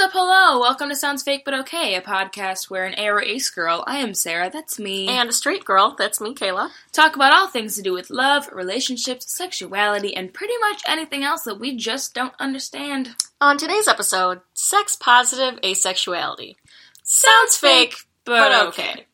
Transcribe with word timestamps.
up? 0.00 0.12
Hello. 0.14 0.58
Welcome 0.58 0.88
to 0.88 0.96
Sounds 0.96 1.22
Fake 1.22 1.42
But 1.44 1.52
Okay, 1.52 1.94
a 1.94 2.00
podcast 2.00 2.70
where 2.70 2.86
an 2.86 2.94
aro 2.94 3.22
Ace 3.22 3.50
girl, 3.50 3.84
I 3.86 3.98
am 3.98 4.14
Sarah, 4.14 4.48
that's 4.50 4.78
me, 4.78 5.08
And 5.08 5.28
a 5.28 5.32
straight 5.32 5.62
girl, 5.62 5.94
that's 5.98 6.22
me, 6.22 6.34
Kayla. 6.34 6.70
talk 6.92 7.16
about 7.16 7.34
all 7.34 7.48
things 7.48 7.76
to 7.76 7.82
do 7.82 7.92
with 7.92 8.08
love, 8.08 8.48
relationships, 8.50 9.30
sexuality, 9.30 10.16
and 10.16 10.32
pretty 10.32 10.54
much 10.62 10.80
anything 10.86 11.22
else 11.22 11.42
that 11.42 11.60
we 11.60 11.76
just 11.76 12.14
don't 12.14 12.32
understand. 12.38 13.10
On 13.42 13.58
today's 13.58 13.88
episode, 13.88 14.40
sex 14.54 14.96
positive 14.96 15.60
asexuality. 15.60 16.56
Sounds 17.02 17.58
fake, 17.58 17.96
but 18.24 18.68
okay. 18.68 19.06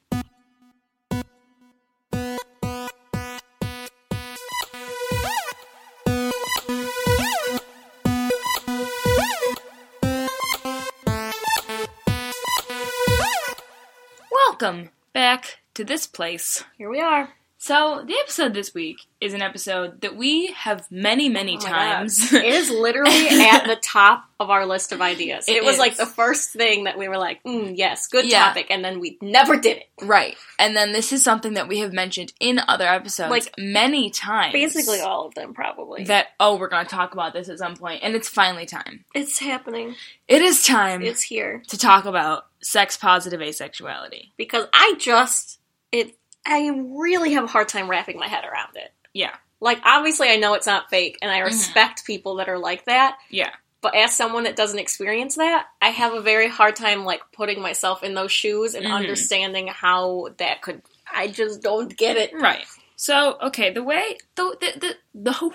Welcome 14.58 14.88
back 15.12 15.58
to 15.74 15.84
this 15.84 16.06
place. 16.06 16.64
Here 16.78 16.88
we 16.88 16.98
are. 16.98 17.34
So, 17.58 18.04
the 18.06 18.14
episode 18.22 18.52
this 18.52 18.74
week 18.74 18.98
is 19.18 19.32
an 19.32 19.40
episode 19.40 20.02
that 20.02 20.14
we 20.14 20.48
have 20.48 20.86
many, 20.90 21.30
many 21.30 21.56
Oh 21.56 21.60
times. 21.60 22.32
It 22.32 22.44
is 22.44 22.68
literally 22.70 23.28
at 23.30 23.66
the 23.66 23.76
top 23.76 24.24
of 24.38 24.50
our 24.50 24.66
list 24.66 24.92
of 24.92 25.00
ideas. 25.00 25.48
It, 25.48 25.56
It 25.56 25.64
was 25.64 25.74
is. 25.76 25.78
like 25.80 25.96
the 25.96 26.04
first 26.04 26.50
thing 26.50 26.84
that 26.84 26.98
we 26.98 27.08
were 27.08 27.16
like, 27.16 27.42
mm, 27.44 27.72
yes, 27.74 28.08
good 28.08 28.26
Yeah. 28.26 28.44
topic, 28.48 28.66
and 28.68 28.84
then 28.84 29.00
we 29.00 29.16
never 29.22 29.56
did 29.56 29.78
it. 29.78 29.88
right. 30.06 30.36
And 30.58 30.76
then 30.76 30.92
this 30.92 31.12
is 31.14 31.24
something 31.24 31.54
that 31.54 31.66
we 31.66 31.78
have 31.78 31.94
mentioned 31.94 32.34
in 32.40 32.60
other 32.68 32.86
episodes 32.86 33.30
Like, 33.30 33.54
many 33.58 34.10
times. 34.10 34.52
Basically 34.52 35.00
all 35.00 35.26
of 35.26 35.34
them, 35.34 35.54
probably. 35.54 36.04
that 36.04 36.26
oh 36.38 36.56
we're 36.58 36.68
going 36.68 36.84
to 36.84 36.90
talk 36.94 37.14
about 37.14 37.32
this 37.32 37.48
at 37.48 37.58
some 37.58 37.74
point 37.74 38.00
and 38.02 38.14
it's 38.14 38.28
finally 38.28 38.66
time 38.66 39.04
it's 39.14 39.38
happening. 39.38 39.94
it 40.28 40.42
is 40.42 40.62
time 40.62 41.00
It's 41.02 41.22
here. 41.22 41.62
to 41.68 41.78
talk 41.78 42.04
about 42.04 42.46
sex 42.60 42.98
positive 42.98 43.40
asexuality 43.40 44.32
Because 44.36 44.66
I 44.74 44.94
just, 44.98 45.58
it, 45.90 46.14
I 46.46 46.68
really 46.98 47.32
have 47.32 47.44
a 47.44 47.48
hard 47.48 47.68
time 47.68 47.88
wrapping 47.90 48.18
my 48.18 48.28
head 48.28 48.44
around 48.44 48.76
it. 48.76 48.92
yeah 49.12 49.34
Like, 49.60 49.80
obviously, 49.84 50.28
I 50.28 50.36
know 50.36 50.54
it's 50.54 50.66
not 50.66 50.90
fake, 50.90 51.18
and 51.22 51.30
I 51.30 51.38
respect 51.40 52.04
people 52.06 52.36
that 52.36 52.48
are 52.48 52.58
like 52.58 52.84
that. 52.86 53.18
yeah 53.30 53.50
But 53.82 53.94
as 53.96 54.14
someone 54.16 54.44
that 54.44 54.56
doesn't 54.56 54.78
experience 54.78 55.36
that, 55.36 55.66
I 55.82 55.88
have 55.88 56.12
a 56.14 56.20
very 56.20 56.48
hard 56.48 56.76
time, 56.76 57.04
like, 57.04 57.20
putting 57.32 57.60
myself 57.60 58.02
in 58.02 58.14
those 58.14 58.32
shoes 58.32 58.74
and 58.74 58.86
Mhm. 58.86 58.92
understanding 58.92 59.66
how 59.68 60.28
that 60.38 60.62
could. 60.62 60.82
I 61.12 61.28
just 61.28 61.62
don't 61.62 61.96
get 61.96 62.16
it. 62.16 62.32
right 62.34 62.66
so 62.98 63.36
okay 63.42 63.70
the 63.72 63.82
way 63.82 64.16
the 64.36 64.56
the 64.60 64.80
the, 64.80 64.96
the 65.14 65.32
who 65.34 65.50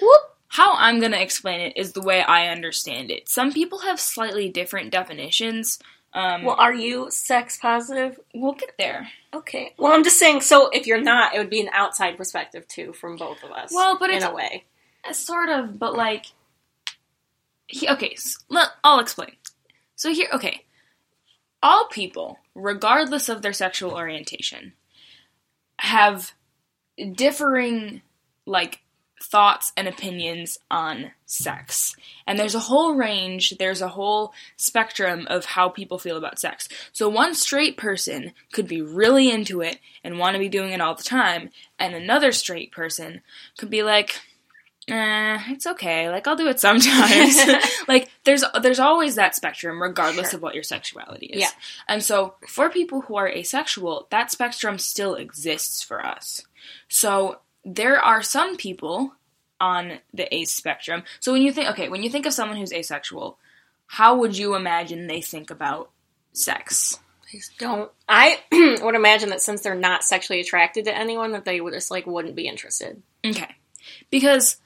Whoop. 0.00 0.20
how 0.46 0.74
i'm 0.74 1.00
going 1.00 1.10
to 1.10 1.20
explain 1.20 1.60
it 1.60 1.72
is 1.76 1.92
the 1.92 2.00
way 2.00 2.22
i 2.22 2.46
understand 2.48 3.10
it 3.10 3.28
some 3.28 3.52
people 3.52 3.80
have 3.80 3.98
slightly 4.00 4.48
different 4.48 4.92
definitions 4.92 5.80
um 6.14 6.44
Well, 6.44 6.56
are 6.58 6.74
you 6.74 7.10
sex 7.10 7.58
positive? 7.58 8.18
we'll 8.34 8.52
get 8.54 8.72
there 8.78 9.08
Okay. 9.34 9.74
Well, 9.76 9.92
I'm 9.92 10.04
just 10.04 10.18
saying. 10.18 10.40
So, 10.40 10.68
if 10.70 10.86
you're 10.86 11.02
not, 11.02 11.34
it 11.34 11.38
would 11.38 11.50
be 11.50 11.60
an 11.60 11.68
outside 11.74 12.16
perspective 12.16 12.66
too 12.66 12.94
from 12.94 13.16
both 13.16 13.42
of 13.44 13.50
us. 13.50 13.70
Well, 13.74 13.98
but 13.98 14.08
in 14.08 14.22
a 14.22 14.32
way, 14.32 14.64
sort 15.12 15.50
of 15.50 15.78
but 15.78 15.94
like 15.94 16.26
he, 17.66 17.86
okay 17.88 18.12
s- 18.16 18.38
let, 18.48 18.68
i'll 18.82 19.00
explain 19.00 19.32
so 19.96 20.10
here 20.12 20.28
okay 20.32 20.64
all 21.62 21.86
people 21.88 22.38
regardless 22.54 23.28
of 23.28 23.42
their 23.42 23.52
sexual 23.52 23.92
orientation 23.92 24.72
have 25.80 26.32
differing 27.12 28.02
like 28.46 28.80
thoughts 29.22 29.72
and 29.76 29.88
opinions 29.88 30.58
on 30.70 31.10
sex. 31.26 31.94
And 32.26 32.38
there's 32.38 32.54
a 32.54 32.60
whole 32.60 32.94
range 32.94 33.54
there's 33.58 33.82
a 33.82 33.88
whole 33.88 34.32
spectrum 34.56 35.26
of 35.28 35.44
how 35.44 35.68
people 35.68 35.98
feel 35.98 36.16
about 36.16 36.38
sex. 36.38 36.68
So 36.92 37.08
one 37.08 37.34
straight 37.34 37.76
person 37.76 38.32
could 38.52 38.68
be 38.68 38.80
really 38.82 39.30
into 39.30 39.60
it 39.60 39.78
and 40.04 40.18
want 40.18 40.34
to 40.34 40.38
be 40.40 40.48
doing 40.48 40.72
it 40.72 40.80
all 40.80 40.94
the 40.94 41.02
time 41.02 41.50
and 41.78 41.94
another 41.94 42.32
straight 42.32 42.72
person 42.72 43.22
could 43.58 43.70
be 43.70 43.82
like 43.82 44.20
eh, 44.88 45.38
it's 45.48 45.66
okay 45.66 46.08
like 46.08 46.26
i'll 46.26 46.36
do 46.36 46.48
it 46.48 46.60
sometimes. 46.60 47.38
Like 47.88 48.10
there's 48.24 48.44
there's 48.62 48.78
always 48.80 49.14
that 49.14 49.34
spectrum 49.34 49.80
regardless 49.80 50.30
Sure. 50.30 50.36
of 50.38 50.42
what 50.42 50.54
your 50.54 50.62
sexuality 50.62 51.26
is. 51.26 51.40
Yeah. 51.40 51.48
and 51.88 52.02
so 52.02 52.34
for 52.46 52.68
people 52.70 53.00
who 53.02 53.16
are 53.16 53.28
asexual 53.28 54.06
that 54.10 54.30
spectrum 54.30 54.78
still 54.78 55.14
exists 55.14 55.82
for 55.82 56.04
us. 56.04 56.42
So 56.88 57.38
there 57.74 58.00
are 58.00 58.22
some 58.22 58.56
people 58.56 59.12
on 59.60 59.98
the 60.14 60.32
ace 60.34 60.52
spectrum 60.52 61.02
so 61.20 61.32
when 61.32 61.42
you 61.42 61.52
think 61.52 61.68
okay 61.68 61.88
when 61.88 62.02
you 62.02 62.10
think 62.10 62.26
of 62.26 62.32
someone 62.32 62.56
who's 62.56 62.72
asexual 62.72 63.38
how 63.86 64.16
would 64.16 64.36
you 64.36 64.54
imagine 64.54 65.06
they 65.06 65.20
think 65.20 65.50
about 65.50 65.90
sex 66.32 66.98
please 67.30 67.50
don't. 67.58 67.90
I 68.08 68.40
would 68.82 68.94
imagine 68.94 69.30
that 69.30 69.42
since 69.42 69.60
they're 69.60 69.74
not 69.74 70.04
sexually 70.04 70.40
attracted 70.40 70.86
to 70.86 70.96
anyone, 70.96 71.32
that 71.32 71.44
they 71.44 71.60
would 71.60 71.74
just 71.74 71.90
like 71.90 72.06
wouldn't 72.06 72.36
be 72.36 72.48
interested. 72.48 73.02
Okay. 73.24 73.48
Because 74.10 74.56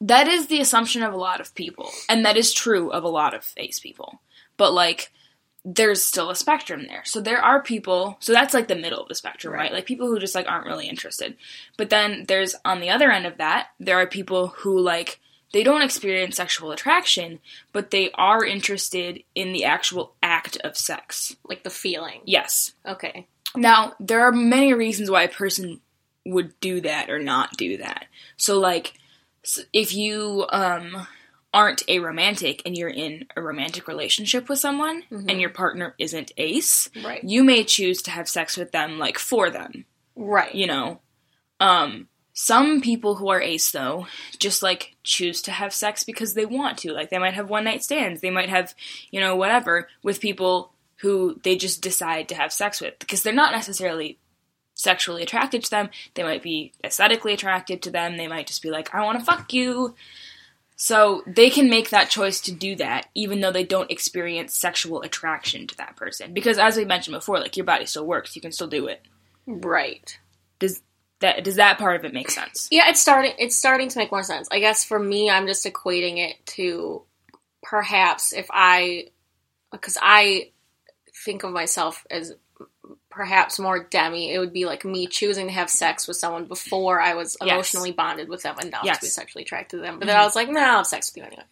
that 0.00 0.28
is 0.28 0.46
the 0.46 0.60
assumption 0.60 1.02
of 1.02 1.12
a 1.12 1.18
lot 1.18 1.40
of 1.40 1.54
people. 1.54 1.90
And 2.08 2.24
that 2.24 2.36
is 2.36 2.52
true 2.52 2.90
of 2.90 3.04
a 3.04 3.08
lot 3.08 3.34
of 3.34 3.52
ace 3.56 3.78
people. 3.78 4.20
But 4.56 4.72
like 4.72 5.12
there's 5.74 6.02
still 6.02 6.30
a 6.30 6.36
spectrum 6.36 6.86
there. 6.86 7.02
So 7.04 7.20
there 7.20 7.42
are 7.42 7.62
people 7.62 8.16
so 8.20 8.32
that's 8.32 8.54
like 8.54 8.68
the 8.68 8.74
middle 8.74 9.02
of 9.02 9.08
the 9.08 9.14
spectrum, 9.14 9.52
right? 9.52 9.64
Right. 9.64 9.72
Like 9.72 9.86
people 9.86 10.08
who 10.08 10.18
just 10.18 10.34
like 10.34 10.48
aren't 10.48 10.66
really 10.66 10.88
interested. 10.88 11.36
But 11.76 11.90
then 11.90 12.24
there's 12.26 12.54
on 12.64 12.80
the 12.80 12.90
other 12.90 13.10
end 13.10 13.26
of 13.26 13.36
that, 13.38 13.68
there 13.78 13.98
are 13.98 14.06
people 14.06 14.48
who 14.48 14.80
like 14.80 15.20
they 15.52 15.62
don't 15.62 15.82
experience 15.82 16.36
sexual 16.36 16.72
attraction, 16.72 17.40
but 17.72 17.90
they 17.90 18.10
are 18.12 18.44
interested 18.44 19.22
in 19.34 19.52
the 19.52 19.64
actual 19.64 20.14
act 20.22 20.56
of 20.58 20.76
sex. 20.76 21.36
Like 21.44 21.64
the 21.64 21.70
feeling. 21.70 22.20
Yes. 22.24 22.72
Okay. 22.86 23.26
Now, 23.54 23.94
there 24.00 24.20
are 24.22 24.32
many 24.32 24.74
reasons 24.74 25.10
why 25.10 25.22
a 25.22 25.28
person 25.28 25.80
would 26.26 26.58
do 26.60 26.80
that 26.82 27.08
or 27.08 27.18
not 27.18 27.56
do 27.56 27.78
that. 27.78 28.06
So, 28.36 28.58
like, 28.58 28.92
if 29.72 29.94
you 29.94 30.46
um, 30.50 31.06
aren't 31.54 31.82
a 31.88 31.98
romantic 31.98 32.60
and 32.66 32.76
you're 32.76 32.90
in 32.90 33.26
a 33.36 33.40
romantic 33.42 33.88
relationship 33.88 34.48
with 34.48 34.58
someone 34.58 35.02
Mhm. 35.10 35.30
and 35.30 35.40
your 35.40 35.50
partner 35.50 35.94
isn't 35.98 36.30
ace, 36.36 36.90
Right. 37.02 37.24
you 37.24 37.42
may 37.42 37.64
choose 37.64 38.02
to 38.02 38.10
have 38.10 38.28
sex 38.28 38.56
with 38.56 38.70
them, 38.72 38.98
like, 38.98 39.18
for 39.18 39.48
them, 39.48 39.86
Right. 40.14 40.54
you 40.54 40.66
know? 40.66 41.00
Um, 41.58 42.08
some 42.34 42.80
people 42.82 43.16
who 43.16 43.28
are 43.30 43.40
ace, 43.40 43.70
though, 43.72 44.06
just 44.38 44.62
like 44.62 44.94
choose 45.02 45.42
to 45.42 45.50
have 45.52 45.72
sex 45.74 46.04
because 46.04 46.34
they 46.34 46.44
want 46.46 46.78
to. 46.78 46.92
Like, 46.92 47.10
they 47.10 47.18
might 47.18 47.34
have 47.34 47.50
one 47.50 47.64
night 47.64 47.82
stands, 47.82 48.20
they 48.20 48.30
might 48.30 48.48
have, 48.50 48.74
you 49.10 49.18
know, 49.18 49.34
whatever 49.34 49.88
with 50.02 50.20
people 50.20 50.72
who 50.96 51.40
they 51.44 51.56
just 51.56 51.80
decide 51.80 52.28
to 52.28 52.34
have 52.34 52.52
sex 52.52 52.80
with 52.80 52.98
because 52.98 53.22
they're 53.22 53.32
not 53.32 53.52
necessarily 53.52 54.18
sexually 54.74 55.22
attracted 55.24 55.64
to 55.64 55.70
them. 55.70 55.90
They 56.14 56.22
might 56.22 56.42
be 56.42 56.72
aesthetically 56.84 57.32
attracted 57.32 57.82
to 57.82 57.90
them. 57.90 58.16
They 58.16 58.28
might 58.28 58.46
just 58.46 58.62
be 58.62 58.70
like, 58.70 58.94
I 58.94 59.02
want 59.04 59.18
to 59.18 59.24
fuck 59.24 59.52
you. 59.52 59.96
So 60.80 61.24
they 61.26 61.50
can 61.50 61.68
make 61.68 61.90
that 61.90 62.08
choice 62.08 62.40
to 62.42 62.52
do 62.52 62.76
that 62.76 63.08
even 63.12 63.40
though 63.40 63.50
they 63.50 63.64
don't 63.64 63.90
experience 63.90 64.56
sexual 64.56 65.02
attraction 65.02 65.66
to 65.66 65.76
that 65.76 65.96
person. 65.96 66.32
Because 66.32 66.56
as 66.56 66.76
we 66.76 66.84
mentioned 66.84 67.16
before, 67.16 67.40
like 67.40 67.56
your 67.56 67.66
body 67.66 67.84
still 67.84 68.06
works, 68.06 68.36
you 68.36 68.40
can 68.40 68.52
still 68.52 68.68
do 68.68 68.86
it. 68.86 69.02
Right. 69.44 70.16
Does 70.60 70.80
that 71.18 71.42
does 71.42 71.56
that 71.56 71.78
part 71.78 71.96
of 71.96 72.04
it 72.04 72.14
make 72.14 72.30
sense? 72.30 72.68
Yeah, 72.70 72.88
it's 72.88 73.00
starting. 73.00 73.32
It's 73.38 73.58
starting 73.58 73.88
to 73.88 73.98
make 73.98 74.12
more 74.12 74.22
sense. 74.22 74.46
I 74.52 74.60
guess 74.60 74.84
for 74.84 75.00
me, 75.00 75.28
I'm 75.28 75.48
just 75.48 75.66
equating 75.66 76.18
it 76.18 76.36
to 76.46 77.02
perhaps 77.60 78.32
if 78.32 78.46
I, 78.48 79.08
because 79.72 79.98
I 80.00 80.52
think 81.24 81.42
of 81.42 81.52
myself 81.52 82.06
as 82.08 82.34
perhaps 83.18 83.58
more 83.58 83.80
demi. 83.82 84.32
It 84.32 84.38
would 84.38 84.52
be 84.52 84.64
like 84.64 84.84
me 84.84 85.08
choosing 85.08 85.48
to 85.48 85.52
have 85.52 85.68
sex 85.68 86.06
with 86.06 86.16
someone 86.16 86.44
before 86.44 87.00
I 87.00 87.14
was 87.14 87.36
Yes. 87.42 87.50
emotionally 87.52 87.90
bonded 87.90 88.28
with 88.28 88.42
them 88.44 88.56
enough 88.60 88.84
Yes. 88.84 88.98
to 89.00 89.06
be 89.06 89.08
sexually 89.08 89.42
attracted 89.44 89.78
to 89.78 89.82
them. 89.82 89.98
But 89.98 90.06
then 90.06 90.16
I 90.16 90.22
was 90.24 90.36
like, 90.36 90.48
no, 90.48 90.60
I'll 90.60 90.76
have 90.78 90.86
sex 90.86 91.10
with 91.10 91.16
you 91.16 91.24
anyway. 91.24 91.42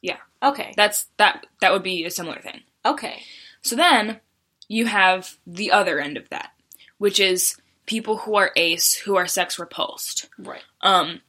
Yeah. 0.00 0.16
Okay. 0.42 0.72
That's 0.78 1.04
that 1.18 1.46
that 1.60 1.72
would 1.74 1.82
be 1.82 2.06
a 2.06 2.10
similar 2.10 2.40
thing. 2.40 2.62
Okay. 2.86 3.22
So 3.60 3.76
then 3.76 4.20
you 4.66 4.86
have 4.86 5.36
the 5.46 5.72
other 5.72 6.00
end 6.00 6.16
of 6.16 6.26
that, 6.30 6.52
which 6.96 7.20
is 7.20 7.56
people 7.84 8.16
who 8.16 8.36
are 8.36 8.50
ace 8.56 8.94
who 8.94 9.16
are 9.16 9.26
sex 9.26 9.58
repulsed. 9.58 10.28
Right. 10.38 10.62
Um, 10.80 11.20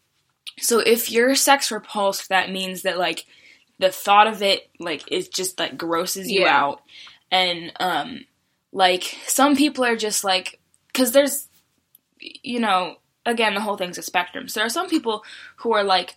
so 0.59 0.79
if 0.79 1.11
you're 1.11 1.35
sex 1.35 1.69
repulsed, 1.69 2.29
that 2.29 2.49
means 2.49 2.83
that 2.83 2.97
like 2.97 3.25
the 3.77 3.91
thought 3.91 4.27
of 4.27 4.41
it 4.41 4.69
like 4.79 5.03
it 5.11 5.33
just 5.33 5.59
like 5.59 5.77
grosses 5.77 6.31
you 6.31 6.43
Yeah. 6.43 6.57
out, 6.57 6.81
and 7.29 7.73
um, 7.79 8.25
like 8.71 9.03
some 9.27 9.55
people 9.55 9.83
are 9.83 9.95
just 9.95 10.23
like 10.23 10.59
because 10.87 11.11
there's 11.11 11.47
you 12.19 12.59
know 12.59 12.95
again 13.25 13.53
the 13.53 13.61
whole 13.61 13.77
thing's 13.77 13.97
a 13.97 14.01
spectrum. 14.01 14.47
So 14.47 14.59
there 14.59 14.67
are 14.67 14.69
some 14.69 14.89
people 14.89 15.23
who 15.57 15.73
are 15.73 15.83
like. 15.83 16.15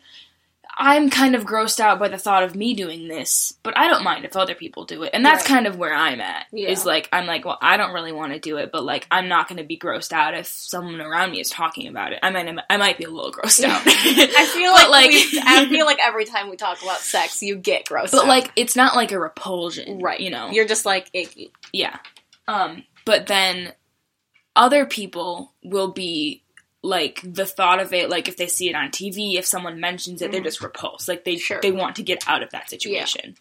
I'm 0.77 1.09
kind 1.09 1.37
of 1.37 1.45
grossed 1.45 1.79
out 1.79 2.01
by 2.01 2.09
the 2.09 2.19
thought 2.19 2.43
of 2.43 2.57
me 2.57 2.75
doing 2.75 3.07
this, 3.07 3.55
but 3.63 3.79
I 3.79 3.87
don't 3.87 4.03
mind 4.03 4.25
if 4.25 4.35
other 4.35 4.57
people 4.57 4.85
do 4.85 5.05
it. 5.05 5.11
And 5.15 5.25
that's 5.25 5.45
Right. 5.45 5.55
kind 5.55 5.67
of 5.69 5.77
where 5.79 5.95
I'm 5.95 6.21
at. 6.21 6.47
Yeah. 6.51 6.69
Is 6.71 6.85
like 6.85 7.09
I'm 7.13 7.27
like, 7.27 7.45
well, 7.45 7.59
I 7.63 7.77
don't 7.77 7.93
really 7.93 8.11
want 8.11 8.33
to 8.33 8.41
do 8.41 8.57
it, 8.57 8.73
but 8.73 8.83
like 8.85 9.07
I'm 9.09 9.29
not 9.29 9.47
going 9.47 9.59
to 9.59 9.63
be 9.65 9.79
grossed 9.79 10.13
out 10.13 10.35
if 10.35 10.49
someone 10.49 11.01
around 11.01 11.31
me 11.31 11.39
is 11.39 11.49
talking 11.49 11.87
about 11.87 12.13
it. 12.13 12.19
I 12.25 12.31
might 12.31 12.53
I 12.69 12.77
might 12.77 12.99
be 12.99 13.05
a 13.05 13.09
little 13.09 13.31
grossed 13.31 13.63
out. 13.63 13.83
I 13.87 14.47
feel 14.53 14.73
like, 14.73 14.89
like- 14.89 15.11
we, 15.13 15.41
I 15.47 15.65
feel 15.71 15.87
like 15.87 15.99
every 16.03 16.25
time 16.25 16.51
we 16.51 16.57
talk 16.57 16.83
about 16.83 16.99
sex, 16.99 17.41
you 17.41 17.55
get 17.55 17.85
grossed 17.85 18.11
but 18.11 18.23
out. 18.23 18.27
like 18.27 18.51
it's 18.57 18.75
not 18.75 18.97
like 18.97 19.13
a 19.13 19.19
repulsion, 19.21 20.01
right, 20.01 20.19
You 20.19 20.31
know, 20.31 20.51
you're 20.51 20.67
just 20.67 20.85
like 20.85 21.09
icky. 21.13 21.53
Yeah. 21.73 21.99
Um, 22.47 22.85
but 23.05 23.27
then 23.27 23.73
other 24.57 24.87
people 24.87 25.53
will 25.63 25.89
be 25.93 26.43
like 26.83 27.21
the 27.25 27.47
thought 27.47 27.81
of 27.81 27.93
it, 27.95 28.11
like 28.11 28.29
if 28.29 28.37
they 28.37 28.47
see 28.47 28.69
it 28.69 28.75
on 28.77 28.91
TV, 28.91 29.37
if 29.39 29.47
someone 29.47 29.81
mentions 29.81 30.21
it, 30.21 30.31
they're 30.31 30.41
Mhm. 30.43 30.45
just 30.45 30.61
repulsed. 30.61 31.09
Like 31.09 31.25
they 31.25 31.37
Sure. 31.37 31.61
they 31.61 31.73
want 31.73 31.97
to 31.97 32.03
get 32.03 32.23
out 32.29 32.43
of 32.43 32.51
that 32.51 32.69
situation. 32.69 33.37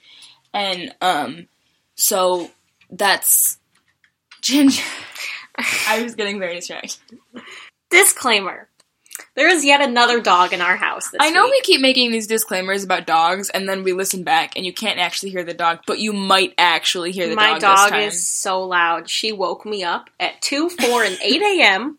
And 0.54 0.96
um 1.02 1.48
so 1.96 2.52
that's 2.90 3.60
Ginger 4.42 4.84
I 5.88 6.02
was 6.02 6.16
getting 6.16 6.40
very 6.40 6.56
distracted. 6.56 7.00
Disclaimer: 7.90 8.70
There 9.36 9.48
is 9.48 9.66
yet 9.66 9.82
another 9.82 10.22
dog 10.22 10.54
in 10.54 10.62
our 10.62 10.76
house. 10.76 11.10
This 11.10 11.20
I 11.20 11.32
know 11.32 11.46
we 11.46 11.60
keep 11.62 11.82
making 11.82 12.12
these 12.12 12.28
disclaimers 12.28 12.84
about 12.84 13.08
dogs 13.08 13.50
and 13.50 13.68
then 13.68 13.84
we 13.84 13.94
listen 13.94 14.24
back 14.24 14.56
and 14.56 14.66
you 14.66 14.74
can't 14.74 15.00
actually 15.00 15.32
hear 15.32 15.44
the 15.44 15.56
dog, 15.56 15.80
but 15.88 16.00
you 16.00 16.14
might 16.14 16.54
actually 16.58 17.12
hear 17.12 17.28
the 17.28 17.36
My 17.36 17.54
dog, 17.58 17.62
dog 17.62 17.78
this 17.78 17.90
time. 17.90 18.02
is 18.02 18.28
so 18.28 18.64
loud. 18.64 19.10
She 19.10 19.32
woke 19.32 19.66
me 19.66 19.84
up 19.84 20.10
at 20.20 20.40
2, 20.42 20.70
4, 20.70 21.04
and 21.04 21.18
8 21.20 21.42
a.m. 21.42 21.98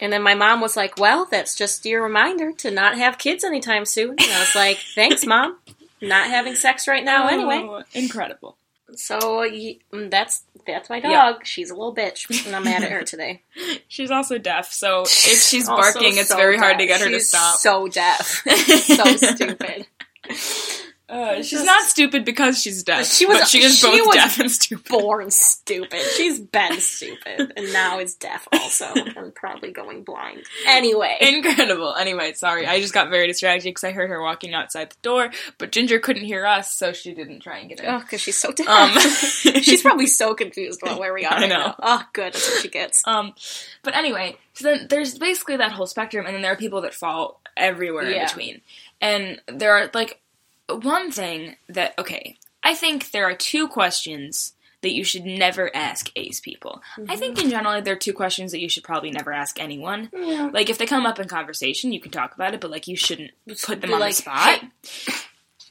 And 0.00 0.12
then 0.12 0.22
my 0.22 0.34
mom 0.34 0.60
was 0.60 0.76
like, 0.76 0.98
Well, 0.98 1.28
that's 1.30 1.54
just 1.54 1.86
your 1.86 2.02
reminder 2.02 2.52
to 2.52 2.70
not 2.70 2.98
have 2.98 3.16
kids 3.16 3.44
anytime 3.44 3.84
soon. 3.84 4.10
And 4.10 4.20
I 4.32 4.40
was 4.40 4.54
like, 4.56 4.78
Thanks, 4.94 5.24
mom. 5.24 5.56
Not 6.02 6.28
having 6.28 6.56
sex 6.56 6.88
right 6.88 7.04
now 7.04 7.28
anyway. 7.28 7.60
Oh, 7.62 7.82
incredible. 7.94 8.56
So 8.96 9.18
mm, 9.18 10.10
that's 10.10 10.44
that's 10.66 10.88
my 10.88 11.00
dog. 11.00 11.10
Yeah. 11.10 11.34
She's 11.44 11.70
a 11.70 11.74
little 11.74 11.94
bitch, 11.94 12.46
and 12.46 12.54
I'm 12.54 12.64
mad 12.64 12.82
at 12.82 12.90
her 12.90 13.02
today. 13.04 13.42
She's 13.88 14.10
also 14.10 14.38
deaf, 14.38 14.72
so 14.72 15.02
if 15.02 15.08
she's 15.40 15.68
Also 15.68 15.82
barking, 15.82 16.16
it's 16.16 16.28
so 16.28 16.36
very 16.36 16.58
hard 16.58 16.78
to 16.78 16.86
get 16.86 17.00
her 17.00 17.10
to 17.10 17.20
stop. 17.20 17.58
So 17.58 17.88
deaf, 17.88 18.42
so 18.48 19.16
stupid. 19.16 19.86
Uh, 21.06 21.36
she's 21.36 21.50
Just- 21.50 21.66
not 21.66 21.82
stupid 21.82 22.24
because 22.24 22.60
she's 22.62 22.82
deaf. 22.82 23.06
She 23.06 23.26
was- 23.26 23.50
she 23.50 23.62
is 23.62 23.78
she 23.78 23.86
both 23.86 24.06
was 24.06 24.16
deaf 24.16 24.40
and 24.40 24.50
stupid. 24.50 24.88
Born 24.90 25.30
stupid. 25.30 26.00
She's 26.16 26.40
been 26.40 26.80
stupid, 26.80 27.52
and 27.56 27.72
now 27.74 27.98
is 27.98 28.14
deaf 28.14 28.48
also, 28.52 28.86
and 28.94 29.34
probably 29.34 29.70
going 29.70 30.02
blind. 30.02 30.44
Anyway, 30.66 31.16
Incredible. 31.20 31.94
Anyway, 31.94 32.32
sorry, 32.32 32.66
I 32.66 32.80
just 32.80 32.94
got 32.94 33.10
very 33.10 33.26
distracted 33.26 33.68
because 33.68 33.84
I 33.84 33.92
heard 33.92 34.08
her 34.08 34.22
walking 34.22 34.54
outside 34.54 34.90
the 34.90 34.96
door, 35.02 35.30
but 35.58 35.72
Ginger 35.72 35.98
couldn't 35.98 36.24
hear 36.24 36.46
us, 36.46 36.74
so 36.74 36.92
she 36.94 37.12
didn't 37.12 37.40
try 37.40 37.58
and 37.58 37.68
get 37.68 37.80
in. 37.80 37.86
oh, 37.86 37.98
because 37.98 38.22
she's 38.22 38.38
so 38.38 38.50
deaf. 38.52 38.66
Um, 38.66 38.90
she's 39.62 39.82
probably 39.82 40.06
so 40.06 40.34
confused 40.34 40.82
about 40.82 40.98
where 40.98 41.12
we 41.12 41.26
are. 41.26 41.34
I 41.34 41.40
right 41.42 41.48
know. 41.50 41.58
now. 41.58 41.76
Oh, 41.82 42.02
good. 42.14 42.32
That's 42.32 42.50
what 42.50 42.62
she 42.62 42.68
gets. 42.68 43.06
Um, 43.06 43.34
but 43.82 43.94
anyway, 43.94 44.36
so 44.54 44.64
then 44.64 44.86
there's 44.88 45.18
basically 45.18 45.58
that 45.58 45.72
whole 45.72 45.86
spectrum, 45.86 46.24
and 46.24 46.34
then 46.34 46.40
there 46.40 46.52
are 46.52 46.56
people 46.56 46.80
that 46.80 46.94
fall 46.94 47.42
everywhere 47.58 48.04
in 48.10 48.24
between. 48.24 48.62
And 49.00 49.40
there 49.48 49.72
are 49.76 49.90
like 49.92 50.20
one 50.68 51.10
thing 51.10 51.56
that 51.68 51.98
okay, 51.98 52.38
I 52.62 52.74
think 52.74 53.10
there 53.10 53.28
are 53.28 53.34
two 53.34 53.68
questions 53.68 54.54
that 54.82 54.94
you 54.94 55.02
should 55.02 55.24
never 55.24 55.74
ask 55.74 56.10
ace 56.14 56.40
people. 56.40 56.82
I 57.08 57.16
think 57.16 57.38
in 57.38 57.44
mm-hmm. 57.44 57.50
general 57.50 57.82
there 57.82 57.94
are 57.94 57.98
two 57.98 58.12
questions 58.12 58.52
that 58.52 58.60
you 58.60 58.68
should 58.68 58.84
probably 58.84 59.10
never 59.10 59.32
ask 59.32 59.58
anyone. 59.58 60.10
Yeah. 60.12 60.50
Like 60.52 60.68
if 60.68 60.76
they 60.76 60.86
come 60.86 61.06
up 61.06 61.18
in 61.18 61.26
conversation, 61.26 61.92
you 61.92 62.00
can 62.00 62.12
talk 62.12 62.34
about 62.34 62.52
it, 62.52 62.60
but 62.60 62.70
like 62.70 62.86
you 62.86 62.96
shouldn't 62.96 63.30
put 63.62 63.80
them 63.80 63.88
Be 63.88 63.94
on 63.94 64.00
like, 64.00 64.14
the 64.16 64.22
spot. 64.22 64.60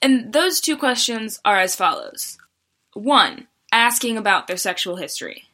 And 0.01 0.33
those 0.33 0.59
two 0.59 0.75
questions 0.75 1.39
are 1.45 1.59
as 1.59 1.75
follows. 1.75 2.37
One, 2.93 3.47
asking 3.71 4.17
about 4.17 4.47
their 4.47 4.57
sexual 4.57 4.95
history. 4.95 5.45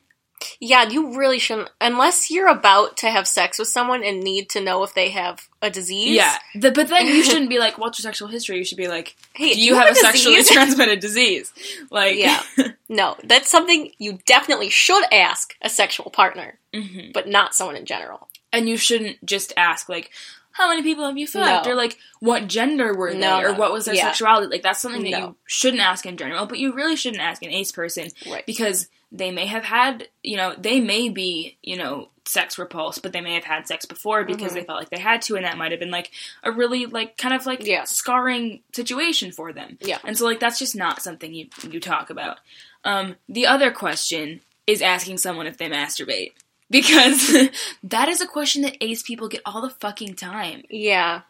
Yeah, 0.62 0.88
you 0.90 1.18
really 1.18 1.40
shouldn't, 1.40 1.70
unless 1.82 2.32
you're 2.32 2.48
about 2.48 2.98
to 2.98 3.10
have 3.12 3.28
sex 3.28 3.60
with 3.60 3.68
someone 3.68 4.04
and 4.04 4.22
need 4.22 4.50
to 4.52 4.62
know 4.62 4.84
if 4.84 4.94
they 4.94 5.10
have 5.10 5.48
a 5.62 5.70
disease. 5.70 6.16
Yeah, 6.16 6.38
the, 6.56 6.72
but 6.72 6.88
then 6.88 7.08
you 7.08 7.24
shouldn't 7.30 7.50
be 7.50 7.60
like, 7.60 7.78
"What's 7.78 8.00
your 8.00 8.04
sexual 8.04 8.28
history?" 8.30 8.58
You 8.58 8.64
should 8.66 8.78
be 8.78 8.88
like, 8.88 9.16
Hey, 9.34 9.54
"Do 9.54 9.62
you 9.62 9.76
have 9.76 9.90
a 9.92 9.96
sexually 9.96 10.44
transmitted 10.46 11.00
disease?" 11.00 11.52
Like, 11.92 12.18
Yeah. 12.18 12.42
No, 12.92 13.16
that's 13.24 13.50
something 13.50 13.92
you 14.00 14.18
definitely 14.26 14.70
should 14.70 15.04
ask 15.12 15.56
a 15.62 15.70
sexual 15.70 16.10
partner, 16.10 16.58
Mhm. 16.74 17.14
but 17.14 17.28
not 17.28 17.54
someone 17.54 17.76
in 17.76 17.86
general. 17.86 18.30
and 18.52 18.68
you 18.68 18.78
shouldn't 18.78 19.24
just 19.26 19.54
ask 19.58 19.90
like, 19.90 20.10
"How 20.54 20.70
many 20.70 20.82
people 20.82 21.06
have 21.06 21.18
you 21.18 21.28
fucked?" 21.28 21.66
No. 21.68 21.72
or 21.72 21.76
like, 21.76 21.98
"What 22.20 22.48
gender 22.48 22.96
were 22.96 23.12
they?" 23.14 23.20
No, 23.20 23.42
or 23.42 23.54
"What 23.54 23.72
was 23.72 23.86
their 23.86 23.94
yeah. 23.96 24.06
sexuality?" 24.08 24.48
Like 24.48 24.64
that's 24.64 24.80
something 24.82 25.04
that 25.04 25.12
No. 25.12 25.20
you 25.20 25.36
shouldn't 25.46 25.84
ask 25.84 26.06
in 26.08 26.18
general, 26.18 26.46
but 26.48 26.58
you 26.60 26.74
really 26.74 26.96
shouldn't 26.96 27.22
ask 27.22 27.44
an 27.44 27.52
ace 27.52 27.72
person 27.72 28.08
Right. 28.28 28.46
because 28.48 28.88
they 29.12 29.32
may 29.32 29.46
have 29.48 29.64
had, 29.64 30.08
you 30.24 30.38
know, 30.38 30.54
they 30.58 30.80
may 30.80 31.10
be, 31.10 31.58
you 31.64 31.78
know, 31.78 32.10
sex 32.26 32.60
repulsed, 32.60 33.02
but 33.02 33.12
they 33.12 33.22
may 33.22 33.34
have 33.34 33.44
had 33.44 33.68
sex 33.68 33.86
before 33.88 34.24
because 34.24 34.52
Mhm. 34.52 34.56
they 34.56 34.64
felt 34.64 34.80
like 34.80 34.90
they 34.92 35.00
had 35.00 35.22
to, 35.24 35.36
and 35.36 35.46
that 35.46 35.58
might 35.58 35.72
have 35.72 35.80
been 35.80 35.90
like 35.90 36.12
a 36.44 36.52
really 36.52 36.86
like 36.86 37.18
kind 37.18 37.34
of 37.34 37.46
like 37.48 37.66
Yeah. 37.66 37.86
scarring 37.86 38.62
situation 38.74 39.32
for 39.32 39.52
them. 39.52 39.78
Yeah. 39.82 39.98
And 40.04 40.16
so 40.18 40.26
like 40.26 40.40
that's 40.40 40.60
just 40.60 40.76
not 40.76 41.02
something 41.02 41.34
you 41.34 41.48
you 41.72 41.80
talk 41.80 42.10
about. 42.12 42.38
Um, 42.86 43.16
the 43.28 43.48
other 43.48 43.72
question 43.72 44.42
is 44.68 44.82
asking 44.84 45.18
someone 45.18 45.48
if 45.48 45.58
they 45.58 45.70
masturbate. 45.70 46.34
Because 46.72 47.50
that 47.82 48.10
is 48.10 48.22
a 48.22 48.28
question 48.28 48.62
that 48.62 48.78
ace 48.80 49.02
people 49.02 49.28
get 49.28 49.42
all 49.44 49.60
the 49.62 49.72
fucking 49.72 50.14
time. 50.16 50.62
Yeah. 50.70 51.22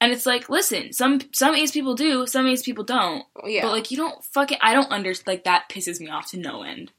And 0.00 0.12
it's 0.12 0.26
like, 0.26 0.48
listen, 0.48 0.92
some 0.92 1.20
some 1.32 1.54
ace 1.54 1.70
people 1.70 1.94
do, 1.94 2.26
some 2.26 2.48
ace 2.48 2.62
people 2.64 2.82
don't. 2.82 3.24
Yeah. 3.44 3.62
But 3.62 3.70
like 3.70 3.90
you 3.92 3.96
don't 3.96 4.24
fucking 4.24 4.58
I 4.60 4.74
don't 4.74 4.90
under 4.90 5.14
like 5.24 5.44
that 5.44 5.68
pisses 5.68 6.00
me 6.00 6.08
off 6.10 6.30
to 6.32 6.36
no 6.36 6.62
end. 6.64 6.90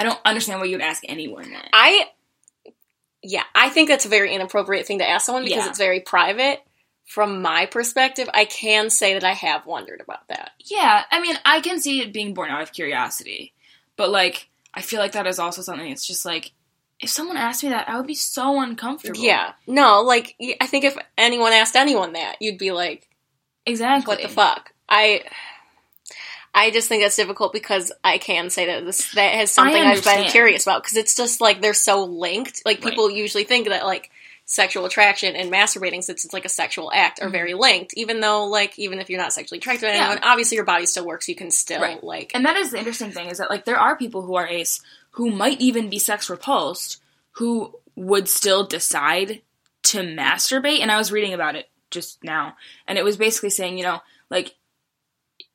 I 0.00 0.04
don't 0.04 0.18
understand 0.24 0.60
why 0.60 0.66
you'd 0.66 0.80
ask 0.80 1.02
anyone 1.08 1.50
that. 1.50 1.68
I 1.72 2.08
yeah, 3.22 3.42
I 3.54 3.68
think 3.68 3.88
that's 3.88 4.06
a 4.06 4.08
very 4.08 4.34
inappropriate 4.34 4.86
thing 4.86 4.98
to 5.00 5.08
ask 5.08 5.26
someone 5.26 5.44
because 5.44 5.64
Yeah. 5.64 5.68
it's 5.68 5.78
very 5.78 6.00
private. 6.00 6.62
From 7.04 7.42
my 7.42 7.66
perspective, 7.66 8.30
I 8.32 8.44
can 8.46 8.88
say 8.88 9.14
that 9.14 9.24
I 9.24 9.32
have 9.34 9.66
wondered 9.66 10.00
about 10.00 10.28
that. 10.28 10.52
Yeah, 10.64 11.04
I 11.10 11.20
mean, 11.20 11.36
I 11.44 11.60
can 11.60 11.80
see 11.80 12.00
it 12.00 12.12
being 12.12 12.34
born 12.34 12.50
out 12.50 12.62
of 12.62 12.72
curiosity, 12.72 13.52
but 13.96 14.10
like, 14.10 14.48
I 14.72 14.80
feel 14.80 15.00
like 15.00 15.12
that 15.12 15.26
is 15.26 15.38
also 15.40 15.60
something. 15.60 15.90
It's 15.90 16.06
just 16.06 16.24
like, 16.24 16.52
if 17.00 17.10
someone 17.10 17.36
asked 17.36 17.62
me 17.64 17.70
that, 17.70 17.88
I 17.88 17.96
would 17.96 18.06
be 18.06 18.14
so 18.14 18.60
uncomfortable. 18.60 19.18
Yeah. 19.20 19.52
No, 19.66 20.00
like 20.02 20.36
I 20.60 20.66
think 20.66 20.84
if 20.84 20.96
anyone 21.18 21.52
asked 21.52 21.74
anyone 21.76 22.12
that, 22.14 22.36
you'd 22.40 22.58
be 22.58 22.70
like, 22.72 23.08
exactly. 23.66 24.14
"What 24.14 24.22
the 24.22 24.28
fuck?" 24.28 24.72
I 24.88 25.24
I 26.52 26.70
just 26.70 26.88
think 26.88 27.02
that's 27.02 27.16
difficult 27.16 27.52
because 27.52 27.92
I 28.02 28.18
can 28.18 28.50
say 28.50 28.66
that 28.66 28.84
this 28.84 29.12
that 29.12 29.34
has 29.34 29.50
something 29.52 29.80
I've 29.82 30.02
been 30.02 30.28
curious 30.30 30.64
about 30.64 30.82
because 30.82 30.96
it's 30.96 31.14
just 31.16 31.40
like 31.40 31.60
they're 31.60 31.74
so 31.74 32.04
linked. 32.04 32.62
Like 32.64 32.82
people 32.82 33.10
usually 33.10 33.44
think 33.44 33.68
that 33.68 33.84
like 33.84 34.10
sexual 34.46 34.84
attraction 34.84 35.36
and 35.36 35.52
masturbating 35.52 36.02
since 36.02 36.24
it's 36.24 36.34
like 36.34 36.44
a 36.44 36.48
sexual 36.48 36.90
act 36.92 37.22
are 37.22 37.28
Mhm. 37.28 37.32
very 37.32 37.54
linked 37.54 37.94
even 37.94 38.18
though 38.18 38.46
like 38.46 38.76
even 38.80 38.98
if 38.98 39.08
you're 39.08 39.20
not 39.20 39.32
sexually 39.32 39.58
attracted 39.58 39.86
to 39.86 39.92
Yeah. 39.92 40.06
anyone 40.06 40.18
obviously 40.24 40.56
your 40.56 40.64
body 40.64 40.86
still 40.86 41.06
works 41.06 41.28
you 41.28 41.36
can 41.36 41.52
still 41.52 41.80
Right. 41.80 42.02
like 42.02 42.32
And 42.34 42.44
that 42.44 42.56
is 42.56 42.72
the 42.72 42.78
interesting 42.78 43.12
thing 43.12 43.28
is 43.28 43.38
that 43.38 43.48
like 43.48 43.64
there 43.64 43.78
are 43.78 43.96
people 43.96 44.22
who 44.22 44.34
are 44.34 44.48
ace 44.48 44.80
who 45.10 45.30
might 45.30 45.60
even 45.60 45.88
be 45.88 46.00
sex 46.00 46.28
repulsed 46.28 47.00
who 47.34 47.78
would 47.94 48.28
still 48.28 48.66
decide 48.66 49.40
to 49.84 49.98
masturbate. 50.00 50.80
And 50.80 50.90
I 50.90 50.98
was 50.98 51.12
reading 51.12 51.32
about 51.32 51.54
it 51.54 51.68
just 51.92 52.24
now, 52.24 52.56
and 52.88 52.98
it 52.98 53.04
was 53.04 53.16
basically 53.16 53.50
saying, 53.50 53.78
you 53.78 53.84
know, 53.84 54.00
like 54.30 54.56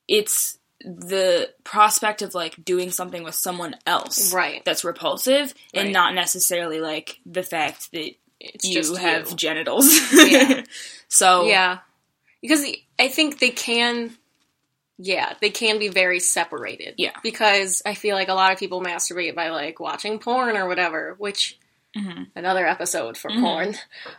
it's 0.08 0.58
the 0.84 1.50
prospect 1.64 2.22
of 2.22 2.34
like 2.34 2.62
doing 2.64 2.90
something 2.90 3.22
with 3.24 3.34
someone 3.34 3.74
else 3.86 4.32
right 4.34 4.62
that's 4.64 4.84
repulsive 4.84 5.52
and 5.72 5.92
not 5.92 6.14
necessarily 6.14 6.80
like 6.80 7.18
the 7.24 7.42
fact 7.42 7.90
that 7.92 8.10
it's 8.38 8.64
you 8.64 8.94
have 8.96 9.30
you. 9.30 9.36
genitals. 9.36 9.88
Yeah. 10.12 10.62
so 11.08 11.46
yeah 11.46 11.78
because 12.42 12.64
I 12.98 13.08
think 13.08 13.38
they 13.40 13.50
can 13.50 14.14
yeah 14.98 15.32
they 15.40 15.50
can 15.50 15.78
be 15.78 15.88
very 15.88 16.20
separated 16.20 16.94
Yeah. 16.98 17.12
because 17.22 17.82
I 17.86 17.94
feel 17.94 18.14
like 18.14 18.28
a 18.28 18.34
lot 18.34 18.52
of 18.52 18.58
people 18.58 18.82
masturbate 18.82 19.34
by 19.34 19.48
like 19.48 19.80
watching 19.80 20.18
porn 20.18 20.56
or 20.56 20.68
whatever 20.68 21.14
which 21.18 21.58
Mhm. 21.96 22.26
another 22.36 22.66
episode 22.66 23.16
for 23.16 23.30
Mhm. 23.30 23.40
porn 23.40 23.74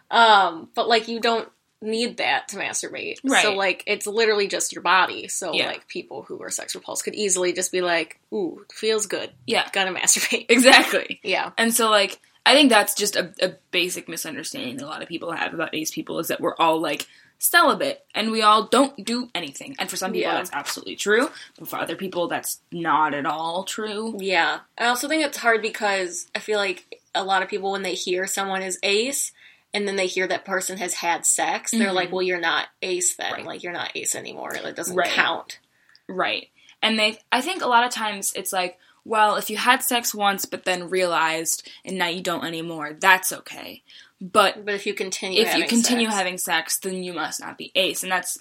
um 0.10 0.70
but 0.74 0.88
like 0.90 1.08
you 1.08 1.20
don't 1.20 1.48
need 1.82 2.18
that 2.18 2.48
to 2.48 2.58
masturbate 2.58 3.18
so 3.42 3.54
like 3.54 3.84
it's 3.86 4.08
literally 4.08 4.48
just 4.48 4.74
your 4.74 4.82
body 4.82 5.28
so 5.28 5.54
Yeah. 5.54 5.68
like 5.68 5.88
people 5.88 6.24
who 6.24 6.42
are 6.42 6.50
sex 6.50 6.74
repulsed 6.74 7.04
could 7.04 7.14
easily 7.14 7.54
just 7.54 7.72
be 7.72 7.82
like 7.82 8.20
ooh 8.34 8.66
feels 8.74 9.06
good 9.06 9.30
yeah, 9.46 9.68
gotta 9.72 9.92
masturbate 9.92 10.46
exactly. 10.50 11.20
yeah 11.24 11.52
And 11.58 11.74
so, 11.74 11.90
like, 11.92 12.20
I 12.46 12.54
think 12.56 12.70
that's 12.70 12.96
just 12.96 13.16
a, 13.16 13.32
a 13.42 13.54
basic 13.72 14.08
misunderstanding 14.10 14.78
that 14.78 14.86
a 14.86 14.88
lot 14.88 15.02
of 15.04 15.08
people 15.08 15.32
have 15.32 15.54
about 15.54 15.76
ace 15.76 15.92
people 15.92 16.18
is 16.20 16.30
that 16.30 16.42
we're 16.42 16.56
all 16.56 16.82
like 16.82 17.06
celibate 17.40 18.04
and 18.16 18.32
we 18.32 18.42
all 18.42 18.64
don't 18.64 19.06
do 19.06 19.30
anything. 19.36 19.76
And 19.78 19.88
for 19.90 19.96
some 19.98 20.12
people, 20.12 20.32
Yeah. 20.32 20.38
that's 20.38 20.52
absolutely 20.54 20.96
true, 20.96 21.30
but 21.60 21.68
for 21.68 21.76
other 21.78 21.96
people, 21.96 22.28
that's 22.28 22.60
not 22.72 23.14
at 23.14 23.26
all 23.28 23.64
true. 23.64 24.16
Yeah. 24.20 24.62
I 24.78 24.88
also 24.88 25.08
think 25.08 25.24
it's 25.24 25.38
hard 25.38 25.62
because 25.62 26.28
I 26.34 26.40
feel 26.40 26.58
like 26.58 27.00
a 27.14 27.24
lot 27.24 27.44
of 27.44 27.50
people, 27.50 27.72
when 27.72 27.84
they 27.84 27.94
hear 27.94 28.26
someone 28.28 28.64
is 28.64 28.80
ace 28.82 29.32
and 29.78 29.88
then 29.88 29.96
they 29.96 30.08
hear 30.08 30.28
that 30.28 30.44
person 30.44 30.78
has 30.78 30.96
had 30.96 31.26
sex, 31.26 31.72
they're 31.72 31.90
Mhm. 31.90 31.94
like, 31.94 32.12
"Well, 32.12 32.22
you're 32.22 32.40
not 32.40 32.68
ace 32.82 33.16
then. 33.16 33.32
Right. 33.32 33.46
Like 33.46 33.64
you're 33.64 33.72
not 33.74 33.92
ace 33.96 34.16
anymore. 34.16 34.54
It 34.56 34.76
doesn't 34.76 34.96
Right. 34.96 35.10
count." 35.10 35.60
Right. 36.08 36.50
And 36.82 37.00
they 37.00 37.20
I 37.32 37.42
think 37.42 37.62
a 37.62 37.68
lot 37.68 37.84
of 37.86 37.92
times 37.92 38.34
it's 38.36 38.52
like, 38.52 38.78
well, 39.06 39.36
if 39.38 39.50
you 39.50 39.58
had 39.58 39.82
sex 39.84 40.14
once 40.14 40.46
but 40.46 40.66
then 40.66 40.90
realized 40.90 41.68
and 41.86 41.98
now 41.98 42.08
you 42.08 42.22
don't 42.22 42.44
anymore, 42.46 42.98
that's 43.00 43.32
okay. 43.32 43.84
But 44.20 44.66
But 44.66 44.74
if 44.74 44.86
you 44.86 44.94
continue, 44.94 45.42
if 45.42 45.56
you 45.56 45.66
continue 45.68 46.08
sex- 46.08 46.18
having 46.18 46.38
sex, 46.38 46.78
then 46.80 47.04
you 47.04 47.14
must 47.14 47.40
not 47.40 47.58
be 47.58 47.72
ace. 47.76 48.04
And 48.04 48.12
that's 48.12 48.38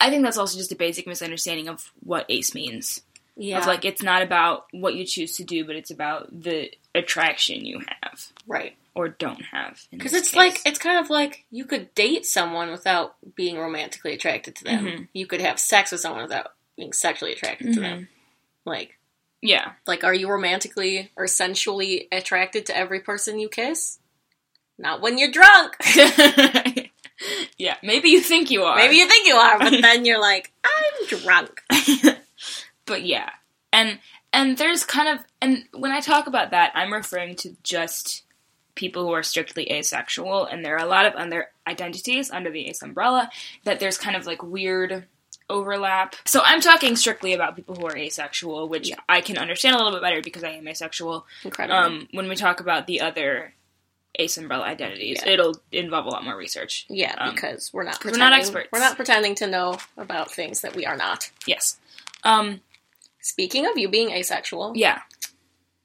I 0.00 0.10
think 0.10 0.22
that's 0.24 0.36
also 0.38 0.56
just 0.58 0.72
a 0.72 0.76
basic 0.76 1.06
misunderstanding 1.06 1.68
of 1.68 1.90
what 2.00 2.26
ace 2.28 2.54
means. 2.54 3.00
yeah, 3.36 3.58
Of 3.58 3.66
like 3.66 3.84
it's 3.84 4.02
not 4.02 4.22
about 4.22 4.66
what 4.72 4.94
you 4.94 5.04
choose 5.04 5.36
to 5.36 5.44
do, 5.44 5.64
but 5.64 5.76
it's 5.76 5.90
about 5.90 6.28
the 6.42 6.70
attraction 6.94 7.64
you 7.66 7.82
have 8.02 8.28
right. 8.46 8.76
Or 8.96 9.08
don't 9.08 9.42
have. 9.52 9.80
Because 9.92 10.12
it's 10.14 10.30
case. 10.30 10.36
like 10.36 10.60
it's 10.64 10.78
kind 10.80 10.98
of 10.98 11.08
like 11.10 11.44
you 11.50 11.64
could 11.66 11.94
date 11.94 12.26
someone 12.26 12.70
without 12.72 13.14
being 13.36 13.56
romantically 13.58 14.14
attracted 14.14 14.56
to 14.56 14.64
them. 14.64 14.84
Mhm. 14.86 15.08
You 15.12 15.26
could 15.26 15.40
have 15.40 15.60
sex 15.60 15.92
with 15.92 16.00
someone 16.00 16.22
without 16.22 16.48
being 16.76 16.92
sexually 16.92 17.32
attracted 17.32 17.74
to 17.74 17.80
Mhm. 17.80 17.82
them. 17.82 18.08
Like, 18.64 18.98
Yeah. 19.42 19.72
like, 19.86 20.02
are 20.02 20.14
you 20.14 20.28
romantically 20.28 21.12
or 21.14 21.26
sensually 21.28 22.08
attracted 22.10 22.66
to 22.66 22.76
every 22.76 23.00
person 23.00 23.38
you 23.38 23.48
kiss? 23.48 23.98
Not 24.78 25.00
when 25.00 25.18
you're 25.18 25.30
drunk. 25.30 25.76
yeah. 27.58 27.76
Maybe 27.82 28.08
you 28.10 28.20
think 28.20 28.50
you 28.50 28.64
are. 28.64 28.76
Maybe 28.76 28.96
you 28.96 29.06
think 29.08 29.26
you 29.26 29.34
are, 29.36 29.58
but 29.58 29.70
then 29.82 30.04
you're 30.04 30.20
like, 30.20 30.52
I'm 30.64 31.18
drunk. 31.18 31.62
but 32.86 33.02
yeah 33.02 33.30
and 33.72 33.98
and 34.32 34.56
there's 34.58 34.84
kind 34.84 35.08
of 35.08 35.24
and 35.42 35.64
when 35.74 35.90
i 35.90 35.98
talk 36.00 36.28
about 36.28 36.52
that 36.52 36.70
i'm 36.76 36.92
referring 36.92 37.34
to 37.34 37.56
just 37.64 38.22
people 38.76 39.02
who 39.04 39.12
are 39.12 39.22
strictly 39.24 39.70
asexual 39.72 40.44
and 40.46 40.64
there 40.64 40.76
are 40.76 40.84
a 40.84 40.88
lot 40.88 41.06
of 41.06 41.14
other 41.14 41.48
identities 41.66 42.30
under 42.30 42.50
the 42.50 42.68
ace 42.68 42.82
umbrella 42.82 43.28
that 43.64 43.80
there's 43.80 43.98
kind 43.98 44.14
of 44.14 44.24
like 44.26 44.42
weird 44.42 45.06
overlap 45.48 46.14
so 46.24 46.40
i'm 46.44 46.60
talking 46.60 46.96
strictly 46.96 47.32
about 47.32 47.54
people 47.56 47.74
who 47.76 47.86
are 47.86 47.96
asexual 47.96 48.68
which 48.68 48.88
Yeah. 48.90 48.96
i 49.08 49.20
can 49.20 49.38
understand 49.38 49.74
a 49.74 49.78
little 49.78 49.92
bit 49.92 50.02
better 50.02 50.20
because 50.20 50.42
i 50.44 50.50
am 50.50 50.66
asexual 50.68 51.26
Incredible. 51.44 51.78
um, 51.78 52.08
when 52.12 52.28
we 52.28 52.34
talk 52.36 52.60
about 52.60 52.86
the 52.88 53.00
other 53.00 53.54
ace 54.18 54.36
umbrella 54.38 54.64
identities 54.64 55.20
Yeah. 55.24 55.32
it'll 55.32 55.54
involve 55.70 56.06
a 56.06 56.10
lot 56.10 56.24
more 56.24 56.36
research 56.36 56.86
yeah, 56.88 57.14
um, 57.18 57.34
because 57.34 57.70
we're 57.72 57.84
not 57.84 58.04
we're 58.04 58.16
not 58.16 58.32
experts. 58.32 58.68
We're 58.72 58.80
not 58.80 58.96
pretending 58.96 59.34
to 59.36 59.46
know 59.46 59.78
about 59.96 60.32
things 60.32 60.62
that 60.62 60.74
we 60.74 60.84
are 60.86 60.96
not. 60.96 61.30
yes 61.46 61.78
um, 62.24 62.60
Speaking 63.20 63.66
of 63.66 63.76
you 63.76 63.88
being 63.88 64.10
asexual, 64.12 64.72
yeah 64.76 65.00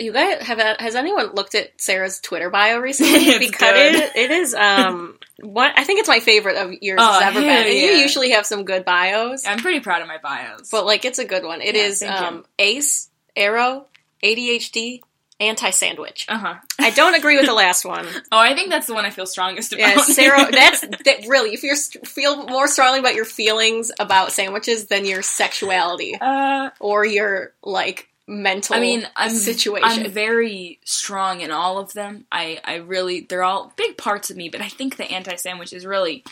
You 0.01 0.11
guys 0.11 0.41
have 0.43 0.59
has 0.79 0.95
anyone 0.95 1.33
looked 1.33 1.55
at 1.55 1.79
Sarah's 1.79 2.19
Twitter 2.19 2.49
bio 2.49 2.79
recently? 2.89 3.39
Because 3.39 3.73
it, 3.75 4.15
it 4.15 4.31
is 4.31 4.53
um 4.53 5.17
what 5.41 5.73
I 5.77 5.83
think 5.83 5.99
it's 5.99 6.09
my 6.09 6.19
favorite 6.19 6.57
of 6.57 6.73
yours 6.81 6.99
Oh, 7.01 7.11
has 7.13 7.21
ever 7.23 7.39
been. 7.41 7.49
And 7.49 7.67
you 7.73 7.91
usually 7.91 8.31
have 8.31 8.45
some 8.45 8.65
good 8.65 8.85
bios, 8.85 9.45
i'm 9.47 9.59
pretty 9.59 9.79
proud 9.79 10.01
of 10.01 10.07
my 10.07 10.17
bios 10.17 10.69
but 10.71 10.85
like 10.85 11.05
it's 11.05 11.19
a 11.19 11.25
good 11.25 11.43
one. 11.43 11.61
It 11.61 11.75
Yeah, 11.75 11.81
is 11.83 12.01
um 12.03 12.45
Ace, 12.59 13.09
Aro, 13.37 13.85
ADHD, 14.23 15.01
anti 15.39 15.69
sandwich. 15.71 16.25
uh-huh 16.29 16.55
I 16.79 16.89
don't 16.91 17.15
agree 17.15 17.37
with 17.37 17.45
the 17.45 17.53
last 17.53 17.85
one. 17.85 18.05
Oh, 18.31 18.37
I 18.39 18.55
think 18.55 18.69
that's 18.69 18.87
the 18.87 18.93
one 18.93 19.05
I 19.05 19.09
feel 19.09 19.25
strongest 19.25 19.73
about. 19.73 19.81
Yeah, 19.81 19.97
Sarah, 20.03 20.47
that's 20.51 20.81
that 20.81 21.25
really. 21.27 21.53
If 21.53 21.63
you 21.63 21.75
feel 22.05 22.45
more 22.47 22.67
strongly 22.67 22.99
about 22.99 23.15
your 23.15 23.25
feelings 23.25 23.91
about 23.99 24.31
sandwiches 24.31 24.85
than 24.85 25.05
your 25.05 25.21
sexuality 25.21 26.17
uh, 26.19 26.69
or 26.79 27.05
your 27.05 27.53
like 27.63 28.07
mental 28.27 28.75
I 28.75 28.79
mean, 28.79 29.07
I'm 29.15 29.31
situation, 29.31 30.05
I'm 30.05 30.11
very 30.11 30.79
strong 30.85 31.41
in 31.41 31.51
all 31.51 31.77
of 31.79 31.93
them. 31.93 32.25
I 32.31 32.59
I 32.63 32.75
really 32.75 33.21
they're 33.21 33.43
all 33.43 33.73
big 33.75 33.97
parts 33.97 34.29
of 34.29 34.37
me, 34.37 34.49
but 34.49 34.61
I 34.61 34.67
think 34.69 34.97
the 34.97 35.09
anti-sandwich 35.11 35.73
is 35.73 35.85
really 35.85 36.23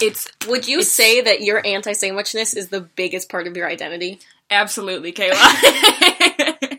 it's 0.00 0.30
Would 0.46 0.68
you 0.68 0.78
It's- 0.78 0.92
say 0.92 1.20
that 1.22 1.40
your 1.40 1.64
anti 1.66 1.92
sandwichness 1.92 2.56
is 2.56 2.68
the 2.68 2.80
biggest 2.80 3.28
part 3.28 3.46
of 3.46 3.56
your 3.56 3.68
identity? 3.68 4.20
absolutely 4.50 5.12
Kayla. 5.12 5.34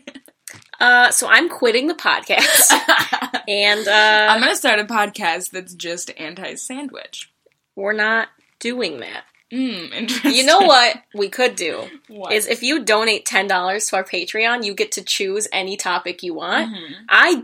Uh, 0.80 1.10
so 1.10 1.28
I'm 1.28 1.50
quitting 1.50 1.88
the 1.88 1.94
podcast, 1.94 2.72
and 3.48 3.86
uh, 3.86 4.26
I'm 4.32 4.40
gonna 4.40 4.56
start 4.56 4.78
a 4.78 4.84
podcast 4.84 5.50
that's 5.50 5.74
just 5.74 6.10
anti-sandwich. 6.18 7.30
we're 7.76 7.92
not 7.92 8.28
doing 8.60 9.00
that. 9.00 9.24
Mm, 9.52 9.92
interesting. 9.92 10.32
You 10.32 10.44
know 10.44 10.60
what 10.60 10.96
we 11.14 11.28
could 11.28 11.56
do 11.56 11.84
What? 12.08 12.32
is 12.32 12.46
if 12.46 12.62
you 12.62 12.84
donate 12.84 13.26
ten 13.26 13.46
dollars 13.48 13.88
to 13.88 13.96
our 13.96 14.04
Patreon, 14.04 14.64
you 14.64 14.74
get 14.74 14.92
to 14.92 15.02
choose 15.02 15.48
any 15.52 15.76
topic 15.76 16.22
you 16.22 16.34
want. 16.34 16.72
Mhm. 16.74 16.94
I 17.08 17.42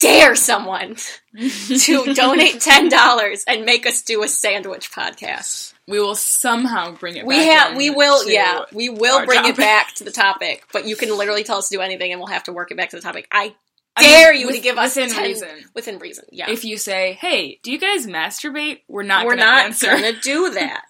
dare 0.00 0.34
someone 0.34 0.96
to 1.38 2.14
donate 2.14 2.60
ten 2.60 2.88
dollars 2.88 3.44
and 3.46 3.64
make 3.64 3.86
us 3.86 4.02
do 4.02 4.22
a 4.22 4.28
sandwich 4.28 4.90
podcast. 4.92 5.72
we 5.88 5.98
will 6.00 6.14
somehow 6.14 6.92
bring 6.92 7.16
it. 7.16 7.26
We 7.26 7.36
back 7.36 7.68
have, 7.68 7.76
we 7.76 7.90
will, 7.90 8.28
yeah, 8.28 8.60
we 8.72 8.88
will 8.90 9.24
bring 9.26 9.44
it 9.46 9.56
back 9.56 9.94
to 9.96 10.04
the 10.04 10.10
topic. 10.12 10.64
But 10.72 10.86
you 10.86 10.94
can 10.94 11.16
literally 11.16 11.42
tell 11.44 11.58
us 11.58 11.68
to 11.70 11.76
do 11.76 11.80
anything, 11.82 12.12
and 12.12 12.20
we'll 12.20 12.28
have 12.28 12.44
to 12.44 12.52
work 12.52 12.70
it 12.70 12.76
back 12.76 12.90
to 12.90 12.96
the 12.96 13.02
topic. 13.02 13.26
I 13.32 13.54
I 13.96 14.02
mean, 14.02 14.10
dare 14.10 14.32
you 14.34 14.46
with- 14.46 14.54
to 14.56 14.60
give 14.62 14.78
us 14.78 14.94
within 14.94 15.10
10 15.12 15.24
reason. 15.24 15.48
within 15.74 15.98
reason. 15.98 16.24
Yeah, 16.30 16.48
If 16.50 16.64
you 16.64 16.76
say, 16.78 17.18
"Hey, 17.20 17.58
do 17.64 17.72
you 17.72 17.78
guys 17.78 18.06
masturbate?" 18.06 18.82
We're 18.88 19.02
not. 19.02 19.26
we're 19.26 19.32
gonna 19.36 19.50
not 19.50 19.64
answer. 19.64 19.88
gonna 19.90 20.12
do 20.20 20.50
that. 20.50 20.82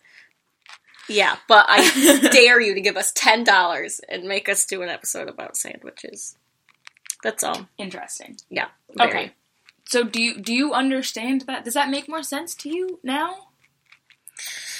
Yeah, 1.10 1.36
but 1.48 1.66
I 1.68 2.28
dare 2.32 2.60
you 2.60 2.74
to 2.74 2.80
give 2.80 2.96
us 2.96 3.12
ten 3.12 3.44
dollars 3.44 4.00
and 4.08 4.24
make 4.24 4.48
us 4.48 4.64
do 4.64 4.82
an 4.82 4.88
episode 4.88 5.28
about 5.28 5.56
sandwiches. 5.56 6.36
That's 7.22 7.44
all. 7.44 7.68
Interesting. 7.78 8.38
Yeah. 8.48 8.68
very. 8.96 9.10
Okay. 9.10 9.32
So 9.86 10.04
do 10.04 10.22
you 10.22 10.40
do 10.40 10.54
you 10.54 10.72
understand 10.72 11.42
that? 11.42 11.64
Does 11.64 11.74
that 11.74 11.90
make 11.90 12.08
more 12.08 12.22
sense 12.22 12.54
to 12.56 12.68
you 12.68 13.00
now 13.02 13.48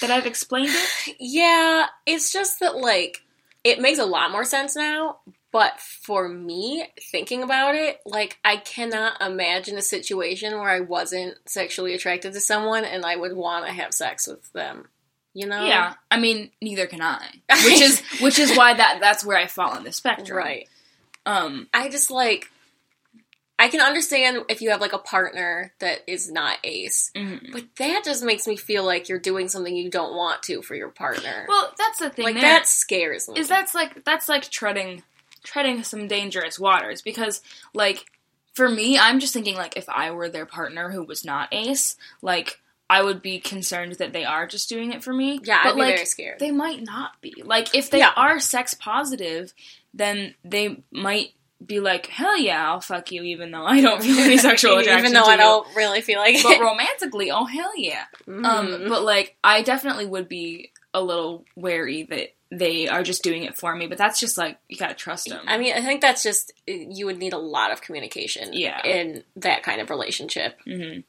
that 0.01 0.11
I've 0.11 0.27
explained 0.27 0.71
it? 0.71 1.17
Yeah, 1.21 1.87
it's 2.07 2.33
just 2.33 2.61
that 2.61 2.77
like 2.77 3.23
it 3.65 3.81
makes 3.81 3.99
a 3.99 4.07
lot 4.07 4.31
more 4.31 4.45
sense 4.45 4.77
now. 4.77 5.19
But 5.53 5.81
for 5.81 6.29
me, 6.29 6.87
thinking 7.11 7.43
about 7.43 7.75
it, 7.75 7.99
like 8.07 8.39
I 8.45 8.57
cannot 8.59 9.21
imagine 9.21 9.77
a 9.77 9.83
situation 9.83 10.53
where 10.55 10.71
I 10.71 10.79
wasn't 10.79 11.35
sexually 11.47 11.93
attracted 11.93 12.35
to 12.35 12.41
someone 12.41 12.85
and 12.85 13.05
I 13.05 13.17
would 13.17 13.35
want 13.35 13.67
to 13.67 13.73
have 13.73 13.93
sex 13.93 14.29
with 14.29 14.53
them. 14.53 14.87
You 15.33 15.47
know? 15.47 15.65
Yeah. 15.65 15.95
I 16.11 16.19
mean, 16.19 16.51
neither 16.61 16.87
can 16.87 17.01
I. 17.03 17.25
Which 17.65 17.81
is 17.81 18.03
which 18.21 18.39
is 18.39 18.57
why 18.57 18.75
that 18.75 18.99
that's 19.01 19.25
where 19.25 19.39
I 19.39 19.47
fall 19.47 19.71
on 19.71 19.85
the 19.85 19.93
spectrum. 19.93 20.37
Right. 20.37 20.69
Um. 21.25 21.69
I 21.73 21.89
just 21.89 22.11
like 22.11 22.51
I 23.59 23.69
can 23.69 23.81
understand 23.81 24.45
if 24.49 24.63
you 24.63 24.71
have 24.71 24.81
like 24.81 24.95
a 24.95 24.99
partner 24.99 25.73
that 25.81 26.01
is 26.07 26.33
not 26.33 26.57
ace, 26.65 27.11
mhm. 27.15 27.53
but 27.53 27.65
that 27.77 28.03
just 28.05 28.25
makes 28.25 28.47
me 28.47 28.57
feel 28.57 28.85
like 28.85 29.09
you're 29.09 29.19
doing 29.19 29.49
something 29.49 29.77
you 29.77 29.91
don't 29.91 30.17
want 30.17 30.43
to 30.45 30.63
for 30.63 30.75
your 30.75 30.89
partner. 30.89 31.45
Well, 31.47 31.73
that's 31.77 31.99
the 31.99 32.09
thing. 32.11 32.25
like 32.25 32.35
there, 32.35 32.43
that 32.43 32.67
scares 32.67 33.29
me. 33.29 33.39
is 33.39 33.49
that's 33.49 33.75
like 33.75 34.03
that's 34.05 34.29
like 34.29 34.49
treading 34.51 35.03
treading 35.43 35.83
some 35.83 36.09
dangerous 36.09 36.59
waters 36.59 37.03
because 37.03 37.41
like 37.73 38.07
for 38.55 38.69
me 38.69 38.99
i'm 38.99 39.21
just 39.21 39.33
thinking 39.33 39.57
like 39.57 39.77
if 39.77 39.89
i 39.89 40.11
were 40.11 40.29
their 40.29 40.47
partner 40.47 40.91
who 40.91 41.03
was 41.03 41.25
not 41.25 41.49
ace 41.53 41.97
like 42.21 42.60
i 42.91 43.01
would 43.03 43.23
be 43.23 43.39
concerned 43.41 43.93
that 43.95 44.13
they 44.13 44.25
are 44.25 44.47
just 44.47 44.69
doing 44.69 44.93
it 44.93 45.03
for 45.03 45.13
me 45.15 45.41
yeah, 45.45 45.61
but 45.63 45.71
I'd 45.71 45.75
be 45.77 45.81
like 45.81 45.95
very 45.95 46.05
scared. 46.07 46.39
they 46.41 46.51
might 46.51 46.83
not 46.83 47.13
be 47.23 47.43
like 47.45 47.75
if 47.75 47.91
they 47.91 47.99
Yeah. 48.01 48.13
are 48.17 48.39
sex 48.41 48.75
positive 48.75 49.55
then 49.95 50.35
they 50.45 50.83
might 50.93 51.31
be 51.65 51.79
like 51.81 52.07
hell 52.07 52.39
yeah 52.39 52.69
i'll 52.71 52.81
fuck 52.81 53.13
you 53.13 53.23
even 53.23 53.51
though 53.51 53.65
i 53.65 53.81
don't 53.81 54.03
feel 54.03 54.19
any 54.19 54.37
sexual 54.49 54.79
attraction 54.79 55.01
even 55.07 55.13
though 55.13 55.29
I 55.29 55.33
you. 55.33 55.39
don't 55.39 55.77
really 55.77 56.01
feel 56.01 56.19
like 56.19 56.37
it. 56.37 56.43
but 56.43 56.61
romantically 56.61 57.31
oh 57.31 57.45
hell 57.45 57.73
yeah 57.77 58.05
um 58.27 58.45
Mhm. 58.45 58.89
but 58.89 59.03
like 59.03 59.37
i 59.45 59.63
definitely 59.63 60.07
would 60.07 60.29
be 60.29 60.73
a 60.95 61.03
little 61.03 61.45
wary 61.57 62.03
that 62.05 62.29
they 62.53 62.89
are 62.89 63.05
just 63.05 63.23
doing 63.23 63.45
it 63.45 63.57
for 63.57 63.77
me 63.77 63.87
but 63.87 63.97
that's 63.99 64.19
just 64.19 64.37
like 64.37 64.59
you 64.69 64.77
gotta 64.77 64.95
trust 64.95 65.29
them 65.29 65.45
I 65.47 65.57
mean, 65.59 65.73
I 65.73 65.83
think 65.83 66.01
that's 66.01 66.23
just 66.25 66.53
you 66.67 67.07
would 67.07 67.19
need 67.19 67.33
a 67.33 67.39
lot 67.39 67.71
of 67.71 67.81
communication 67.81 68.53
Yeah. 68.53 68.85
in 68.85 69.23
that 69.37 69.63
kind 69.63 69.81
of 69.81 69.89
relationship. 69.89 70.59
hmm 70.65 70.73
And, 70.83 71.05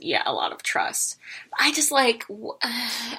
yeah, 0.00 0.22
a 0.26 0.32
lot 0.32 0.52
of 0.52 0.62
trust. 0.62 1.18
I 1.58 1.72
just 1.72 1.90
like 1.92 2.26
w- 2.28 2.52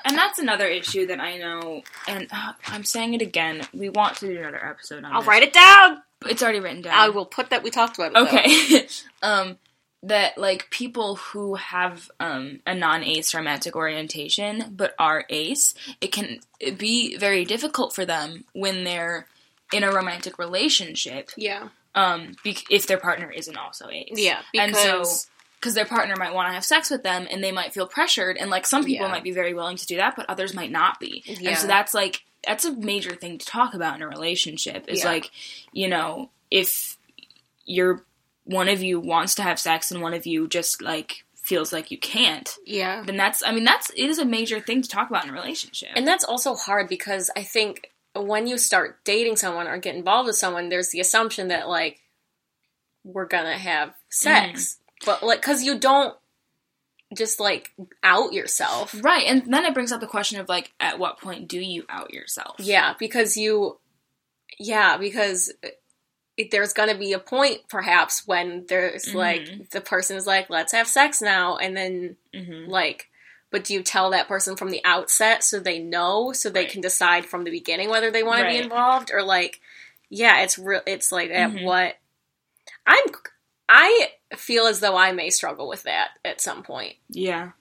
and 0.05 0.17
that's 0.17 0.39
another 0.39 0.67
issue 0.67 1.07
that 1.07 1.19
i 1.19 1.37
know 1.37 1.81
and 2.07 2.27
uh, 2.31 2.53
i'm 2.67 2.83
saying 2.83 3.13
it 3.13 3.21
again 3.21 3.61
we 3.73 3.89
want 3.89 4.15
to 4.17 4.27
do 4.27 4.37
another 4.39 4.63
episode 4.63 5.03
on 5.03 5.11
I'll 5.13 5.21
this. 5.21 5.27
write 5.27 5.43
it 5.43 5.53
down. 5.53 6.01
it's 6.25 6.41
already 6.43 6.59
written 6.59 6.81
down 6.81 6.93
I 6.97 7.09
will 7.09 7.25
put 7.25 7.49
that 7.51 7.63
we 7.63 7.69
talked 7.71 7.97
about 7.99 8.11
it. 8.13 8.17
okay 8.17 8.87
um 9.23 9.57
that 10.03 10.37
like 10.37 10.69
people 10.69 11.15
who 11.15 11.55
have 11.55 12.09
um 12.19 12.59
a 12.67 12.73
non-ace 12.75 13.33
romantic 13.33 13.75
orientation 13.75 14.73
but 14.75 14.93
are 14.99 15.25
ace 15.29 15.73
it 16.01 16.11
can 16.11 16.39
be 16.77 17.17
very 17.17 17.45
difficult 17.45 17.93
for 17.93 18.05
them 18.05 18.43
when 18.53 18.83
they're 18.83 19.27
in 19.73 19.83
a 19.83 19.91
romantic 19.91 20.37
relationship 20.37 21.31
Yeah. 21.35 21.69
um 21.95 22.35
be- 22.43 22.57
if 22.69 22.85
their 22.87 22.99
partner 22.99 23.31
isn't 23.31 23.57
also 23.57 23.89
ace 23.89 24.09
Yeah. 24.13 24.41
And 24.55 24.71
Because 24.73 25.23
so- 25.23 25.29
because 25.59 25.73
their 25.73 25.85
partner 25.85 26.15
might 26.15 26.33
want 26.33 26.47
to 26.49 26.53
have 26.53 26.63
sex 26.65 26.89
with 26.89 27.03
them 27.03 27.27
and 27.29 27.43
they 27.43 27.51
might 27.51 27.73
feel 27.73 27.87
pressured 27.87 28.37
and 28.37 28.49
like 28.49 28.65
some 28.65 28.83
people 28.83 29.05
Yeah. 29.07 29.11
might 29.11 29.23
be 29.23 29.31
very 29.31 29.53
willing 29.53 29.77
to 29.77 29.85
do 29.85 29.97
that 29.97 30.15
but 30.15 30.29
others 30.29 30.53
might 30.53 30.71
not 30.71 30.99
be 30.99 31.23
Yeah. 31.25 31.49
and 31.49 31.57
so 31.57 31.67
that's 31.67 31.93
like 31.93 32.21
that's 32.45 32.65
a 32.65 32.71
major 32.71 33.15
thing 33.15 33.37
to 33.39 33.45
talk 33.45 33.73
about 33.73 33.95
in 33.95 34.01
a 34.01 34.07
relationship 34.07 34.85
is 34.87 34.99
Yeah. 34.99 35.09
like 35.09 35.31
you 35.71 35.87
know 35.87 36.29
if 36.51 36.97
you're 37.65 38.05
one 38.45 38.69
of 38.69 38.81
you 38.81 38.99
wants 38.99 39.35
to 39.35 39.43
have 39.43 39.59
sex 39.59 39.91
and 39.91 40.01
one 40.01 40.13
of 40.13 40.25
you 40.25 40.47
just 40.47 40.81
like 40.81 41.25
feels 41.35 41.71
like 41.73 41.91
you 41.91 41.97
can't, 41.97 42.57
Yeah. 42.65 43.03
then 43.05 43.15
that's 43.17 43.41
I 43.43 43.51
mean 43.51 43.63
that's 43.63 43.89
it 43.91 44.09
is 44.09 44.19
a 44.19 44.25
major 44.25 44.59
thing 44.59 44.81
to 44.81 44.89
talk 44.89 45.09
about 45.09 45.23
in 45.23 45.29
a 45.29 45.33
relationship. 45.33 45.89
And 45.95 46.05
that's 46.07 46.23
also 46.25 46.55
hard 46.55 46.87
because 46.89 47.31
I 47.37 47.43
think 47.43 47.89
when 48.13 48.47
you 48.47 48.57
start 48.57 49.03
dating 49.05 49.37
someone 49.37 49.67
or 49.67 49.77
get 49.77 49.95
involved 49.95 50.27
with 50.27 50.35
someone, 50.35 50.69
there's 50.69 50.89
the 50.89 50.99
assumption 50.99 51.47
that 51.49 51.67
like 51.69 51.99
we're 53.03 53.25
gonna 53.27 53.57
have 53.57 53.93
sex, 54.09 54.75
mm-hmm. 54.75 54.86
But 55.05 55.23
like 55.23 55.41
because 55.41 55.63
you 55.63 55.77
don't 55.79 56.15
just 57.15 57.39
like 57.39 57.71
out 58.03 58.33
yourself. 58.33 58.93
right, 59.01 59.25
and 59.27 59.53
then 59.53 59.65
it 59.65 59.73
brings 59.73 59.91
up 59.91 60.01
the 60.01 60.07
question 60.07 60.39
of 60.39 60.49
like 60.49 60.73
at 60.79 60.99
what 60.99 61.19
point 61.19 61.47
do 61.47 61.59
you 61.59 61.85
out 61.89 62.13
yourself? 62.13 62.55
Yeah, 62.59 62.95
because 62.99 63.37
you, 63.37 63.79
yeah, 64.59 64.97
because 64.97 65.53
it, 66.35 66.51
there's 66.51 66.73
gonna 66.73 66.97
be 66.97 67.13
a 67.13 67.19
point 67.19 67.61
perhaps 67.69 68.27
when 68.27 68.65
there's 68.67 69.05
Mhm. 69.05 69.15
like 69.15 69.69
the 69.71 69.81
person 69.81 70.17
is 70.17 70.27
like, 70.27 70.49
let's 70.49 70.73
have 70.73 70.87
sex 70.87 71.21
now, 71.21 71.57
and 71.57 71.75
then 71.75 72.17
hmm 72.33 72.69
like. 72.69 73.07
But 73.49 73.63
do 73.63 73.73
you 73.73 73.81
tell 73.81 74.09
that 74.09 74.27
person 74.27 74.57
from 74.57 74.71
the 74.71 74.81
outset 74.83 75.41
so 75.41 75.61
they 75.61 75.79
know, 75.79 76.33
so 76.33 76.49
they 76.49 76.63
Right. 76.63 76.69
can 76.69 76.81
decide 76.81 77.25
from 77.25 77.45
the 77.45 77.49
beginning 77.49 77.89
whether 77.89 78.11
they 78.11 78.21
want 78.21 78.41
to 78.41 78.47
be 78.51 78.57
involved, 78.57 79.09
or 79.13 79.23
like, 79.23 79.61
yeah, 80.09 80.41
it's 80.41 80.59
real. 80.59 80.81
It's 80.85 81.13
like 81.13 81.29
at 81.29 81.51
Mhm. 81.51 81.61
what 81.63 81.95
I'm. 82.85 83.05
I 83.69 84.09
feel 84.35 84.65
as 84.65 84.79
though 84.81 84.95
I 84.97 85.11
may 85.13 85.29
struggle 85.29 85.67
with 85.67 85.83
that 85.83 86.09
at 86.25 86.41
some 86.41 86.63
point 86.63 86.95
Yeah, 87.09 87.51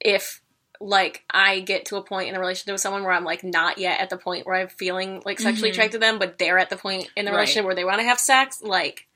if 0.00 0.40
like 0.80 1.22
I 1.30 1.60
get 1.60 1.86
to 1.86 1.96
a 1.96 2.02
point 2.02 2.28
in 2.28 2.34
a 2.34 2.40
relationship 2.40 2.72
with 2.72 2.80
someone 2.80 3.02
where 3.04 3.12
I'm 3.12 3.24
like 3.24 3.44
not 3.44 3.78
yet 3.78 4.00
at 4.00 4.10
the 4.10 4.16
point 4.18 4.46
where 4.46 4.56
I'm 4.56 4.68
feeling 4.68 5.22
like 5.24 5.38
sexually 5.40 5.70
Mhm. 5.70 5.72
attracted 5.74 5.92
to 5.92 5.98
them, 6.00 6.18
but 6.18 6.38
they're 6.38 6.58
at 6.58 6.70
the 6.70 6.76
point 6.76 7.08
in 7.16 7.24
the 7.24 7.30
Right. 7.30 7.36
relationship 7.38 7.64
where 7.66 7.74
they 7.76 7.84
want 7.84 8.00
to 8.00 8.04
have 8.04 8.18
sex, 8.20 8.60
like 8.62 9.06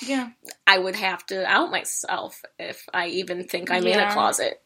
yeah, 0.00 0.30
I 0.66 0.78
would 0.78 0.96
have 0.96 1.24
to 1.26 1.44
out 1.46 1.70
myself 1.70 2.42
if 2.58 2.88
I 2.94 3.06
even 3.08 3.46
think 3.46 3.70
I'm 3.70 3.86
in 3.86 3.98
a 4.00 4.12
closet. 4.12 4.60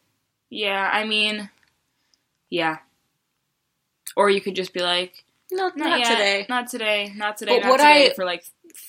yeah. 0.49 0.89
I 0.91 1.03
mean, 1.05 1.49
yeah. 2.49 2.77
Or 4.15 4.29
you 4.29 4.41
could 4.41 4.55
just 4.55 4.73
be 4.73 4.79
like, 4.81 5.23
No, 5.51 5.67
not, 5.67 5.77
not, 5.77 5.99
yet, 5.99 6.09
today. 6.09 6.45
not 6.49 6.67
today, 6.69 7.13
not 7.15 7.37
today, 7.37 7.57
But 7.59 7.63
not 7.63 7.69
would 7.71 7.77
today 7.77 8.09
I- 8.11 8.13
for 8.15 8.25
like 8.25 8.43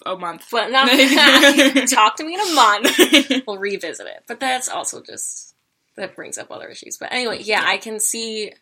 a 0.06 0.16
month. 0.16 0.46
But 0.50 0.70
not 0.70 0.86
talk 1.88 2.16
to 2.16 2.24
me 2.24 2.34
in 2.34 2.40
a 2.40 2.54
month. 2.54 3.42
We'll 3.46 3.58
revisit 3.58 4.06
it. 4.06 4.24
But 4.26 4.40
that's 4.40 4.68
also 4.68 5.02
just 5.02 5.54
that 5.96 6.14
brings 6.14 6.38
up 6.38 6.50
other 6.50 6.68
issues. 6.68 6.96
But 6.98 7.12
anyway, 7.12 7.38
yeah, 7.42 7.62
Yeah. 7.62 7.68
I 7.68 7.76
can 7.78 7.98
see 8.00 8.52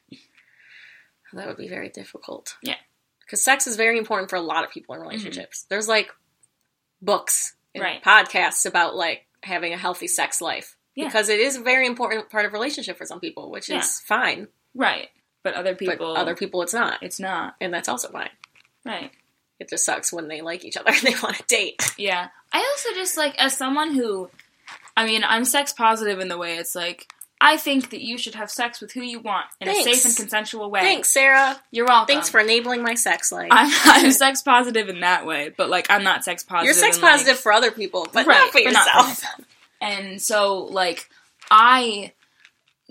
how 1.30 1.38
that 1.38 1.46
would 1.48 1.56
be 1.56 1.68
very 1.68 1.88
difficult. 1.88 2.56
Yeah. 2.62 2.76
Because 3.20 3.42
sex 3.42 3.66
is 3.66 3.76
very 3.76 3.98
important 3.98 4.30
for 4.30 4.36
a 4.36 4.40
lot 4.40 4.64
of 4.64 4.70
people 4.70 4.94
in 4.94 5.00
relationships. 5.00 5.60
Mm-hmm. 5.62 5.66
There's 5.74 5.88
like 5.88 6.10
books 7.02 7.54
and 7.74 7.82
Right. 7.82 8.02
podcasts 8.02 8.64
about 8.66 8.94
like 8.96 9.26
having 9.42 9.72
a 9.72 9.76
healthy 9.76 10.06
sex 10.08 10.40
life. 10.40 10.76
Yeah. 10.94 11.06
Because 11.06 11.28
it 11.28 11.40
is 11.40 11.56
a 11.56 11.60
very 11.62 11.86
important 11.86 12.30
part 12.30 12.46
of 12.46 12.52
relationship 12.52 12.96
for 12.96 13.04
some 13.04 13.20
people, 13.20 13.50
which 13.50 13.68
Yeah. 13.68 13.78
is 13.80 14.00
fine. 14.00 14.48
right, 14.74 15.08
but 15.42 15.54
other 15.54 15.74
people, 15.74 16.14
But 16.14 16.20
other 16.20 16.34
people 16.36 16.62
it's 16.62 16.72
not. 16.74 17.02
it's 17.02 17.20
not. 17.20 17.54
And 17.60 17.72
that's 17.74 17.88
also 17.88 18.08
fine. 18.10 18.30
Right. 18.84 19.10
It 19.58 19.68
just 19.68 19.84
sucks 19.84 20.12
when 20.12 20.28
they 20.28 20.40
like 20.40 20.64
each 20.64 20.76
other 20.76 20.90
and 20.92 21.00
they 21.02 21.14
want 21.22 21.36
to 21.36 21.44
date. 21.48 21.94
Yeah. 21.98 22.28
I 22.52 22.58
also 22.58 22.98
just 22.98 23.16
like 23.16 23.34
as 23.38 23.56
someone 23.56 23.94
who 23.94 24.30
I 24.96 25.06
mean, 25.06 25.22
I'm 25.26 25.44
sex 25.44 25.72
positive 25.72 26.20
in 26.20 26.28
the 26.28 26.38
way 26.38 26.56
it's 26.56 26.74
like 26.74 27.06
I 27.38 27.58
think 27.58 27.90
that 27.90 28.00
you 28.00 28.16
should 28.16 28.34
have 28.34 28.50
sex 28.50 28.80
with 28.80 28.92
who 28.92 29.02
you 29.02 29.20
want 29.20 29.44
in 29.60 29.68
a 29.68 29.82
safe 29.82 30.06
and 30.06 30.16
consensual 30.16 30.70
way. 30.70 30.80
Thanks, 30.80 31.12
Sarah. 31.12 31.60
You're 31.70 31.84
welcome. 31.84 32.14
Thanks 32.14 32.30
for 32.30 32.40
enabling 32.40 32.82
my 32.82 32.94
sex 32.94 33.30
life. 33.30 33.48
I'm, 33.50 33.70
I'm 33.84 34.10
sex 34.10 34.40
positive 34.40 34.88
in 34.88 35.00
that 35.00 35.26
way, 35.26 35.52
but 35.54 35.68
like 35.68 35.86
I'm 35.90 36.02
not 36.02 36.24
sex 36.24 36.42
positive. 36.42 36.64
You're 36.64 36.74
sex 36.74 36.96
in, 36.96 37.02
like- 37.02 37.12
positive 37.12 37.38
for 37.38 37.52
other 37.52 37.70
people, 37.70 38.06
but 38.12 38.26
Right, 38.26 38.38
not 38.38 38.52
for 38.52 38.60
but 38.64 38.72
not 38.72 38.86
yourself. 38.86 39.24
And 39.82 40.20
so 40.22 40.64
like 40.64 41.10
I 41.50 42.12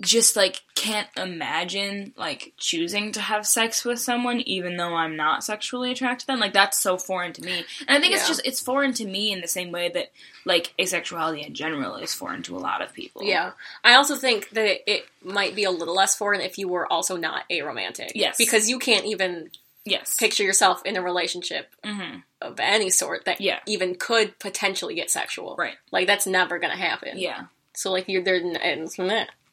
just 0.00 0.36
like 0.36 0.62
can't 0.74 1.08
imagine 1.16 2.12
like 2.18 2.52
choosing 2.58 3.12
to 3.12 3.20
have 3.20 3.46
sex 3.46 3.82
with 3.84 3.98
someone 3.98 4.40
even 4.40 4.76
though 4.76 4.94
I'm 4.94 5.16
not 5.16 5.42
sexually 5.42 5.90
attracted 5.90 6.20
to 6.20 6.26
them. 6.26 6.38
Like 6.40 6.52
that's 6.52 6.78
so 6.78 6.98
foreign 6.98 7.32
to 7.34 7.42
me. 7.42 7.64
And 7.88 7.96
I 7.96 8.00
think 8.00 8.14
it's 8.14 8.28
just 8.28 8.42
it's 8.44 8.60
foreign 8.60 8.92
to 8.94 9.06
me 9.06 9.32
in 9.32 9.40
the 9.40 9.48
same 9.48 9.72
way 9.72 9.88
that 9.88 10.12
like 10.44 10.74
asexuality 10.78 11.46
in 11.46 11.54
general 11.54 11.96
is 11.96 12.12
foreign 12.12 12.42
to 12.44 12.56
a 12.56 12.60
lot 12.60 12.82
of 12.82 12.92
people. 12.92 13.22
Yeah, 13.22 13.52
I 13.82 13.94
also 13.94 14.16
think 14.16 14.50
that 14.50 14.90
it, 14.90 15.06
might 15.24 15.56
be 15.56 15.64
a 15.64 15.70
little 15.72 15.94
less 15.94 16.14
foreign 16.14 16.40
if 16.40 16.56
you 16.56 16.68
were 16.68 16.90
also 16.92 17.16
not 17.16 17.42
aromantic. 17.50 18.12
Yes. 18.14 18.36
because 18.38 18.68
you 18.70 18.78
can't 18.78 19.06
even 19.06 19.50
Yes. 19.84 20.16
picture 20.16 20.44
yourself 20.44 20.82
in 20.84 20.96
a 20.96 21.02
relationship 21.02 21.74
hmm 21.82 22.18
of 22.42 22.60
any 22.60 22.90
sort 22.90 23.24
that 23.24 23.40
Yeah. 23.40 23.60
even 23.66 23.94
could 23.94 24.38
potentially 24.38 24.94
get 24.94 25.10
sexual. 25.10 25.56
Right. 25.56 25.76
Like 25.90 26.06
that's 26.06 26.26
never 26.26 26.58
to 26.58 26.68
happen. 26.68 27.18
Yeah. 27.18 27.46
So 27.74 27.90
like 27.90 28.08
you're 28.08 28.22
there, 28.22 28.36
and 28.36 28.56
and 28.56 28.92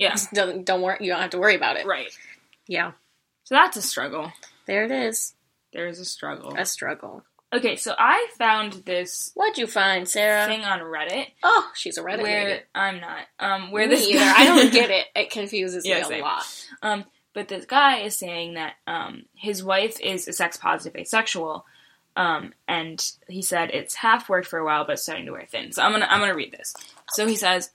Yeah. 0.03 0.15
don't 0.33 0.65
don't 0.65 0.81
worry. 0.81 0.97
You 1.01 1.11
don't 1.11 1.21
have 1.21 1.31
to 1.31 1.39
worry 1.39 1.55
about 1.55 1.77
it. 1.77 1.85
Right. 1.85 2.09
Yeah, 2.67 2.91
So 3.43 3.55
that's 3.55 3.75
a 3.77 3.81
struggle. 3.81 4.31
there 4.67 4.85
it 4.85 4.91
is. 4.91 5.33
There 5.73 5.87
is 5.87 5.99
a 5.99 6.05
struggle. 6.05 6.55
A 6.57 6.65
struggle. 6.65 7.23
Okay, 7.51 7.75
so 7.75 7.93
I 7.97 8.29
found 8.39 8.73
this 8.85 9.31
What'd 9.35 9.57
you 9.59 9.67
find, 9.67 10.07
Sarah? 10.09 10.47
thing 10.47 10.61
on 10.63 10.79
Reddit 10.79 11.27
Oh, 11.43 11.69
she's 11.75 11.97
a 11.97 12.01
Reddit 12.01 12.21
where 12.23 12.47
lady. 12.47 12.61
I'm 12.73 12.99
not. 12.99 13.19
Um, 13.39 13.71
where 13.71 13.87
Me 13.87 13.95
this 13.95 14.07
either. 14.07 14.23
I 14.23 14.45
don't 14.45 14.71
get 14.79 14.89
it. 14.89 15.05
It 15.15 15.29
confuses 15.29 15.85
Yeah, 15.85 15.95
me 15.95 16.01
a 16.01 16.05
same. 16.05 16.21
lot. 16.21 16.43
Um, 16.81 17.05
but 17.33 17.47
this 17.47 17.65
guy 17.65 17.99
is 17.99 18.15
saying 18.17 18.55
that 18.55 18.73
um, 18.87 19.23
his 19.35 19.63
wife 19.63 19.99
is 19.99 20.27
a 20.27 20.33
sex 20.33 20.57
positive 20.57 20.99
asexual, 20.99 21.65
um, 22.15 22.53
and 22.67 23.03
he 23.27 23.41
said 23.41 23.71
it's 23.71 23.95
half 23.95 24.29
worked 24.29 24.47
for 24.47 24.57
a 24.59 24.65
while, 24.65 24.85
but 24.85 24.93
it's 24.93 25.03
starting 25.03 25.25
to 25.25 25.31
wear 25.33 25.45
thin. 25.49 25.71
So 25.73 25.81
I'm 25.83 25.91
gonna 25.91 26.07
I'm 26.09 26.19
gonna 26.21 26.35
read 26.35 26.51
this. 26.53 26.73
So 27.09 27.27
he 27.27 27.35
says. 27.35 27.69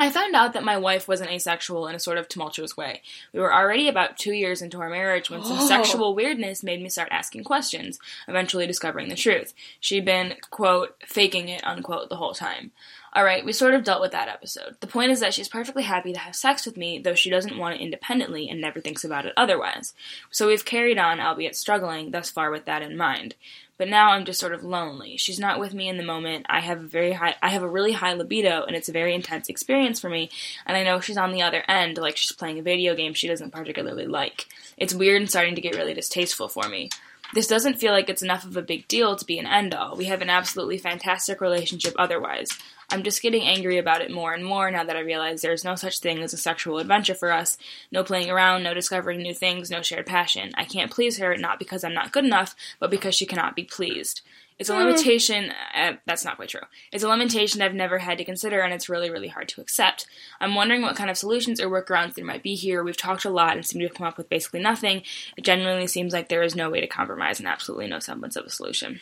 I 0.00 0.10
found 0.10 0.34
out 0.34 0.54
that 0.54 0.64
my 0.64 0.76
wife 0.76 1.06
was 1.06 1.20
an 1.20 1.28
asexual 1.28 1.86
in 1.86 1.94
a 1.94 2.00
sort 2.00 2.18
of 2.18 2.28
tumultuous 2.28 2.76
way. 2.76 3.00
We 3.32 3.38
were 3.40 3.54
already 3.54 3.88
about 3.88 4.18
two 4.18 4.32
years 4.32 4.60
into 4.60 4.80
our 4.80 4.90
marriage 4.90 5.30
when 5.30 5.44
some 5.44 5.60
Oh. 5.60 5.68
sexual 5.68 6.14
weirdness 6.14 6.62
made 6.64 6.82
me 6.82 6.88
start 6.88 7.08
asking 7.12 7.44
questions, 7.44 7.98
eventually 8.26 8.66
discovering 8.66 9.08
the 9.08 9.14
truth. 9.14 9.54
She'd 9.78 10.04
been, 10.04 10.34
quote, 10.50 10.96
faking 11.06 11.48
it, 11.48 11.64
unquote, 11.64 12.08
the 12.08 12.16
whole 12.16 12.34
time. 12.34 12.72
Alright, 13.16 13.44
we 13.44 13.52
sort 13.52 13.74
of 13.74 13.84
dealt 13.84 14.00
with 14.00 14.10
that 14.10 14.28
episode. 14.28 14.76
The 14.80 14.88
point 14.88 15.12
is 15.12 15.20
that 15.20 15.32
she's 15.32 15.46
perfectly 15.46 15.84
happy 15.84 16.12
to 16.12 16.18
have 16.18 16.34
sex 16.34 16.66
with 16.66 16.76
me, 16.76 16.98
though 16.98 17.14
she 17.14 17.30
doesn't 17.30 17.56
want 17.56 17.76
it 17.76 17.80
independently 17.80 18.48
and 18.48 18.60
never 18.60 18.80
thinks 18.80 19.04
about 19.04 19.24
it 19.24 19.32
otherwise. 19.36 19.94
So 20.32 20.48
we've 20.48 20.64
carried 20.64 20.98
on, 20.98 21.20
albeit 21.20 21.54
struggling, 21.54 22.10
thus 22.10 22.28
far 22.28 22.50
with 22.50 22.64
that 22.64 22.82
in 22.82 22.96
mind. 22.96 23.36
But 23.76 23.88
now 23.88 24.10
I'm 24.10 24.24
just 24.24 24.40
sort 24.40 24.52
of 24.52 24.64
lonely. 24.64 25.16
She's 25.16 25.38
not 25.38 25.60
with 25.60 25.74
me 25.74 25.88
in 25.88 25.96
the 25.96 26.04
moment. 26.04 26.46
I 26.48 26.58
have 26.58 26.80
a 26.80 26.86
very 26.86 27.12
high 27.12 27.36
I 27.40 27.50
have 27.50 27.62
a 27.62 27.68
really 27.68 27.92
high 27.92 28.14
libido 28.14 28.64
and 28.64 28.74
it's 28.76 28.88
a 28.88 28.92
very 28.92 29.14
intense 29.14 29.48
experience 29.48 30.00
for 30.00 30.08
me, 30.08 30.30
and 30.66 30.76
I 30.76 30.84
know 30.84 31.00
she's 31.00 31.16
on 31.16 31.32
the 31.32 31.42
other 31.42 31.62
end, 31.68 31.98
like 31.98 32.16
she's 32.16 32.32
playing 32.32 32.58
a 32.58 32.62
video 32.62 32.94
game 32.94 33.14
she 33.14 33.28
doesn't 33.28 33.52
particularly 33.52 34.06
like. 34.06 34.46
It's 34.76 34.94
weird 34.94 35.20
and 35.20 35.30
starting 35.30 35.54
to 35.54 35.60
get 35.60 35.76
really 35.76 35.94
distasteful 35.94 36.48
for 36.48 36.68
me. 36.68 36.90
This 37.32 37.48
doesn't 37.48 37.78
feel 37.78 37.92
like 37.92 38.08
it's 38.08 38.22
enough 38.22 38.44
of 38.44 38.56
a 38.56 38.62
big 38.62 38.86
deal 38.86 39.16
to 39.16 39.24
be 39.24 39.40
an 39.40 39.46
end 39.46 39.74
all. 39.74 39.96
We 39.96 40.04
have 40.04 40.22
an 40.22 40.30
absolutely 40.30 40.78
fantastic 40.78 41.40
relationship 41.40 41.94
otherwise. 41.98 42.48
I'm 42.90 43.02
just 43.02 43.22
getting 43.22 43.42
angry 43.42 43.78
about 43.78 44.02
it 44.02 44.10
more 44.10 44.32
and 44.34 44.44
more 44.44 44.70
now 44.70 44.84
that 44.84 44.96
I 44.96 45.00
realize 45.00 45.42
there's 45.42 45.64
no 45.64 45.74
such 45.74 45.98
thing 45.98 46.22
as 46.22 46.32
a 46.32 46.38
sexual 46.38 46.78
adventure 46.78 47.14
for 47.14 47.32
us. 47.32 47.56
No 47.90 48.04
playing 48.04 48.30
around, 48.30 48.62
no 48.62 48.74
discovering 48.74 49.22
new 49.22 49.34
things, 49.34 49.70
no 49.70 49.82
shared 49.82 50.06
passion. 50.06 50.52
I 50.54 50.64
can't 50.64 50.90
please 50.90 51.18
her, 51.18 51.36
not 51.36 51.58
because 51.58 51.84
I'm 51.84 51.94
not 51.94 52.12
good 52.12 52.24
enough, 52.24 52.54
but 52.78 52.90
because 52.90 53.14
she 53.14 53.26
cannot 53.26 53.56
be 53.56 53.64
pleased. 53.64 54.22
It's 54.56 54.70
a 54.70 54.76
limitation. 54.76 55.52
Uh, 55.74 55.94
that's 56.06 56.24
not 56.24 56.36
quite 56.36 56.50
true. 56.50 56.60
It's 56.92 57.02
a 57.02 57.08
limitation 57.08 57.60
I've 57.60 57.74
never 57.74 57.98
had 57.98 58.18
to 58.18 58.24
consider, 58.24 58.60
and 58.60 58.72
it's 58.72 58.88
really, 58.88 59.10
really 59.10 59.26
hard 59.28 59.48
to 59.48 59.60
accept. 59.60 60.06
I'm 60.40 60.54
wondering 60.54 60.82
what 60.82 60.94
kind 60.94 61.10
of 61.10 61.18
solutions 61.18 61.60
or 61.60 61.68
workarounds 61.68 62.14
there 62.14 62.24
might 62.24 62.44
be 62.44 62.54
here. 62.54 62.84
We've 62.84 62.96
talked 62.96 63.24
a 63.24 63.30
lot 63.30 63.56
and 63.56 63.66
seem 63.66 63.80
to 63.80 63.88
have 63.88 63.96
come 63.96 64.06
up 64.06 64.16
with 64.16 64.28
basically 64.28 64.60
nothing. 64.60 65.02
It 65.36 65.42
genuinely 65.42 65.88
seems 65.88 66.12
like 66.12 66.28
there 66.28 66.42
is 66.44 66.54
no 66.54 66.70
way 66.70 66.80
to 66.80 66.86
compromise 66.86 67.40
and 67.40 67.48
absolutely 67.48 67.88
no 67.88 67.98
semblance 67.98 68.36
of 68.36 68.44
a 68.44 68.50
solution. 68.50 69.00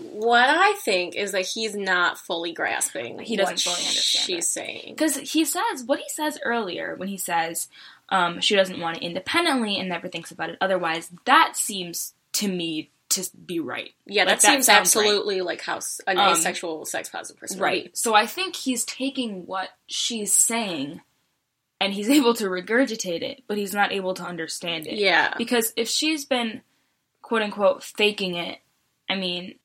What 0.00 0.48
I 0.48 0.74
think 0.84 1.14
is 1.16 1.32
that 1.32 1.46
he's 1.46 1.74
not 1.74 2.18
fully 2.18 2.52
grasping. 2.52 3.18
He 3.18 3.36
doesn't 3.36 3.54
what 3.54 3.60
fully 3.76 3.86
understand 3.88 4.26
She's 4.26 4.44
it. 4.44 4.48
saying. 4.48 4.94
Because 4.96 5.16
he 5.16 5.44
says 5.44 5.84
what 5.84 5.98
he 5.98 6.08
says 6.08 6.38
earlier 6.44 6.94
when 6.96 7.08
he 7.08 7.16
says 7.18 7.68
um, 8.08 8.40
she 8.40 8.56
doesn't 8.56 8.80
want 8.80 8.96
it 8.98 9.02
independently 9.02 9.78
and 9.78 9.88
never 9.88 10.08
thinks 10.08 10.30
about 10.30 10.50
it 10.50 10.58
otherwise. 10.60 11.10
That 11.26 11.56
seems 11.56 12.14
to 12.34 12.48
me 12.48 12.90
to 13.10 13.28
be 13.44 13.60
right. 13.60 13.90
Yeah, 14.06 14.22
Like, 14.24 14.40
that, 14.40 14.42
seems 14.42 14.66
sounds 14.66 14.68
right. 14.68 14.80
absolutely 14.80 15.40
like 15.42 15.60
how 15.62 15.80
an 16.06 16.18
Um, 16.18 16.32
asexual 16.32 16.84
sex 16.86 17.08
positive 17.08 17.40
person 17.40 17.60
Right. 17.60 17.96
So 17.96 18.14
I 18.14 18.26
think 18.26 18.54
he's 18.56 18.84
taking 18.84 19.46
what 19.46 19.68
she's 19.86 20.32
saying 20.32 21.00
and 21.80 21.92
he's 21.92 22.08
able 22.18 22.34
to 22.34 22.44
regurgitate 22.44 23.22
it, 23.22 23.42
but 23.48 23.58
he's 23.58 23.74
not 23.74 23.92
able 23.92 24.14
to 24.14 24.22
understand 24.22 24.86
it. 24.86 24.94
Yeah. 24.98 25.34
Because 25.36 25.72
if 25.76 25.88
she's 25.88 26.24
been 26.24 26.62
quote 27.22 27.42
unquote 27.42 27.82
faking 27.82 28.34
it, 28.36 28.58
I 29.08 29.16
mean, 29.16 29.56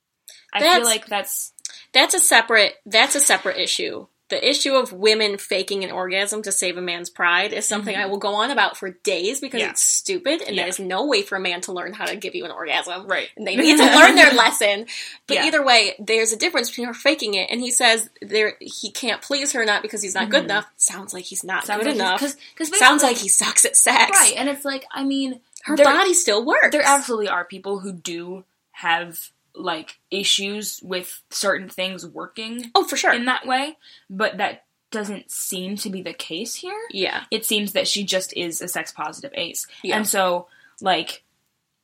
I 0.55 0.59
That's- 0.59 0.77
feel 0.77 0.85
like 0.85 1.05
that's 1.07 1.51
That's 1.93 2.13
a 2.15 2.19
separate 2.19 2.75
that's 2.85 3.15
a 3.15 3.19
separate 3.21 3.57
issue 3.57 4.07
the 4.29 4.49
issue 4.49 4.73
of 4.73 4.91
women 4.91 5.37
faking 5.37 5.83
an 5.83 5.91
orgasm 5.91 6.41
to 6.41 6.51
save 6.51 6.77
a 6.77 6.81
man's 6.81 7.11
pride 7.11 7.53
is 7.53 7.67
something 7.67 7.95
Mhm. 7.95 7.99
I 8.01 8.05
will 8.07 8.17
go 8.17 8.33
on 8.33 8.49
about 8.49 8.75
for 8.75 8.89
days 8.89 9.39
because 9.39 9.61
Yeah. 9.61 9.69
it's 9.69 9.83
stupid 9.83 10.41
and 10.41 10.55
Yeah. 10.55 10.63
there's 10.63 10.79
no 10.79 11.05
way 11.05 11.21
for 11.21 11.35
a 11.35 11.39
man 11.39 11.61
to 11.61 11.71
learn 11.71 11.93
how 11.93 12.05
to 12.05 12.15
give 12.15 12.33
you 12.33 12.43
an 12.43 12.49
orgasm. 12.49 13.05
Right. 13.05 13.29
And 13.37 13.45
they 13.45 13.55
need 13.55 13.77
to 13.77 13.83
learn 13.85 14.15
their 14.15 14.31
lesson. 14.33 14.87
But 15.27 15.35
Yeah. 15.35 15.45
either 15.45 15.63
way, 15.63 15.93
there's 15.99 16.31
a 16.33 16.37
difference 16.37 16.69
between 16.71 16.87
her 16.87 16.95
faking 16.95 17.35
it 17.35 17.51
and 17.51 17.61
he 17.61 17.69
says 17.69 18.09
there 18.19 18.57
he 18.59 18.89
can't 18.89 19.21
please 19.21 19.51
her 19.51 19.63
not 19.63 19.83
because 19.83 20.01
he's 20.01 20.15
not 20.15 20.31
good 20.31 20.41
Mhm. 20.41 20.45
enough. 20.45 20.65
Sounds 20.75 21.13
like 21.13 21.25
he's 21.25 21.43
not 21.43 21.67
Sounds 21.67 21.83
good 21.83 21.89
like 21.89 21.95
enough. 21.95 22.19
Because 22.19 22.35
because 22.57 22.79
Sounds 22.79 23.03
like 23.03 23.17
he 23.17 23.29
sucks 23.29 23.63
at 23.63 23.77
sex. 23.77 24.09
right, 24.19 24.33
and 24.35 24.49
it's 24.49 24.65
like 24.65 24.85
I 24.91 25.03
mean, 25.03 25.39
Her 25.65 25.75
there- 25.75 25.85
body 25.85 26.15
still 26.15 26.43
works. 26.43 26.71
there 26.71 26.81
absolutely 26.81 27.29
are 27.29 27.45
people 27.45 27.77
who 27.81 27.93
do 27.93 28.43
have 28.71 29.19
like 29.57 29.99
issues 30.11 30.79
with 30.83 31.21
certain 31.29 31.69
things 31.69 32.05
working 32.05 32.71
Oh, 32.75 32.83
for 32.83 32.97
sure. 32.97 33.13
in 33.13 33.25
that 33.25 33.45
way, 33.45 33.77
but 34.09 34.37
that 34.37 34.63
doesn't 34.91 35.29
seem 35.31 35.75
to 35.77 35.89
be 35.89 36.01
the 36.01 36.13
case 36.13 36.55
here. 36.55 36.79
yeah. 36.91 37.23
It 37.31 37.45
seems 37.45 37.73
that 37.73 37.87
she 37.87 38.03
just 38.05 38.35
is 38.37 38.61
a 38.61 38.67
sex 38.67 38.91
positive 38.91 39.31
ace. 39.33 39.67
Yeah. 39.83 39.97
And 39.97 40.07
so, 40.07 40.47
like, 40.81 41.23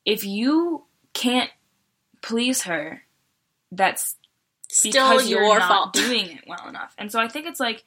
if 0.06 0.24
you 0.24 0.84
can't 1.14 1.50
please 2.22 2.64
her, 2.64 3.04
that's 3.72 4.16
Still 4.70 4.92
because 5.10 5.30
you're 5.30 5.44
your 5.44 5.60
not 5.60 5.68
fault. 5.68 5.94
doing 5.94 6.28
it 6.30 6.44
well 6.48 6.68
enough. 6.70 6.94
And 6.98 7.12
so 7.12 7.20
I 7.20 7.28
think 7.28 7.46
it's 7.46 7.60
like 7.60 7.84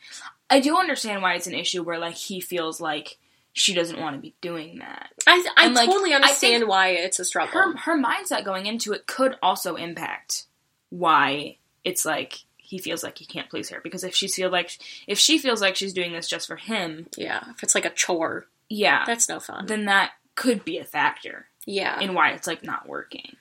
I 0.50 0.60
do 0.60 0.76
understand 0.76 1.22
why 1.22 1.34
it's 1.34 1.46
an 1.46 1.54
issue 1.54 1.82
where 1.82 1.98
like 1.98 2.14
he 2.16 2.40
feels 2.40 2.78
like 2.78 3.16
she 3.54 3.72
doesn't 3.72 4.00
want 4.00 4.16
to 4.16 4.20
be 4.20 4.34
doing 4.40 4.80
that. 4.80 5.10
I, 5.26 5.46
I 5.56 5.66
And, 5.66 5.74
like, 5.74 5.88
totally 5.88 6.12
understand 6.12 6.60
think 6.60 6.68
why 6.68 6.88
it's 6.88 7.20
a 7.20 7.24
struggle. 7.24 7.52
Her 7.52 7.76
her 7.78 7.96
mindset 7.96 8.44
going 8.44 8.66
into 8.66 8.92
it 8.92 9.06
could 9.06 9.36
also 9.42 9.76
impact 9.76 10.44
why 10.90 11.56
it's 11.84 12.04
like 12.04 12.40
he 12.56 12.78
feels 12.78 13.02
like 13.02 13.16
he 13.16 13.24
can't 13.24 13.48
please 13.48 13.68
her 13.70 13.80
because 13.82 14.04
if 14.04 14.14
she 14.14 14.26
feel 14.26 14.50
like 14.50 14.76
if 15.06 15.18
she 15.18 15.38
feels 15.38 15.60
like 15.60 15.76
she's 15.76 15.92
doing 15.92 16.12
this 16.12 16.28
just 16.28 16.48
for 16.48 16.56
him, 16.56 17.06
yeah, 17.16 17.44
if 17.50 17.62
it's 17.62 17.74
like 17.74 17.84
a 17.84 17.90
chore, 17.90 18.46
yeah, 18.68 19.04
that's 19.06 19.28
no 19.28 19.38
fun. 19.38 19.66
then 19.66 19.84
that 19.84 20.12
could 20.34 20.64
be 20.64 20.78
a 20.78 20.84
factor 20.84 21.46
yeah. 21.64 22.00
in 22.00 22.12
why 22.12 22.32
it's 22.32 22.48
like 22.48 22.64
not 22.64 22.88
working. 22.88 23.36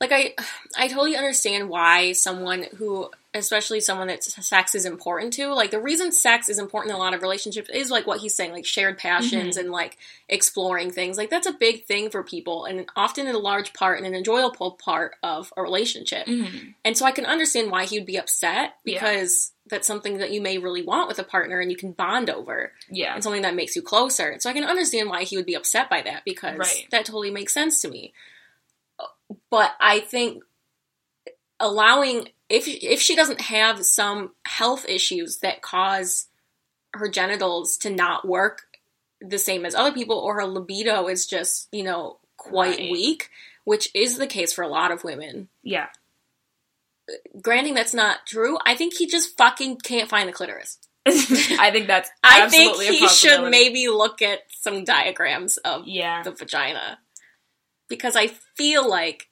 like 0.00 0.12
I 0.12 0.34
I 0.76 0.86
totally 0.86 1.16
understand 1.16 1.68
why 1.68 2.12
someone 2.12 2.66
who 2.76 3.10
especially 3.34 3.78
someone 3.78 4.06
that 4.08 4.24
sex 4.24 4.74
is 4.74 4.86
important 4.86 5.34
to 5.34 5.52
like 5.52 5.70
the 5.70 5.78
reason 5.80 6.10
sex 6.10 6.48
is 6.48 6.58
important 6.58 6.90
in 6.90 6.96
a 6.96 6.98
lot 6.98 7.12
of 7.12 7.20
relationships 7.20 7.68
is 7.68 7.90
like 7.90 8.06
what 8.06 8.20
he's 8.20 8.34
saying 8.34 8.52
like 8.52 8.64
shared 8.64 8.96
passions 8.96 9.58
and 9.58 9.70
like 9.70 9.98
exploring 10.30 10.90
things 10.90 11.18
like 11.18 11.28
that's 11.28 11.46
a 11.46 11.52
big 11.52 11.84
thing 11.84 12.08
for 12.08 12.22
people 12.22 12.64
and 12.64 12.86
often 12.96 13.26
a 13.26 13.36
large 13.38 13.74
part 13.74 13.98
and 13.98 14.06
an 14.06 14.14
enjoyable 14.14 14.70
part 14.72 15.14
of 15.22 15.52
a 15.58 15.62
relationship 15.62 16.26
Mm-hmm. 16.26 16.70
and 16.86 16.96
so 16.96 17.04
I 17.04 17.10
can 17.12 17.26
understand 17.26 17.70
why 17.70 17.84
he 17.84 17.98
would 17.98 18.06
be 18.06 18.16
upset 18.18 18.76
Yeah. 18.84 18.94
because 19.00 19.52
that's 19.66 19.86
something 19.86 20.16
that 20.18 20.32
you 20.32 20.40
may 20.40 20.56
really 20.56 20.82
want 20.82 21.08
with 21.08 21.18
a 21.18 21.24
partner 21.24 21.60
and 21.60 21.70
you 21.70 21.76
can 21.76 21.92
bond 21.92 22.30
over 22.30 22.72
Yeah, 22.90 23.12
and 23.14 23.22
something 23.22 23.42
that 23.42 23.54
makes 23.54 23.76
you 23.76 23.82
closer. 23.82 24.36
So 24.38 24.48
I 24.48 24.54
can 24.54 24.64
understand 24.64 25.10
why 25.10 25.24
he 25.24 25.36
would 25.36 25.44
be 25.44 25.54
upset 25.54 25.90
by 25.90 26.00
that 26.00 26.22
because 26.24 26.56
Right. 26.56 26.86
that 26.90 27.04
totally 27.04 27.30
makes 27.30 27.52
sense 27.52 27.82
to 27.82 27.88
me. 27.88 28.14
But 29.50 29.72
I 29.78 30.00
think 30.00 30.42
allowing 31.60 32.28
if 32.48 32.66
if 32.66 33.00
she 33.00 33.14
doesn't 33.16 33.40
have 33.42 33.84
some 33.84 34.32
health 34.44 34.86
issues 34.88 35.38
that 35.38 35.62
cause 35.62 36.26
her 36.94 37.08
genitals 37.08 37.76
to 37.78 37.90
not 37.90 38.26
work 38.26 38.62
the 39.20 39.38
same 39.38 39.66
as 39.66 39.74
other 39.74 39.92
people 39.92 40.16
or 40.16 40.34
her 40.36 40.46
libido 40.46 41.08
is 41.08 41.26
just, 41.26 41.68
you 41.72 41.82
know, 41.82 42.18
quite 42.36 42.78
Right. 42.78 42.90
weak, 42.92 43.30
which 43.64 43.90
is 43.94 44.16
the 44.16 44.26
case 44.28 44.52
for 44.52 44.62
a 44.62 44.68
lot 44.68 44.90
of 44.92 45.02
women. 45.04 45.48
yeah, 45.62 45.88
Granting 47.40 47.74
that's 47.74 47.94
not 47.94 48.26
true, 48.26 48.58
I 48.66 48.74
think 48.74 48.94
he 48.94 49.06
just 49.06 49.36
fucking 49.38 49.78
can't 49.78 50.08
find 50.10 50.28
the 50.28 50.32
clitoris. 50.32 50.78
I 51.06 51.70
think 51.72 51.86
that's 51.86 52.10
I 52.22 52.48
think 52.50 52.80
he 52.80 53.08
should 53.08 53.50
maybe 53.50 53.88
look 53.88 54.20
at 54.22 54.40
some 54.50 54.84
diagrams 54.84 55.56
of 55.58 55.86
yeah, 55.88 56.22
the 56.22 56.32
vagina 56.32 56.98
because 57.88 58.14
I 58.14 58.28
feel 58.56 58.88
like 58.88 59.27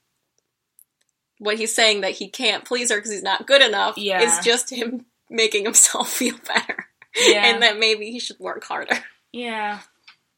what 1.38 1.56
he's 1.58 1.74
saying 1.74 2.00
that 2.02 2.12
he 2.12 2.28
can't 2.28 2.64
please 2.64 2.90
her 2.90 2.96
because 2.96 3.10
he's 3.12 3.22
not 3.22 3.46
good 3.46 3.62
enough 3.62 3.98
Yeah. 3.98 4.20
is 4.22 4.44
just 4.44 4.70
him 4.70 5.04
making 5.30 5.64
himself 5.64 6.08
feel 6.12 6.36
better 6.46 6.86
yeah, 7.16 7.46
and 7.46 7.62
that 7.62 7.78
maybe 7.78 8.10
he 8.10 8.18
should 8.20 8.38
work 8.38 8.62
harder. 8.64 8.96
yeah. 9.32 9.80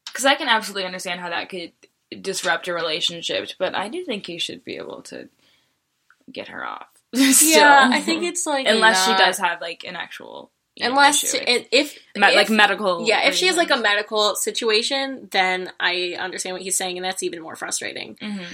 Because 0.05 0.25
I 0.25 0.35
can 0.35 0.47
absolutely 0.47 0.85
understand 0.85 1.19
how 1.19 1.29
that 1.29 1.49
could 1.49 1.71
disrupt 2.21 2.67
a 2.67 2.73
relationship, 2.73 3.49
but 3.59 3.75
I 3.75 3.89
do 3.89 4.03
think 4.03 4.25
he 4.25 4.39
should 4.39 4.63
be 4.65 4.77
able 4.77 5.01
to 5.03 5.29
get 6.31 6.47
her 6.47 6.65
off. 6.65 6.87
Still. 7.13 7.63
I 7.63 7.99
think 8.01 8.23
it's 8.23 8.45
like 8.45 8.65
unless 8.67 9.05
she 9.05 9.11
does 9.15 9.37
have 9.37 9.61
like 9.61 9.83
an 9.83 9.95
actual 9.95 10.51
know, 10.79 10.87
unless 10.89 11.33
if, 11.33 11.67
if 11.71 11.97
Me- 12.15 12.35
like 12.35 12.49
medical 12.49 13.05
yeah 13.07 13.27
if 13.27 13.35
she 13.35 13.47
has 13.47 13.57
like 13.57 13.69
a 13.71 13.77
medical 13.77 14.35
situation 14.35 15.27
then 15.31 15.71
I 15.79 16.15
understand 16.19 16.53
what 16.53 16.61
he's 16.61 16.77
saying 16.77 16.97
and 16.97 17.03
that's 17.05 17.21
even 17.23 17.41
more 17.41 17.55
frustrating. 17.55 18.15
Mhm. 18.21 18.45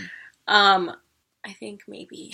Um, 0.47 0.95
I 1.45 1.53
think 1.53 1.83
maybe. 1.87 2.33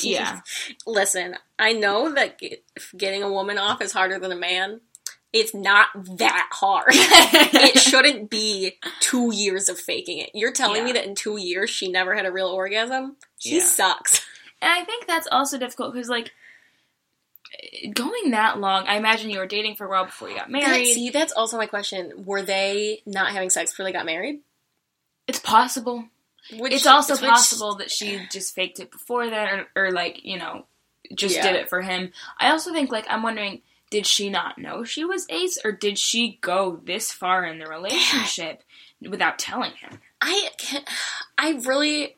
Yeah. 0.00 0.40
Listen, 0.86 1.36
I 1.58 1.72
know 1.72 2.12
that 2.12 2.38
get, 2.38 2.64
getting 2.96 3.22
a 3.22 3.30
woman 3.30 3.56
off 3.58 3.80
is 3.80 3.92
harder 3.92 4.18
than 4.18 4.32
a 4.32 4.36
man. 4.36 4.80
It's 5.32 5.54
not 5.54 5.86
that 6.18 6.48
hard. 6.52 6.88
it 6.92 7.78
shouldn't 7.78 8.28
be 8.28 8.78
two 9.00 9.32
years 9.34 9.68
of 9.68 9.78
faking 9.78 10.18
it. 10.18 10.30
You're 10.34 10.52
telling 10.52 10.84
me 10.84 10.92
that 10.92 11.06
in 11.06 11.14
two 11.14 11.38
years 11.38 11.70
she 11.70 11.90
never 11.90 12.14
had 12.14 12.26
a 12.26 12.32
real 12.32 12.48
orgasm? 12.48 13.16
She 13.38 13.56
Yeah. 13.56 13.64
sucks. 13.64 14.26
And 14.60 14.70
I 14.70 14.84
think 14.84 15.06
that's 15.06 15.28
also 15.32 15.56
difficult 15.58 15.94
because, 15.94 16.08
like, 16.10 16.32
going 17.94 18.30
that 18.32 18.58
long, 18.60 18.86
I 18.86 18.96
imagine 18.96 19.30
you 19.30 19.38
were 19.38 19.46
dating 19.46 19.76
for 19.76 19.86
a 19.86 19.90
while 19.90 20.04
before 20.04 20.28
you 20.28 20.36
got 20.36 20.46
That- 20.46 20.52
married. 20.52 20.94
see, 20.94 21.10
that's 21.10 21.32
also 21.32 21.56
my 21.56 21.66
question. 21.66 22.24
Were 22.26 22.42
they 22.42 23.02
not 23.06 23.32
having 23.32 23.50
sex 23.50 23.70
before 23.70 23.84
they 23.84 23.92
got 23.92 24.06
married? 24.06 24.40
it's 25.28 25.38
possible. 25.38 26.04
Which, 26.58 26.72
it's 26.72 26.86
also 26.86 27.14
which- 27.14 27.22
possible 27.30 27.76
that 27.76 27.90
she 27.90 28.20
just 28.30 28.54
faked 28.54 28.80
it 28.80 28.90
before 28.90 29.28
that, 29.30 29.52
or, 29.52 29.66
or 29.86 29.90
like, 29.92 30.24
you 30.24 30.38
know, 30.38 30.66
just 31.14 31.36
Yeah. 31.36 31.42
did 31.42 31.56
it 31.56 31.68
for 31.68 31.80
him. 31.82 32.12
I 32.38 32.50
also 32.50 32.72
think, 32.72 32.90
like, 32.90 33.06
I'm 33.08 33.22
wondering, 33.22 33.62
did 33.90 34.06
she 34.06 34.30
not 34.30 34.58
know 34.58 34.84
she 34.84 35.04
was 35.04 35.26
ace, 35.30 35.58
or 35.64 35.72
did 35.72 35.98
she 35.98 36.38
go 36.40 36.80
this 36.84 37.12
far 37.12 37.44
in 37.44 37.58
the 37.58 37.66
relationship 37.70 38.62
without 39.00 39.38
telling 39.38 39.72
him? 39.72 40.00
I 40.20 40.48
can't, 40.58 40.88
I 41.38 41.52
really, 41.64 42.16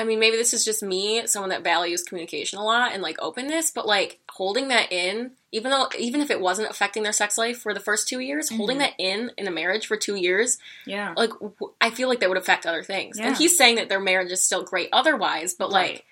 I 0.00 0.04
mean, 0.04 0.18
maybe 0.18 0.36
this 0.36 0.54
is 0.54 0.64
just 0.64 0.82
me, 0.82 1.26
someone 1.26 1.50
that 1.50 1.62
values 1.62 2.02
communication 2.02 2.58
a 2.58 2.64
lot 2.64 2.92
and 2.92 3.02
like 3.02 3.16
openness, 3.20 3.70
but 3.70 3.86
like 3.86 4.18
holding 4.30 4.68
that 4.68 4.90
in, 4.90 5.32
even 5.52 5.70
though, 5.70 5.88
even 5.98 6.20
if 6.20 6.30
it 6.30 6.40
wasn't 6.40 6.70
affecting 6.70 7.02
their 7.02 7.12
sex 7.12 7.36
life 7.36 7.58
for 7.58 7.74
the 7.74 7.80
first 7.80 8.08
two 8.08 8.20
years, 8.20 8.48
holding 8.48 8.76
Mhm. 8.78 8.80
that 8.80 8.92
in 8.98 9.30
in 9.36 9.46
a 9.46 9.50
marriage 9.50 9.86
for 9.86 9.96
two 9.96 10.14
years, 10.14 10.58
Yeah. 10.86 11.12
like 11.16 11.30
w- 11.30 11.54
I 11.80 11.90
feel 11.90 12.08
like 12.08 12.20
that 12.20 12.28
would 12.28 12.38
affect 12.38 12.66
other 12.66 12.82
things. 12.82 13.18
Yeah. 13.18 13.26
And 13.28 13.36
he's 13.36 13.56
saying 13.58 13.76
that 13.76 13.88
their 13.88 14.00
marriage 14.00 14.32
is 14.32 14.42
still 14.42 14.62
great 14.62 14.88
otherwise, 14.92 15.54
but 15.54 15.70
like, 15.70 15.90
Right. 15.90 16.04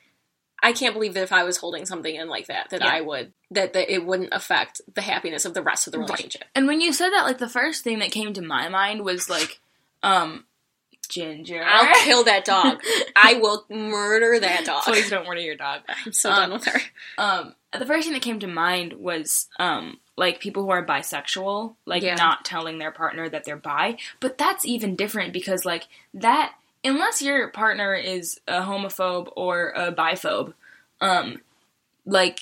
I 0.61 0.73
can't 0.73 0.93
believe 0.93 1.15
that 1.15 1.23
if 1.23 1.33
I 1.33 1.45
was 1.45 1.57
holding 1.57 1.87
something 1.87 2.13
in 2.15 2.29
like 2.29 2.49
that, 2.49 2.71
that 2.71 2.81
Yeah. 2.81 2.89
I 2.93 3.01
would, 3.01 3.33
that, 3.53 3.75
that 3.75 3.93
it 3.95 4.05
wouldn't 4.05 4.35
affect 4.35 4.81
the 4.93 5.03
happiness 5.03 5.45
of 5.45 5.55
the 5.55 5.63
rest 5.63 5.87
of 5.87 5.93
the 5.93 6.01
Right. 6.01 6.09
relationship. 6.09 6.45
And 6.55 6.67
when 6.67 6.81
you 6.81 6.93
said 6.93 7.11
that, 7.11 7.23
like, 7.25 7.39
the 7.39 7.49
first 7.49 7.85
thing 7.85 8.01
that 8.01 8.11
came 8.11 8.33
to 8.35 8.43
my 8.43 8.69
mind 8.69 9.05
was, 9.05 9.31
like, 9.31 9.61
um, 10.03 10.47
Ginger. 11.09 11.63
I'll 11.67 11.95
kill 12.05 12.25
that 12.25 12.45
dog. 12.45 12.81
I 13.17 13.35
will 13.35 13.65
murder 13.71 14.39
that 14.41 14.65
dog. 14.65 14.83
Please 14.85 15.11
don't 15.11 15.27
murder 15.27 15.41
your 15.41 15.57
dog. 15.57 15.81
I'm 15.89 16.13
so 16.13 16.31
Um, 16.31 16.37
done 16.37 16.53
with 16.53 16.65
her. 16.67 16.81
Um, 17.19 17.55
the 17.79 17.87
first 17.87 18.05
thing 18.05 18.13
that 18.15 18.23
came 18.23 18.39
to 18.41 18.47
mind 18.47 18.95
was 18.95 19.49
um, 19.59 19.99
like 20.17 20.41
people 20.41 20.63
who 20.65 20.71
are 20.71 20.85
bisexual, 20.85 21.75
like 21.87 22.03
Yeah. 22.03 22.15
not 22.15 22.45
telling 22.45 22.79
their 22.79 22.91
partner 22.93 23.29
that 23.29 23.45
they're 23.45 23.57
bi. 23.57 23.97
But 24.21 24.39
that's 24.39 24.65
even 24.65 24.97
different 24.97 25.33
because 25.33 25.65
like 25.65 25.89
that, 26.15 26.55
unless 26.85 27.21
your 27.23 27.49
partner 27.49 27.95
is 27.95 28.41
a 28.47 28.61
homophobe 28.63 29.31
or 29.37 29.71
a 29.77 29.93
biphobe, 29.93 30.55
um, 31.01 31.41
like 32.07 32.41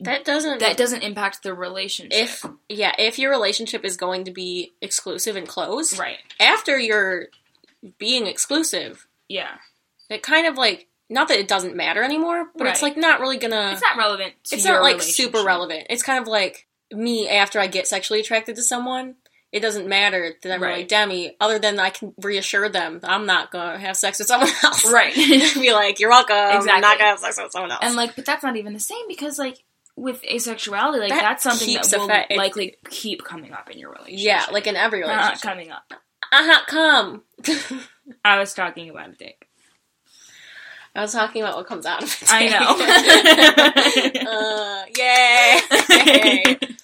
That 0.00 0.24
doesn't 0.24 0.60
that 0.60 0.76
doesn't 0.76 1.02
impact 1.02 1.42
the 1.42 1.52
relationship. 1.54 2.18
if 2.18 2.44
yeah 2.68 2.92
if 2.98 3.18
your 3.18 3.30
relationship 3.30 3.84
is 3.84 3.96
going 3.96 4.24
to 4.24 4.30
be 4.32 4.72
exclusive 4.80 5.36
and 5.36 5.46
closed 5.46 5.98
right, 5.98 6.18
after 6.40 6.78
you're 6.78 7.26
being 7.98 8.26
exclusive 8.26 9.06
yeah, 9.28 9.52
it 10.10 10.22
kind 10.22 10.46
of 10.46 10.56
like 10.56 10.88
not 11.08 11.28
that 11.28 11.38
it 11.38 11.48
doesn't 11.48 11.74
matter 11.76 12.02
anymore 12.02 12.46
but 12.56 12.66
it's 12.66 12.82
like 12.82 12.96
not 12.96 13.20
really 13.20 13.36
gonna 13.38 13.70
it's 13.72 13.82
not 13.82 13.96
relevant. 13.96 14.32
To 14.44 14.54
it's 14.56 14.64
not 14.64 14.82
like 14.82 15.00
super 15.02 15.42
relevant 15.44 15.86
it's 15.90 16.02
kind 16.02 16.20
of 16.20 16.26
like 16.28 16.66
me 16.92 17.28
after 17.28 17.58
i 17.58 17.66
get 17.66 17.86
sexually 17.88 18.20
attracted 18.20 18.56
to 18.56 18.62
someone 18.62 19.14
it 19.50 19.60
doesn't 19.60 19.88
matter 19.88 20.34
that 20.42 20.52
i'm 20.52 20.62
really 20.62 20.84
demi 20.84 21.34
other 21.40 21.58
than 21.58 21.78
i 21.80 21.88
can 21.90 22.12
reassure 22.22 22.68
them 22.68 23.00
that 23.00 23.10
i'm 23.10 23.26
not 23.26 23.50
gonna 23.50 23.78
have 23.78 23.96
sex 23.96 24.18
with 24.18 24.28
someone 24.28 24.48
else 24.62 24.90
Right. 24.90 25.14
be 25.14 25.72
like 25.72 26.00
you're 26.00 26.10
welcome 26.10 26.34
i'm 26.36 26.56
Exactly. 26.56 26.80
not 26.82 26.98
gonna 26.98 27.10
have 27.10 27.18
sex 27.18 27.38
with 27.42 27.52
someone 27.52 27.70
else 27.72 27.80
And 27.82 27.94
like, 27.96 28.14
but 28.16 28.24
that's 28.26 28.42
not 28.44 28.56
even 28.56 28.72
the 28.74 28.80
same 28.80 29.06
because 29.08 29.38
like 29.38 29.58
with 29.96 30.22
asexuality, 30.22 31.00
like 31.00 31.10
That 31.10 31.20
that's 31.20 31.42
something 31.42 31.74
that 31.74 31.92
will 31.98 32.08
it- 32.30 32.36
likely 32.38 32.76
keep 32.88 33.22
coming 33.24 33.52
up 33.52 33.70
in 33.70 33.78
your 33.78 33.90
relationship. 33.90 34.24
yeah 34.26 34.46
like 34.50 34.66
in 34.66 34.76
every 34.76 35.00
not 35.00 35.08
relationship 35.08 35.42
coming 35.42 35.70
up. 35.70 35.92
Uh-huh 36.32 36.60
come 36.66 37.22
I 38.24 38.38
was 38.38 38.54
talking 38.54 38.90
about 38.90 39.10
a 39.10 39.12
dick. 39.12 39.48
I 40.94 41.00
was 41.00 41.12
talking 41.12 41.42
about 41.42 41.56
what 41.56 41.66
comes 41.66 41.86
out 41.86 42.02
of 42.02 42.08
it. 42.08 42.28
I 42.30 42.48
know. 42.48 42.76
uh, 44.30 44.84
yay! 46.58 46.58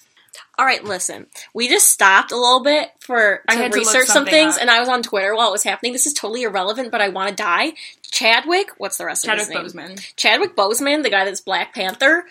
All 0.57 0.65
right, 0.65 0.83
listen. 0.83 1.27
We 1.53 1.69
just 1.69 1.89
stopped 1.89 2.31
a 2.31 2.35
little 2.35 2.63
bit 2.63 2.89
for 2.99 3.43
I 3.47 3.55
to 3.55 3.61
had 3.61 3.71
to 3.71 3.77
research 3.77 4.07
some 4.07 4.25
things, 4.25 4.55
up. 4.55 4.61
and 4.61 4.71
I 4.71 4.79
was 4.79 4.89
on 4.89 5.03
Twitter 5.03 5.35
while 5.35 5.49
it 5.49 5.51
was 5.51 5.63
happening. 5.63 5.93
This 5.93 6.07
is 6.07 6.13
totally 6.13 6.41
irrelevant, 6.41 6.91
but 6.91 7.01
I 7.01 7.09
want 7.09 7.29
to 7.29 7.35
die. 7.35 7.73
Chadwick, 8.11 8.71
what's 8.77 8.97
the 8.97 9.05
rest 9.05 9.25
Chadwick 9.25 9.55
of 9.55 9.63
his 9.63 9.75
name? 9.75 9.95
Chadwick 9.95 9.95
Boseman. 9.95 10.15
Chadwick 10.15 10.55
Boseman, 10.55 11.03
the 11.03 11.09
guy 11.11 11.23
that's 11.23 11.39
Black 11.39 11.73
Panther. 11.73 12.25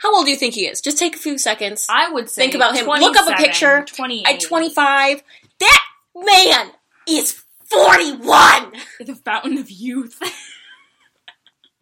How 0.00 0.14
old 0.14 0.26
do 0.26 0.30
you 0.30 0.36
think 0.36 0.54
he 0.54 0.66
is? 0.66 0.82
Just 0.82 0.98
take 0.98 1.16
a 1.16 1.18
few 1.18 1.38
seconds. 1.38 1.86
I 1.88 2.12
would 2.12 2.28
say 2.28 2.42
Think 2.42 2.54
about 2.54 2.76
him. 2.76 2.86
Look 2.86 3.16
up 3.16 3.32
a 3.32 3.42
picture 3.42 3.84
28. 3.84 4.26
At 4.26 4.40
25, 4.40 5.22
that 5.60 5.84
man 6.14 6.70
is 7.08 7.42
41. 7.66 8.72
The 9.00 9.14
fountain 9.24 9.58
of 9.58 9.70
youth. 9.70 10.20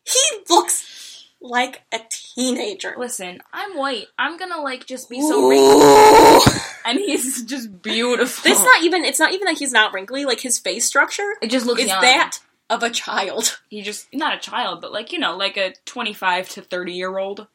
He 0.05 0.21
looks 0.51 1.25
like 1.41 1.83
a 1.93 2.01
teenager. 2.11 2.95
Listen, 2.99 3.41
I'm 3.53 3.77
white. 3.77 4.07
I'm 4.19 4.37
gonna 4.37 4.61
like 4.61 4.87
just 4.87 5.09
be 5.09 5.21
so 5.21 5.49
wrinkly, 5.49 6.61
and 6.85 6.99
he's 6.99 7.45
just 7.45 7.83
beautiful. 7.83 8.51
It's 8.51 8.61
not 8.61 8.83
even 8.83 9.05
it's 9.05 9.19
not 9.21 9.33
even 9.33 9.47
that 9.47 9.59
he's 9.59 9.73
not 9.73 9.93
wrinkly, 9.93 10.25
like 10.25 10.41
his 10.41 10.59
face 10.59 10.85
structure 10.85 11.35
it 11.41 11.51
just 11.51 11.67
looks 11.67 11.83
is 11.83 11.89
young. 11.89 12.01
that 12.03 12.39
of 12.71 12.83
a 12.83 12.91
child. 12.91 13.59
he 13.69 13.83
just 13.83 14.07
not 14.13 14.35
a 14.35 14.41
child, 14.41 14.81
but 14.81 14.93
like 14.93 15.13
you 15.13 15.19
know, 15.19 15.37
like 15.37 15.57
a 15.57 15.73
25 15.85 16.49
to 16.51 16.63
30 16.63 16.93
year 16.93 17.17
old. 17.19 17.47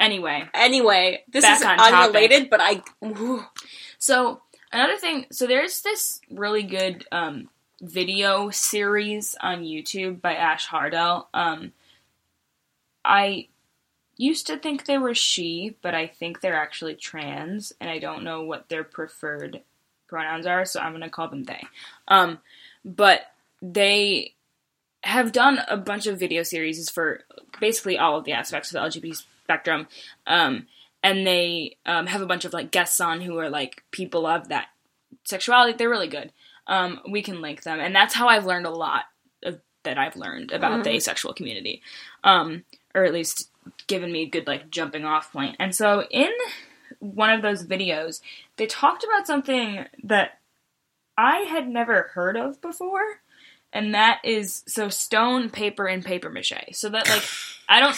Anyway, 0.00 0.48
Anyway, 0.54 1.24
this 1.28 1.44
is 1.44 1.62
on 1.62 1.76
topic. 1.78 1.92
unrelated, 1.94 2.50
but 2.50 2.60
I 2.62 2.82
ooh. 3.04 3.44
so 3.98 4.42
another 4.72 4.96
thing, 4.96 5.26
so 5.30 5.46
there's 5.46 5.82
this 5.82 6.20
really 6.30 6.62
good 6.62 7.06
um, 7.12 7.48
video 7.80 8.50
series 8.50 9.36
on 9.40 9.62
YouTube 9.62 10.20
by 10.20 10.34
Ash 10.34 10.66
Hardell. 10.66 11.28
Um, 11.32 11.72
I 13.04 13.48
used 14.16 14.46
to 14.48 14.58
think 14.58 14.84
they 14.84 14.98
were 14.98 15.14
she, 15.14 15.76
but 15.80 15.94
I 15.94 16.06
think 16.06 16.40
they're 16.40 16.56
actually 16.56 16.94
trans, 16.94 17.72
and 17.80 17.88
I 17.88 17.98
don't 17.98 18.24
know 18.24 18.42
what 18.42 18.68
their 18.68 18.84
preferred 18.84 19.62
pronouns 20.08 20.46
are, 20.46 20.64
so 20.64 20.80
I'm 20.80 20.92
gonna 20.92 21.10
call 21.10 21.28
them 21.28 21.44
they. 21.44 21.64
Um, 22.08 22.38
but 22.84 23.22
they 23.62 24.34
have 25.02 25.32
done 25.32 25.60
a 25.68 25.76
bunch 25.76 26.06
of 26.06 26.18
video 26.18 26.42
series 26.42 26.90
for 26.90 27.22
basically 27.60 27.96
all 27.96 28.18
of 28.18 28.24
the 28.24 28.32
aspects 28.32 28.74
of 28.74 28.92
the 28.92 29.00
LGBT 29.00 29.22
spectrum, 29.44 29.86
um, 30.26 30.66
and 31.08 31.26
they 31.26 31.76
um, 31.86 32.06
have 32.06 32.20
a 32.20 32.26
bunch 32.26 32.44
of 32.44 32.52
like 32.52 32.70
guests 32.70 33.00
on 33.00 33.20
who 33.20 33.38
are 33.38 33.48
like 33.48 33.82
people 33.90 34.26
of 34.26 34.48
that 34.48 34.66
sexuality. 35.24 35.72
They're 35.76 35.88
really 35.88 36.08
good. 36.08 36.32
Um, 36.66 37.00
we 37.10 37.22
can 37.22 37.40
link 37.40 37.62
them, 37.62 37.80
and 37.80 37.94
that's 37.94 38.14
how 38.14 38.28
I've 38.28 38.44
learned 38.44 38.66
a 38.66 38.70
lot 38.70 39.04
of, 39.42 39.60
that 39.84 39.96
I've 39.96 40.16
learned 40.16 40.52
about 40.52 40.84
the 40.84 40.90
Mhm. 40.90 40.96
asexual 40.96 41.32
community, 41.32 41.80
um, 42.24 42.64
or 42.94 43.04
at 43.04 43.12
least 43.14 43.50
given 43.86 44.12
me 44.12 44.22
a 44.22 44.28
good 44.28 44.46
like 44.46 44.70
jumping 44.70 45.04
off 45.06 45.32
point. 45.32 45.56
And 45.58 45.74
so 45.74 46.04
in 46.10 46.30
one 46.98 47.30
of 47.30 47.42
those 47.42 47.64
videos, 47.64 48.20
they 48.56 48.66
talked 48.66 49.02
about 49.04 49.26
something 49.26 49.86
that 50.04 50.38
I 51.16 51.38
had 51.40 51.68
never 51.68 52.10
heard 52.14 52.36
of 52.36 52.60
before. 52.60 53.20
And 53.72 53.94
that 53.94 54.20
is 54.24 54.62
so 54.66 54.88
stone, 54.88 55.50
paper, 55.50 55.86
and 55.86 56.02
paper 56.04 56.30
mache. 56.30 56.54
So 56.72 56.88
that 56.88 57.06
like 57.08 57.22
I 57.68 57.80
don't 57.80 57.96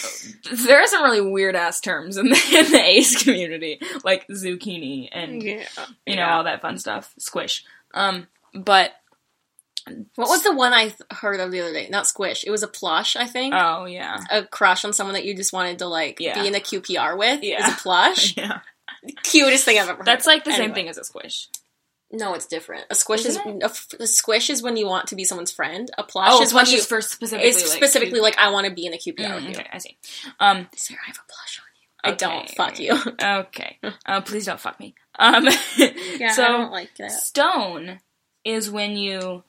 there 0.66 0.80
are 0.82 0.86
some 0.88 1.04
really 1.04 1.20
weird 1.20 1.54
ass 1.54 1.80
terms 1.80 2.16
in 2.16 2.28
the, 2.28 2.42
in 2.58 2.72
the 2.72 2.80
ace 2.84 3.22
community, 3.22 3.80
like 4.04 4.26
zucchini 4.28 5.08
and 5.12 5.40
yeah. 5.42 5.64
you 6.06 6.16
know 6.16 6.24
all 6.26 6.44
that 6.44 6.60
fun 6.60 6.76
stuff, 6.78 7.14
squish. 7.18 7.64
Um, 7.94 8.26
but 8.52 8.90
What 10.16 10.28
was 10.28 10.42
the 10.42 10.54
one 10.54 10.72
I 10.72 10.88
th- 10.88 10.96
heard 11.12 11.38
of 11.38 11.52
the 11.52 11.60
other 11.60 11.72
day? 11.72 11.88
Not 11.88 12.06
squish. 12.08 12.42
It 12.44 12.50
was 12.50 12.64
a 12.64 12.68
plush, 12.68 13.14
I 13.14 13.26
think. 13.26 13.54
oh 13.56 13.84
yeah, 13.84 14.18
a 14.28 14.42
crush 14.44 14.84
on 14.84 14.92
someone 14.92 15.14
that 15.14 15.24
you 15.24 15.36
just 15.36 15.52
wanted 15.52 15.78
to 15.78 15.86
like 15.86 16.18
Yeah. 16.18 16.40
be 16.42 16.48
in 16.48 16.56
a 16.56 16.60
QPR 16.60 17.16
with. 17.16 17.44
Yeah. 17.44 17.68
Is 17.68 17.74
a 17.74 17.76
plush. 17.80 18.36
yeah, 18.36 18.58
Cutest 19.22 19.64
thing 19.64 19.78
I've 19.78 19.88
ever 19.88 19.98
heard. 19.98 20.06
that's 20.06 20.26
like 20.26 20.42
the 20.42 20.52
same 20.52 20.74
thing 20.74 20.88
as 20.88 20.98
a 20.98 21.04
squish. 21.04 21.46
No, 22.12 22.34
it's 22.34 22.46
different. 22.46 22.86
A 22.90 22.94
squish 22.94 23.24
is 23.24 23.36
a, 23.36 23.64
f- 23.64 23.94
a 24.00 24.06
squish 24.06 24.50
is 24.50 24.62
when 24.62 24.76
you 24.76 24.86
want 24.86 25.06
to 25.08 25.14
be 25.14 25.24
someone's 25.24 25.52
friend. 25.52 25.90
A 25.96 26.02
plush 26.02 26.30
Oh, 26.32 26.42
is 26.42 26.52
when 26.52 26.66
you 26.66 26.78
is 26.78 26.86
for 26.86 27.00
specifically 27.00 27.48
it's 27.50 27.62
like, 27.68 27.76
specifically 27.76 28.20
like 28.20 28.36
I 28.38 28.50
want 28.50 28.66
to 28.66 28.72
be 28.74 28.84
in 28.86 28.92
a 28.94 28.96
QPR 28.96 29.14
Mm, 29.16 29.34
with 29.36 29.44
you. 29.44 29.50
okay, 29.50 29.66
I 29.72 29.78
see. 29.78 29.96
Um, 30.40 30.68
Sarah, 30.74 31.00
I 31.04 31.06
have 31.06 31.16
a 31.18 31.32
plush 31.32 31.60
on 31.60 31.66
you. 31.76 32.12
I 32.12 32.14
don't. 32.16 32.50
Fuck 32.50 32.80
you. 32.80 32.98
okay. 33.22 33.78
Uh, 34.06 34.20
please 34.22 34.46
don't 34.46 34.58
fuck 34.60 34.80
me. 34.80 34.94
Um, 35.18 35.46
Yeah, 36.18 36.32
so 36.32 36.42
I 36.44 36.48
don't 36.48 36.72
like 36.72 36.96
that. 36.98 37.12
stone 37.12 38.00
is 38.44 38.70
when 38.70 38.96
you 38.96 39.44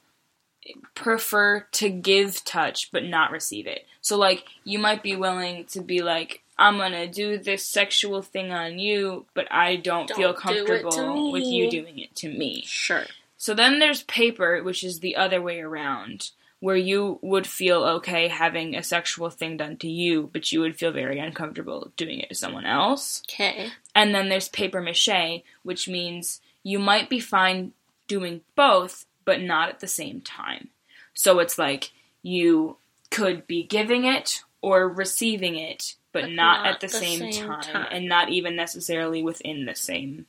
prefer 0.94 1.66
to 1.72 1.90
give 1.90 2.44
touch 2.46 2.92
but 2.92 3.04
not 3.04 3.32
receive 3.32 3.66
it. 3.68 3.86
So 4.02 4.18
like 4.18 4.44
you 4.64 4.78
might 4.80 5.02
be 5.02 5.16
willing 5.16 5.66
to 5.72 5.82
be 5.82 6.02
like 6.02 6.41
I'm 6.58 6.78
gonna 6.78 7.08
do 7.08 7.38
this 7.38 7.66
sexual 7.66 8.22
thing 8.22 8.52
on 8.52 8.78
you, 8.80 9.26
but 9.34 9.48
I 9.52 9.76
don't, 9.78 10.08
Don't 10.08 10.18
feel 10.18 10.34
do 10.34 10.40
comfortable 10.40 11.32
with 11.32 11.44
you 11.44 11.70
doing 11.70 12.00
it 12.00 12.16
to 12.18 12.30
me. 12.30 12.64
Sure. 12.66 13.06
So 13.38 13.54
then 13.54 13.80
there's 13.80 14.04
paper, 14.04 14.62
which 14.64 14.84
is 14.84 15.00
the 15.00 15.16
other 15.16 15.42
way 15.42 15.60
around, 15.60 16.30
where 16.60 16.76
you 16.76 17.18
would 17.24 17.48
feel 17.48 17.84
okay 17.84 18.28
having 18.28 18.76
a 18.76 18.84
sexual 18.84 19.32
thing 19.32 19.58
done 19.58 19.78
to 19.78 19.88
you, 19.88 20.30
but 20.32 20.52
you 20.52 20.60
would 20.60 20.78
feel 20.78 20.92
very 20.92 21.18
uncomfortable 21.18 21.92
doing 21.98 22.20
it 22.20 22.30
to 22.30 22.36
someone 22.36 22.68
else. 22.68 23.24
Okay. 23.28 23.72
And 23.96 24.14
then 24.14 24.30
there's 24.30 24.48
paper 24.48 24.80
mache, 24.80 25.42
which 25.64 25.88
means 25.88 26.40
you 26.62 26.78
might 26.78 27.10
be 27.10 27.20
fine 27.20 27.74
doing 28.08 28.42
both, 28.56 29.06
but 29.26 29.42
not 29.42 29.70
at 29.70 29.80
the 29.80 29.88
same 29.88 30.22
time. 30.22 30.68
So 31.16 31.40
it's 31.40 31.58
like 31.58 31.92
you 32.22 32.78
could 33.10 33.48
be 33.48 33.64
giving 33.64 34.06
it 34.06 34.44
or 34.62 34.88
receiving 34.88 35.56
it, 35.56 35.96
but, 36.14 36.24
But 36.24 36.32
not, 36.32 36.64
not 36.64 36.74
at 36.76 36.80
the, 36.82 36.88
the 36.88 36.94
same, 36.94 37.32
same 37.32 37.48
time, 37.48 37.62
time. 37.62 37.88
and 37.92 38.08
not 38.08 38.30
even 38.30 38.56
necessarily 38.56 39.24
within 39.24 39.66
the 39.66 39.76
same 39.76 40.26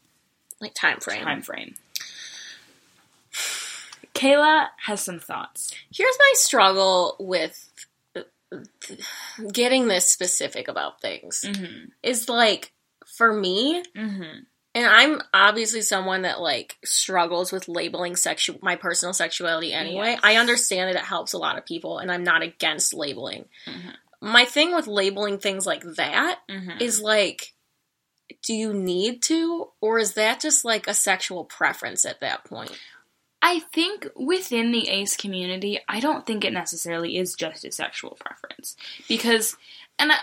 Like 0.61 0.75
time 0.75 1.01
frame. 1.01 1.23
time 1.25 1.42
frame. 1.42 1.75
Kayla 4.14 4.68
has 4.85 5.01
some 5.01 5.18
thoughts. 5.18 5.75
Here's 5.92 6.16
my 6.18 6.33
struggle 6.35 7.16
with 7.18 7.68
getting 9.53 9.88
this 9.88 10.09
specific 10.09 10.68
about 10.68 11.01
things. 11.01 11.45
Mm-hmm. 11.47 11.87
Is 12.03 12.29
like 12.29 12.73
for 13.07 13.33
me, 13.33 13.83
Mm-hmm. 13.97 14.40
and 14.75 14.87
I'm 14.87 15.21
obviously 15.35 15.81
someone 15.83 16.23
that 16.23 16.40
like 16.40 16.77
struggles 16.85 17.51
with 17.53 17.68
labeling 17.68 18.16
sexual 18.16 18.59
my 18.62 18.77
personal 18.77 19.14
sexuality 19.14 19.73
anyway. 19.73 20.11
Yes. 20.12 20.21
I 20.23 20.37
understand 20.37 20.88
that 20.90 21.01
it 21.01 21.05
helps 21.07 21.33
a 21.33 21.38
lot 21.38 21.59
of 21.59 21.64
people 21.66 21.99
and 21.99 22.12
I'm 22.12 22.25
not 22.25 22.42
against 22.42 22.95
labeling. 22.95 23.47
Mhm. 23.66 23.95
My 24.22 24.44
thing 24.44 24.74
with 24.74 24.87
labeling 24.87 25.38
things 25.38 25.66
like 25.66 25.82
that 25.96 26.38
Mm-hmm. 26.48 26.80
is 26.80 27.00
like 27.00 27.52
do 28.42 28.54
you 28.54 28.72
need 28.72 29.20
to 29.22 29.68
or 29.80 29.98
is 29.98 30.14
that 30.14 30.40
just 30.40 30.64
like 30.64 30.87
a 30.87 30.94
sexual 30.94 31.44
preference 31.44 32.04
at 32.06 32.20
that 32.20 32.44
point? 32.44 32.78
I 33.42 33.58
think 33.74 34.06
within 34.16 34.70
the 34.70 34.88
ace 34.88 35.16
community, 35.16 35.80
I 35.88 36.00
don't 36.00 36.24
think 36.24 36.44
it 36.44 36.52
necessarily 36.52 37.18
is 37.18 37.35
just 37.35 37.64
a 37.64 37.72
sexual 37.72 38.16
preference 38.20 38.76
because, 39.08 39.56
and 39.98 40.12
I, 40.12 40.18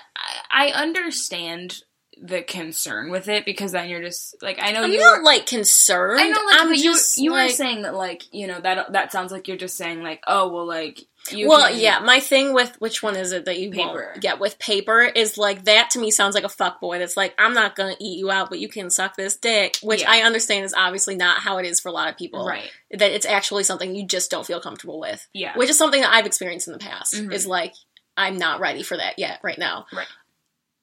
I 0.50 0.68
understand 0.70 1.84
the 2.22 2.42
concern 2.42 3.12
with 3.12 3.28
it 3.28 3.46
because 3.46 3.72
then 3.74 3.90
you're 3.90 4.02
just 4.02 4.42
like 4.42 4.58
I 4.62 4.72
know 4.72 4.84
I'm 4.84 4.92
you 4.92 5.00
not 5.00 5.20
were. 5.20 5.24
like 5.24 5.46
concerned. 5.46 6.20
I 6.20 6.30
know, 6.30 6.42
like, 6.46 6.60
I'm 6.62 6.74
you, 6.74 6.84
just 6.84 7.18
you 7.18 7.32
were 7.34 7.50
saying 7.50 7.84
that, 7.84 7.94
like, 7.94 8.24
you 8.34 8.48
know, 8.48 8.60
that 8.60 8.92
that 8.94 9.12
sounds 9.12 9.32
like 9.32 9.48
you're 9.48 9.58
just 9.58 9.78
saying, 9.78 10.02
like, 10.02 10.22
oh, 10.26 10.50
well, 10.52 10.66
like. 10.68 11.02
Well, 11.34 11.74
yeah, 11.74 12.00
my 12.00 12.20
thing 12.20 12.54
with 12.54 12.76
which 12.80 13.02
one 13.04 13.16
is 13.16 13.32
it 13.32 13.46
that 13.46 13.60
you 13.60 13.72
Paper. 13.72 14.10
won't 14.12 14.22
get 14.22 14.40
with 14.40 14.58
paper 14.60 15.02
is 15.02 15.38
like 15.38 15.66
that 15.66 15.92
to 15.92 16.00
me 16.00 16.12
sounds 16.12 16.36
like 16.36 16.44
a 16.44 16.50
fuck 16.50 16.80
boy 16.82 17.00
that's 17.00 17.16
like 17.18 17.34
I'm 17.38 17.54
not 17.54 17.76
gonna 17.76 17.96
eat 18.00 18.18
you 18.20 18.32
out, 18.32 18.50
but 18.50 18.60
you 18.60 18.70
can 18.70 18.90
suck 18.90 19.16
this 19.16 19.36
dick, 19.36 19.78
which 19.82 20.02
Yeah. 20.02 20.12
I 20.12 20.22
understand 20.22 20.66
is 20.66 20.74
obviously 20.74 21.16
not 21.16 21.40
how 21.40 21.58
it 21.58 21.66
is 21.66 21.80
for 21.80 21.90
a 21.90 21.92
lot 21.92 22.10
of 22.10 22.18
people. 22.18 22.46
Right. 22.46 22.72
That 22.92 23.12
it's 23.12 23.26
actually 23.26 23.64
something 23.64 23.96
you 23.96 24.06
just 24.06 24.32
don't 24.32 24.46
feel 24.46 24.60
comfortable 24.62 25.00
with, 25.00 25.28
Yeah. 25.34 25.56
which 25.58 25.70
is 25.70 25.78
something 25.78 26.02
that 26.02 26.14
I've 26.14 26.26
experienced 26.26 26.68
in 26.68 26.74
the 26.74 26.80
past. 26.80 27.14
Mhm. 27.14 27.34
Is 27.34 27.46
like 27.48 27.74
I'm 28.18 28.38
not 28.38 28.60
ready 28.60 28.84
for 28.84 28.98
that 28.98 29.18
yet, 29.18 29.40
right 29.44 29.58
now. 29.58 29.86
Right. 29.94 30.08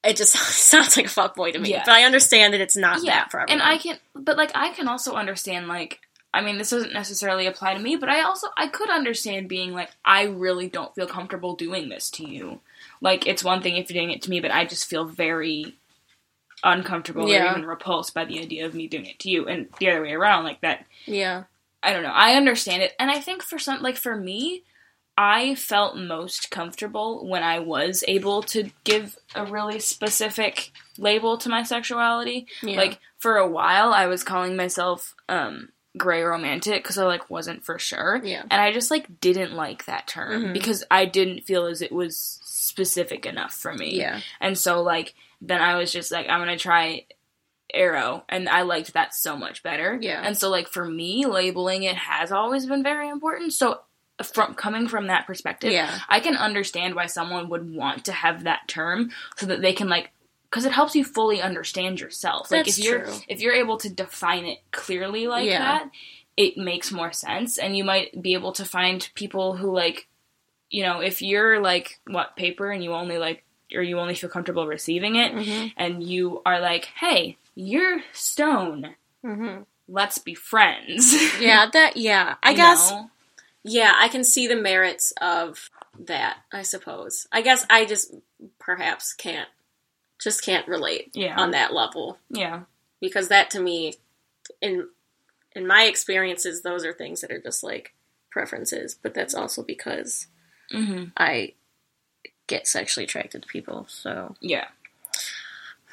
It 0.05 0.17
just 0.17 0.33
sounds 0.71 0.97
like 0.97 1.07
a 1.07 1.11
fuck 1.11 1.35
boy 1.35 1.51
to 1.53 1.59
me, 1.59 1.71
Yeah. 1.71 1.83
but 1.85 1.93
I 1.95 2.05
understand 2.05 2.55
that 2.55 2.61
it's 2.61 2.77
not 2.77 3.03
yeah. 3.03 3.17
that 3.17 3.31
for 3.31 3.41
everyone. 3.41 3.61
And 3.61 3.69
I 3.69 3.79
can, 3.79 3.99
but 4.15 4.37
like, 4.37 4.53
I 4.55 4.71
can 4.71 4.89
also 4.89 5.15
understand, 5.15 5.67
like, 5.69 6.01
I 6.35 6.43
mean, 6.43 6.59
this 6.59 6.71
doesn't 6.71 6.93
necessarily 6.93 7.47
apply 7.47 7.75
to 7.75 7.81
me, 7.81 7.97
but 7.97 8.09
I 8.11 8.21
also 8.23 8.49
I 8.57 8.69
could 8.69 8.91
understand 8.91 9.49
being 9.49 9.73
like, 9.73 9.91
I 10.05 10.25
really 10.25 10.69
don't 10.69 10.95
feel 10.95 11.07
comfortable 11.07 11.55
doing 11.57 11.89
this 11.89 12.11
to 12.13 12.29
you. 12.29 12.61
Like, 13.01 13.27
it's 13.27 13.43
one 13.45 13.63
thing 13.63 13.77
if 13.77 13.91
you're 13.91 14.03
doing 14.03 14.15
it 14.15 14.23
to 14.23 14.31
me, 14.31 14.41
but 14.41 14.51
I 14.51 14.65
just 14.67 14.89
feel 14.89 15.05
very 15.05 15.77
uncomfortable 16.65 17.29
Yeah. 17.29 17.47
or 17.47 17.51
even 17.51 17.67
repulsed 17.67 18.15
by 18.15 18.25
the 18.25 18.41
idea 18.41 18.67
of 18.67 18.75
me 18.75 18.87
doing 18.89 19.07
it 19.07 19.19
to 19.21 19.31
you, 19.31 19.47
and 19.47 19.69
the 19.79 19.91
other 19.91 20.03
way 20.03 20.13
around, 20.13 20.45
like 20.45 20.61
that. 20.63 20.87
yeah, 21.07 21.45
I 21.83 21.93
don't 21.93 22.03
know. 22.03 22.11
I 22.13 22.35
understand 22.35 22.83
it, 22.83 22.95
and 22.99 23.11
I 23.11 23.21
think 23.21 23.43
for 23.43 23.59
some, 23.59 23.83
like 23.83 23.97
for 23.97 24.17
me, 24.17 24.63
I 25.19 25.55
felt 25.55 25.97
most 25.97 26.51
comfortable 26.51 27.27
when 27.27 27.43
I 27.43 27.59
was 27.61 28.05
able 28.07 28.43
to 28.45 28.71
give 28.85 29.17
a 29.35 29.47
really 29.47 29.79
specific 29.79 30.73
label 30.99 31.39
to 31.39 31.49
my 31.49 31.63
sexuality. 31.63 32.47
yeah. 32.63 32.77
Like 32.77 32.99
for 33.19 33.37
a 33.37 33.49
while, 33.49 33.95
I 33.95 34.07
was 34.07 34.23
calling 34.25 34.57
myself 34.57 35.15
um, 35.29 35.71
gray 35.97 36.23
romantic 36.23 36.83
because 36.83 36.99
I 36.99 37.05
like 37.05 37.31
wasn't 37.31 37.65
for 37.65 37.79
sure, 37.79 38.21
yeah, 38.25 38.43
and 38.51 38.61
I 38.61 38.73
just 38.73 38.91
like 38.91 39.21
didn't 39.21 39.55
like 39.55 39.85
that 39.87 40.07
term 40.07 40.47
Mhm. 40.47 40.53
because 40.53 40.85
I 40.91 41.05
didn't 41.07 41.45
feel 41.45 41.67
as 41.67 41.81
it 41.83 41.93
was 41.93 42.39
specific 42.45 43.25
enough 43.27 43.55
for 43.55 43.73
me. 43.73 43.95
yeah, 43.99 44.21
And 44.41 44.59
so 44.59 44.83
like 44.83 45.15
then 45.41 45.61
I 45.61 45.77
was 45.77 45.93
just 45.93 46.11
like 46.13 46.29
I'm 46.29 46.41
gonna 46.41 46.57
try 46.59 47.07
aro 47.75 48.23
and 48.29 48.49
I 48.49 48.63
liked 48.63 48.93
that 48.95 49.15
so 49.15 49.37
much 49.37 49.63
better. 49.63 49.99
Yeah. 50.01 50.23
And 50.25 50.37
so 50.37 50.49
like 50.51 50.69
for 50.69 50.85
me, 50.85 51.27
labeling 51.27 51.83
it 51.83 51.97
has 51.97 52.31
always 52.33 52.65
been 52.67 52.83
very 52.83 53.09
important. 53.09 53.53
So 53.53 53.81
from 54.23 54.55
coming 54.55 54.89
from 54.89 55.09
that 55.09 55.27
perspective, 55.27 55.73
Yeah. 55.73 55.99
I 56.09 56.21
can 56.21 56.37
understand 56.37 56.95
why 56.95 57.07
someone 57.07 57.49
would 57.51 57.75
want 57.75 58.05
to 58.07 58.13
have 58.13 58.45
that 58.45 58.67
term 58.69 59.11
so 59.37 59.47
that 59.47 59.61
they 59.61 59.73
can 59.75 59.89
like 59.89 60.11
because 60.57 60.65
it 60.67 60.73
helps 60.73 60.95
you 60.97 61.05
fully 61.05 61.41
understand 61.43 62.01
yourself. 62.01 62.51
like 62.51 62.65
That's 62.65 62.79
if 62.79 62.85
you're 62.85 63.03
true. 63.05 63.15
if 63.29 63.41
you're 63.41 63.55
able 63.55 63.77
to 63.79 63.89
define 63.91 64.47
it 64.47 64.59
clearly 64.73 65.27
like 65.27 65.47
Yeah. 65.47 65.59
that, 65.59 65.91
it 66.37 66.57
makes 66.57 66.91
more 66.91 67.13
sense 67.13 67.59
and 67.59 67.77
you 67.77 67.85
might 67.85 68.21
be 68.23 68.33
able 68.35 68.53
to 68.53 68.65
find 68.65 69.09
people 69.15 69.57
who 69.57 69.71
like 69.73 70.09
you 70.71 70.83
know, 70.83 71.01
if 71.01 71.23
you're 71.23 71.61
like 71.61 72.01
what 72.07 72.35
paper 72.37 72.71
and 72.71 72.83
you 72.83 72.93
only 72.93 73.19
like 73.19 73.45
or 73.75 73.83
you 73.83 73.99
only 74.01 74.15
feel 74.15 74.31
comfortable 74.31 74.67
receiving 74.67 75.17
it 75.17 75.33
Mhm. 75.33 75.73
and 75.77 76.03
you 76.03 76.41
are 76.47 76.61
like, 76.61 76.87
"Hey, 76.87 77.37
you're 77.55 78.03
stone. 78.13 78.95
hmm 79.23 79.63
Let's 79.89 80.19
be 80.19 80.35
friends." 80.35 81.15
Yeah, 81.41 81.67
that. 81.73 81.97
Yeah, 81.97 82.35
I 82.43 82.51
You 82.51 82.57
guess. 82.57 82.91
know? 82.91 83.11
Yeah, 83.63 83.93
I 83.97 84.09
can 84.09 84.25
see 84.25 84.47
the 84.49 84.57
merits 84.57 85.13
of 85.21 85.71
that. 85.99 86.39
I 86.53 86.63
suppose. 86.63 87.27
I 87.31 87.43
guess 87.43 87.65
I 87.71 87.85
just 87.85 88.13
perhaps 88.59 89.13
can't, 89.13 89.49
just 90.23 90.43
can't 90.43 90.67
relate 90.69 91.11
Yeah. 91.15 91.37
on 91.39 91.51
that 91.53 91.73
level 91.75 92.19
Yeah. 92.31 92.63
because 93.01 93.29
that 93.29 93.51
to 93.51 93.61
me, 93.61 93.95
in 94.61 94.89
in 95.55 95.67
my 95.67 95.85
experiences, 95.85 96.63
those 96.63 96.85
are 96.85 96.93
things 96.93 97.23
that 97.23 97.31
are 97.31 97.41
just 97.41 97.63
like 97.63 97.95
preferences. 98.31 98.95
But 98.95 99.15
that's 99.15 99.35
also 99.35 99.63
because 99.63 100.27
Mhm. 100.73 101.13
I 101.17 101.55
get 102.47 102.67
sexually 102.67 103.05
attracted 103.05 103.43
to 103.43 103.49
people, 103.49 103.87
so 103.89 104.37
Yeah. 104.41 104.69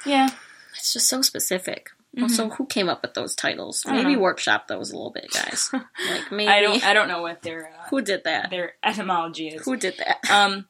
Yeah. 0.04 0.28
it's 0.76 0.92
just 0.92 1.08
so 1.08 1.22
specific. 1.22 1.90
Also, 2.20 2.48
who 2.50 2.66
came 2.66 2.88
up 2.88 3.02
with 3.02 3.14
those 3.14 3.34
titles? 3.34 3.82
Mm-hmm. 3.82 3.96
Maybe 3.96 4.14
know. 4.14 4.20
workshop 4.20 4.68
those 4.68 4.92
a 4.92 4.94
little 4.96 5.10
bit, 5.10 5.32
guys. 5.32 5.68
like 5.72 6.30
maybe 6.30 6.48
I 6.48 6.60
don't 6.60 6.84
I 6.84 6.92
don't 6.94 7.08
know 7.08 7.22
what 7.22 7.42
their 7.42 7.66
uh, 7.76 7.88
who 7.90 8.02
did 8.02 8.22
that? 8.24 8.50
their 8.50 8.74
etymology 8.84 9.48
is. 9.48 9.64
Who 9.64 9.76
did 9.76 9.96
that? 9.98 10.30
Um, 10.30 10.68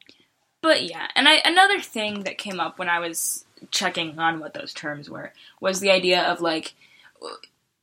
but 0.62 0.84
yeah, 0.84 1.06
and 1.14 1.28
I 1.28 1.34
another 1.44 1.80
thing 1.80 2.22
that 2.24 2.38
came 2.38 2.60
up 2.60 2.78
when 2.78 2.88
I 2.88 2.98
was 2.98 3.43
checking 3.70 4.18
on 4.18 4.40
what 4.40 4.54
those 4.54 4.72
terms 4.72 5.08
were 5.10 5.32
was 5.60 5.80
the 5.80 5.90
idea 5.90 6.22
of 6.22 6.40
like, 6.40 6.74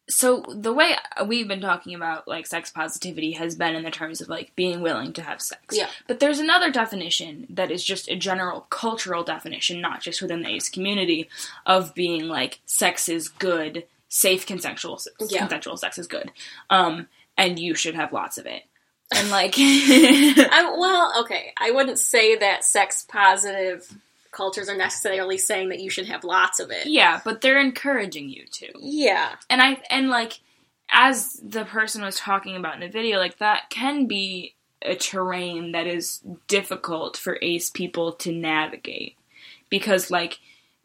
so 0.09 0.43
the 0.49 0.73
way 0.73 0.95
we've 1.25 1.47
been 1.47 1.61
talking 1.61 1.95
about 1.95 2.27
like 2.27 2.45
sex 2.45 2.69
positivity 2.69 3.31
has 3.33 3.55
been 3.55 3.75
in 3.75 3.83
the 3.83 3.91
terms 3.91 4.19
of 4.19 4.27
like 4.27 4.53
being 4.55 4.81
willing 4.81 5.13
to 5.13 5.21
have 5.21 5.41
sex. 5.41 5.75
Yeah. 5.77 5.87
But 6.07 6.19
there's 6.19 6.39
another 6.39 6.69
definition 6.71 7.47
that 7.49 7.71
is 7.71 7.83
just 7.83 8.09
a 8.09 8.15
general 8.15 8.61
cultural 8.69 9.23
definition, 9.23 9.79
not 9.79 10.01
just 10.01 10.21
within 10.21 10.41
the 10.41 10.49
ace 10.49 10.69
community, 10.69 11.29
of 11.65 11.95
being 11.95 12.27
like 12.27 12.59
sex 12.65 13.07
is 13.07 13.29
good, 13.29 13.85
safe 14.09 14.45
consensual 14.45 14.99
Yeah. 15.29 15.39
consensual 15.39 15.77
sex 15.77 15.97
is 15.97 16.07
good, 16.07 16.31
um, 16.69 17.07
and 17.37 17.57
you 17.57 17.73
should 17.75 17.95
have 17.95 18.11
lots 18.11 18.37
of 18.37 18.45
it. 18.45 18.63
And 19.13 19.29
like, 19.29 19.55
I, 19.57 20.75
well, 20.77 21.21
okay. 21.21 21.53
I 21.57 21.71
wouldn't 21.71 21.99
say 21.99 22.35
that 22.37 22.63
sex 22.63 23.05
positive 23.07 23.89
cultures 24.31 24.69
are 24.69 24.77
necessarily 24.77 25.37
saying 25.37 25.69
that 25.69 25.79
you 25.79 25.89
should 25.89 26.07
have 26.07 26.23
lots 26.23 26.59
of 26.59 26.71
it. 26.71 26.87
Yeah, 26.87 27.21
but 27.23 27.41
they're 27.41 27.59
encouraging 27.59 28.29
you 28.29 28.45
to. 28.45 28.71
Yeah. 28.79 29.35
And 29.49 29.61
I 29.61 29.81
and 29.89 30.09
like 30.09 30.39
as 30.89 31.33
the 31.43 31.65
person 31.65 32.01
was 32.01 32.17
talking 32.17 32.55
about 32.55 32.75
in 32.75 32.81
the 32.81 32.89
video, 32.89 33.17
like 33.17 33.37
that 33.37 33.69
can 33.69 34.07
be 34.07 34.55
a 34.81 34.95
terrain 34.95 35.73
that 35.73 35.87
is 35.87 36.21
difficult 36.47 37.17
for 37.17 37.37
ace 37.41 37.69
people 37.69 38.13
to 38.13 38.31
navigate. 38.31 39.15
Because 39.69 40.11
like 40.11 40.39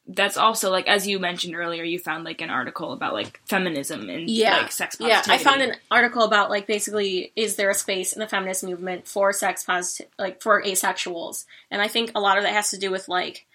that's 0.09 0.37
also 0.37 0.71
like 0.71 0.87
as 0.87 1.07
you 1.07 1.19
mentioned 1.19 1.57
earlier, 1.57 1.83
you 1.83 1.99
found 1.99 2.25
like 2.25 2.41
an 2.41 2.51
article 2.51 2.93
about 2.93 3.13
like 3.13 3.41
feminism 3.47 4.09
and 4.09 4.31
Yeah. 4.31 4.59
like 4.59 4.71
sex 4.73 4.95
positivity. 4.97 5.29
Yeah. 5.31 5.35
I 5.35 5.39
found 5.39 5.63
an 5.63 5.75
article 5.91 6.23
about 6.23 6.49
like 6.51 6.67
basically 6.67 7.33
is 7.35 7.57
there 7.57 7.71
a 7.71 7.75
space 7.75 8.13
in 8.13 8.21
the 8.21 8.29
feminist 8.29 8.63
movement 8.63 9.09
for 9.09 9.33
sex 9.33 9.65
positive 9.65 10.07
like 10.19 10.41
for 10.43 10.63
asexuals. 10.63 11.45
And 11.71 11.83
I 11.83 11.89
think 11.89 12.13
a 12.15 12.21
lot 12.21 12.39
of 12.39 12.45
that 12.45 12.53
has 12.53 12.71
to 12.71 12.79
do 12.79 12.91
with 12.91 13.09
like 13.09 13.47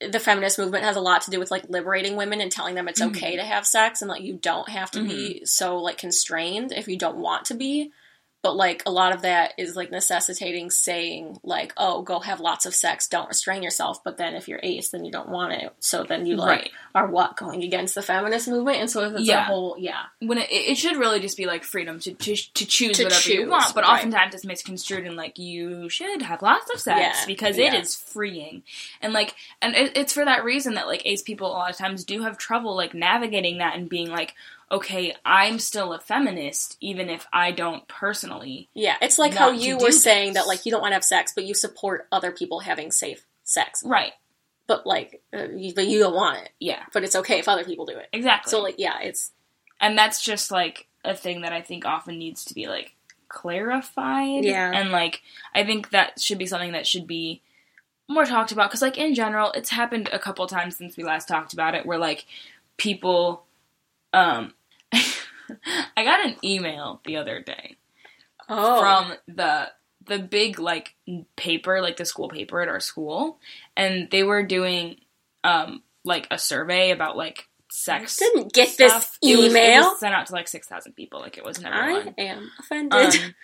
the 0.00 0.18
feminist 0.18 0.58
movement 0.58 0.82
has 0.84 0.96
a 0.96 1.00
lot 1.00 1.22
to 1.22 1.30
do 1.30 1.38
with 1.38 1.52
like 1.52 1.68
liberating 1.70 2.16
women 2.16 2.40
and 2.40 2.50
telling 2.50 2.74
them 2.74 2.88
it's 2.88 3.00
Mhm. 3.00 3.10
okay 3.10 3.36
to 3.36 3.42
have 3.44 3.64
sex 3.64 4.02
and 4.02 4.08
like 4.08 4.22
you 4.22 4.34
don't 4.34 4.68
have 4.68 4.90
to 4.90 5.02
be 5.04 5.44
so 5.46 5.78
like 5.78 5.98
constrained 5.98 6.72
if 6.72 6.88
you 6.88 6.96
don't 6.98 7.16
want 7.16 7.44
to 7.46 7.54
be. 7.54 7.92
But 8.44 8.56
like 8.56 8.82
a 8.84 8.90
lot 8.90 9.14
of 9.14 9.22
that 9.22 9.54
is 9.56 9.74
like 9.74 9.90
necessitating 9.90 10.70
saying 10.70 11.38
like, 11.42 11.72
oh, 11.78 12.02
go 12.02 12.20
have 12.20 12.40
lots 12.40 12.66
of 12.66 12.74
sex, 12.74 13.08
don't 13.08 13.26
restrain 13.26 13.62
yourself. 13.62 14.04
But 14.04 14.18
then 14.18 14.34
if 14.34 14.48
you're 14.48 14.60
ace, 14.62 14.90
then 14.90 15.06
you 15.06 15.10
don't 15.10 15.30
want 15.30 15.54
it. 15.54 15.74
So 15.80 16.04
then 16.04 16.26
you 16.26 16.36
like 16.36 16.44
Right. 16.44 16.70
are 16.94 17.06
what 17.06 17.36
going 17.38 17.62
against 17.62 17.94
the 17.94 18.02
feminist 18.02 18.46
movement, 18.46 18.78
and 18.80 18.90
so 18.90 19.14
it's 19.16 19.28
a 19.30 19.42
whole 19.44 19.76
yeah. 19.78 20.02
when 20.20 20.36
it, 20.36 20.48
it 20.50 20.76
should 20.76 20.98
really 20.98 21.20
just 21.20 21.38
be 21.38 21.46
like 21.46 21.64
freedom 21.64 21.98
to 22.00 22.12
to, 22.12 22.36
to 22.36 22.66
choose 22.66 22.98
To 22.98 23.04
whatever 23.04 23.30
you 23.30 23.48
want, 23.48 23.74
but 23.74 23.84
right. 23.84 23.94
oftentimes 23.94 24.34
it's 24.34 24.44
misconstrued 24.44 25.06
in 25.06 25.16
like 25.16 25.38
you 25.38 25.88
should 25.88 26.20
have 26.20 26.42
lots 26.42 26.70
of 26.70 26.78
sex 26.80 27.20
Yeah, 27.20 27.26
because 27.26 27.56
it 27.56 27.72
yeah. 27.72 27.80
is 27.80 27.96
freeing, 27.96 28.62
and 29.00 29.14
like 29.14 29.34
and 29.62 29.74
it, 29.74 29.96
it's 29.96 30.12
for 30.12 30.24
that 30.26 30.44
reason 30.44 30.74
that 30.74 30.86
like 30.86 31.00
ace 31.06 31.22
people 31.22 31.46
a 31.46 31.56
lot 31.56 31.70
of 31.70 31.76
times 31.78 32.04
do 32.04 32.22
have 32.22 32.36
trouble 32.36 32.76
like 32.76 32.92
navigating 32.92 33.58
that 33.58 33.74
and 33.74 33.88
being 33.88 34.10
like, 34.10 34.34
okay, 34.70 35.14
I'm 35.24 35.58
still 35.58 35.92
a 35.92 36.00
feminist 36.00 36.76
even 36.80 37.08
if 37.08 37.26
I 37.32 37.50
don't 37.50 37.86
personally. 37.88 38.68
Yeah, 38.74 38.96
it's 39.00 39.18
like 39.18 39.34
how 39.34 39.50
you 39.50 39.78
were 39.78 39.92
saying 39.92 40.34
this. 40.34 40.42
that 40.42 40.48
like 40.48 40.66
you 40.66 40.72
don't 40.72 40.80
want 40.80 40.92
to 40.92 40.96
have 40.96 41.04
sex, 41.04 41.32
but 41.34 41.44
you 41.44 41.54
support 41.54 42.06
other 42.10 42.30
people 42.30 42.60
having 42.60 42.90
safe 42.90 43.24
sex. 43.44 43.82
Right. 43.84 44.12
But 44.66 44.86
like, 44.86 45.22
uh, 45.32 45.48
you, 45.54 45.74
but 45.74 45.86
you 45.86 45.98
don't 45.98 46.14
want 46.14 46.38
it. 46.38 46.50
Yeah. 46.58 46.82
But 46.92 47.04
it's 47.04 47.16
okay 47.16 47.38
if 47.38 47.48
other 47.48 47.64
people 47.64 47.84
do 47.84 47.96
it. 47.96 48.08
Exactly. 48.12 48.50
So 48.50 48.62
like, 48.62 48.76
yeah, 48.78 49.00
it's 49.02 49.32
and 49.80 49.96
that's 49.96 50.22
just 50.22 50.50
like 50.50 50.86
a 51.04 51.14
thing 51.14 51.42
that 51.42 51.52
I 51.52 51.60
think 51.60 51.84
often 51.84 52.18
needs 52.18 52.44
to 52.46 52.54
be 52.54 52.66
like 52.66 52.94
clarified. 53.28 54.44
Yeah. 54.44 54.70
And 54.72 54.90
like 54.90 55.22
I 55.54 55.64
think 55.64 55.90
that 55.90 56.20
should 56.20 56.38
be 56.38 56.46
something 56.46 56.72
that 56.72 56.86
should 56.86 57.06
be 57.06 57.42
more 58.08 58.24
talked 58.24 58.52
about 58.52 58.70
because 58.70 58.82
like 58.82 58.98
in 58.98 59.14
general 59.14 59.50
it's 59.52 59.70
happened 59.70 60.10
a 60.12 60.18
couple 60.18 60.46
times 60.46 60.76
since 60.76 60.96
we 60.96 61.04
last 61.04 61.26
talked 61.26 61.54
about 61.54 61.74
it 61.74 61.86
where 61.86 61.98
like 61.98 62.26
people 62.76 63.44
um 64.14 64.54
I 65.96 66.04
got 66.04 66.24
an 66.24 66.36
email 66.42 67.00
the 67.04 67.16
other 67.16 67.40
day 67.40 67.76
oh 68.48 68.80
from 68.80 69.12
the 69.28 69.70
the 70.06 70.18
big 70.18 70.58
like 70.58 70.94
paper 71.36 71.80
like 71.80 71.96
the 71.96 72.04
school 72.04 72.28
paper 72.28 72.60
at 72.60 72.68
our 72.68 72.80
school 72.80 73.38
and 73.76 74.10
they 74.10 74.22
were 74.22 74.42
doing 74.42 74.96
um 75.42 75.82
like 76.04 76.26
a 76.30 76.38
survey 76.38 76.90
about 76.90 77.16
like 77.16 77.48
sex 77.70 78.20
I 78.22 78.26
didn't 78.26 78.52
get 78.52 78.76
this 78.78 78.92
stuff. 78.92 79.18
It 79.22 79.36
was- 79.36 79.46
It 79.46 79.50
email. 79.50 79.82
was, 79.90 80.00
sent 80.00 80.14
out 80.14 80.26
to 80.26 80.32
like 80.32 80.46
six 80.48 80.68
thousand 80.68 80.92
people. 80.92 81.20
Like 81.20 81.36
it 81.38 81.44
was 81.44 81.60
never. 81.60 81.74
I 81.74 82.12
am 82.18 82.50
offended. 82.60 83.14
Um, 83.16 83.34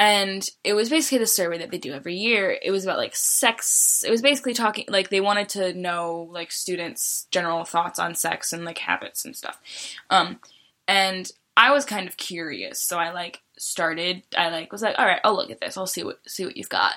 and 0.00 0.48
it 0.64 0.72
was 0.72 0.88
basically 0.88 1.18
the 1.18 1.26
survey 1.26 1.58
that 1.58 1.70
they 1.70 1.76
do 1.76 1.92
every 1.92 2.14
year. 2.16 2.58
It 2.62 2.70
was 2.70 2.84
about 2.84 2.96
like 2.96 3.14
sex. 3.14 4.02
It 4.06 4.10
was 4.10 4.22
basically 4.22 4.54
talking 4.54 4.86
like 4.88 5.10
they 5.10 5.20
wanted 5.20 5.50
to 5.50 5.74
know 5.74 6.26
like 6.32 6.50
students' 6.50 7.26
general 7.30 7.64
thoughts 7.64 7.98
on 7.98 8.14
sex 8.14 8.54
and 8.54 8.64
like 8.64 8.78
habits 8.78 9.26
and 9.26 9.36
stuff. 9.36 9.60
Um, 10.08 10.40
and 10.88 11.30
I 11.54 11.70
was 11.72 11.84
kind 11.84 12.08
of 12.08 12.16
curious, 12.16 12.80
so 12.80 12.98
I 12.98 13.12
like 13.12 13.42
started. 13.58 14.22
I 14.34 14.48
like 14.48 14.72
was 14.72 14.80
like, 14.80 14.94
all 14.98 15.04
right, 15.04 15.20
I'll 15.22 15.36
look 15.36 15.50
at 15.50 15.60
this. 15.60 15.76
I'll 15.76 15.86
see 15.86 16.02
what 16.02 16.18
see 16.26 16.46
what 16.46 16.56
you've 16.56 16.70
got. 16.70 16.94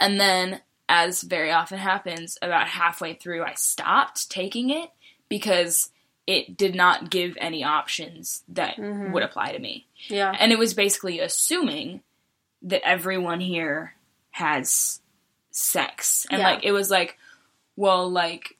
And 0.00 0.18
then, 0.20 0.60
as 0.88 1.22
very 1.22 1.52
often 1.52 1.78
happens, 1.78 2.36
about 2.42 2.66
halfway 2.66 3.14
through, 3.14 3.44
I 3.44 3.54
stopped 3.54 4.28
taking 4.28 4.70
it 4.70 4.90
because 5.28 5.90
it 6.26 6.56
did 6.56 6.74
not 6.74 7.10
give 7.10 7.36
any 7.40 7.62
options 7.62 8.42
that 8.48 8.76
Mhm. 8.76 9.12
would 9.12 9.22
apply 9.22 9.52
to 9.52 9.58
me. 9.60 9.86
yeah, 10.08 10.34
And 10.38 10.50
it 10.52 10.58
was 10.58 10.74
basically 10.74 11.20
assuming 11.20 12.02
that 12.62 12.86
everyone 12.86 13.40
here 13.40 13.94
has 14.30 15.00
sex. 15.50 16.26
And 16.30 16.40
Yeah. 16.40 16.50
like 16.50 16.64
it 16.64 16.72
was 16.72 16.90
like, 16.90 17.18
well, 17.76 18.08
like 18.10 18.56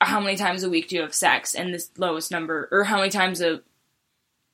how 0.00 0.20
many 0.20 0.36
times 0.36 0.62
a 0.62 0.68
week 0.70 0.88
do 0.88 0.96
you 0.96 1.02
have 1.02 1.14
sex? 1.14 1.54
And 1.54 1.72
this 1.72 1.90
lowest 1.96 2.30
number 2.30 2.68
or 2.70 2.84
how 2.84 2.98
many 2.98 3.10
times 3.10 3.40
a 3.40 3.60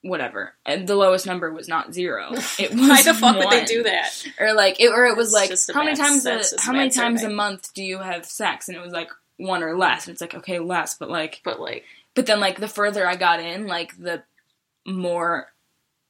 whatever. 0.03 0.55
And 0.66 0.88
the 0.88 0.96
lowest 0.96 1.27
number 1.27 1.53
was 1.53 1.68
not 1.68 1.92
zero. 1.94 2.31
It 2.59 2.70
was 2.72 2.81
why 2.88 3.03
the 3.03 3.14
fuck 3.14 3.37
would 3.37 3.51
they 3.51 3.64
do 3.64 3.83
that? 3.85 4.11
Or 4.40 4.53
like 4.53 4.81
it 4.81 4.88
or 4.88 5.07
it 5.07 5.16
was 5.16 5.33
That's 5.33 5.68
like 5.68 5.75
how 5.77 5.85
many 5.85 5.96
times 5.96 6.27
a, 6.27 6.42
how 6.61 6.72
many 6.72 6.90
times 6.90 7.20
survey. 7.20 7.33
a 7.33 7.37
month 7.37 7.72
do 7.75 7.83
you 7.83 7.98
have 7.98 8.25
sex? 8.27 8.68
And 8.68 8.77
it 8.77 8.81
was 8.83 8.92
like 8.92 9.11
one 9.37 9.62
or 9.62 9.77
less. 9.77 10.07
And 10.07 10.12
it's 10.14 10.20
like, 10.20 10.35
okay, 10.35 10.59
less, 10.59 10.94
but 10.98 11.11
like 11.11 11.40
But 11.44 11.61
like, 11.61 11.85
but 12.14 12.27
then 12.27 12.40
like 12.40 12.59
the 12.59 12.68
further 12.68 13.07
I 13.07 13.16
got 13.16 13.40
in, 13.40 13.66
like 13.66 13.96
the 13.98 14.22
more 14.87 15.53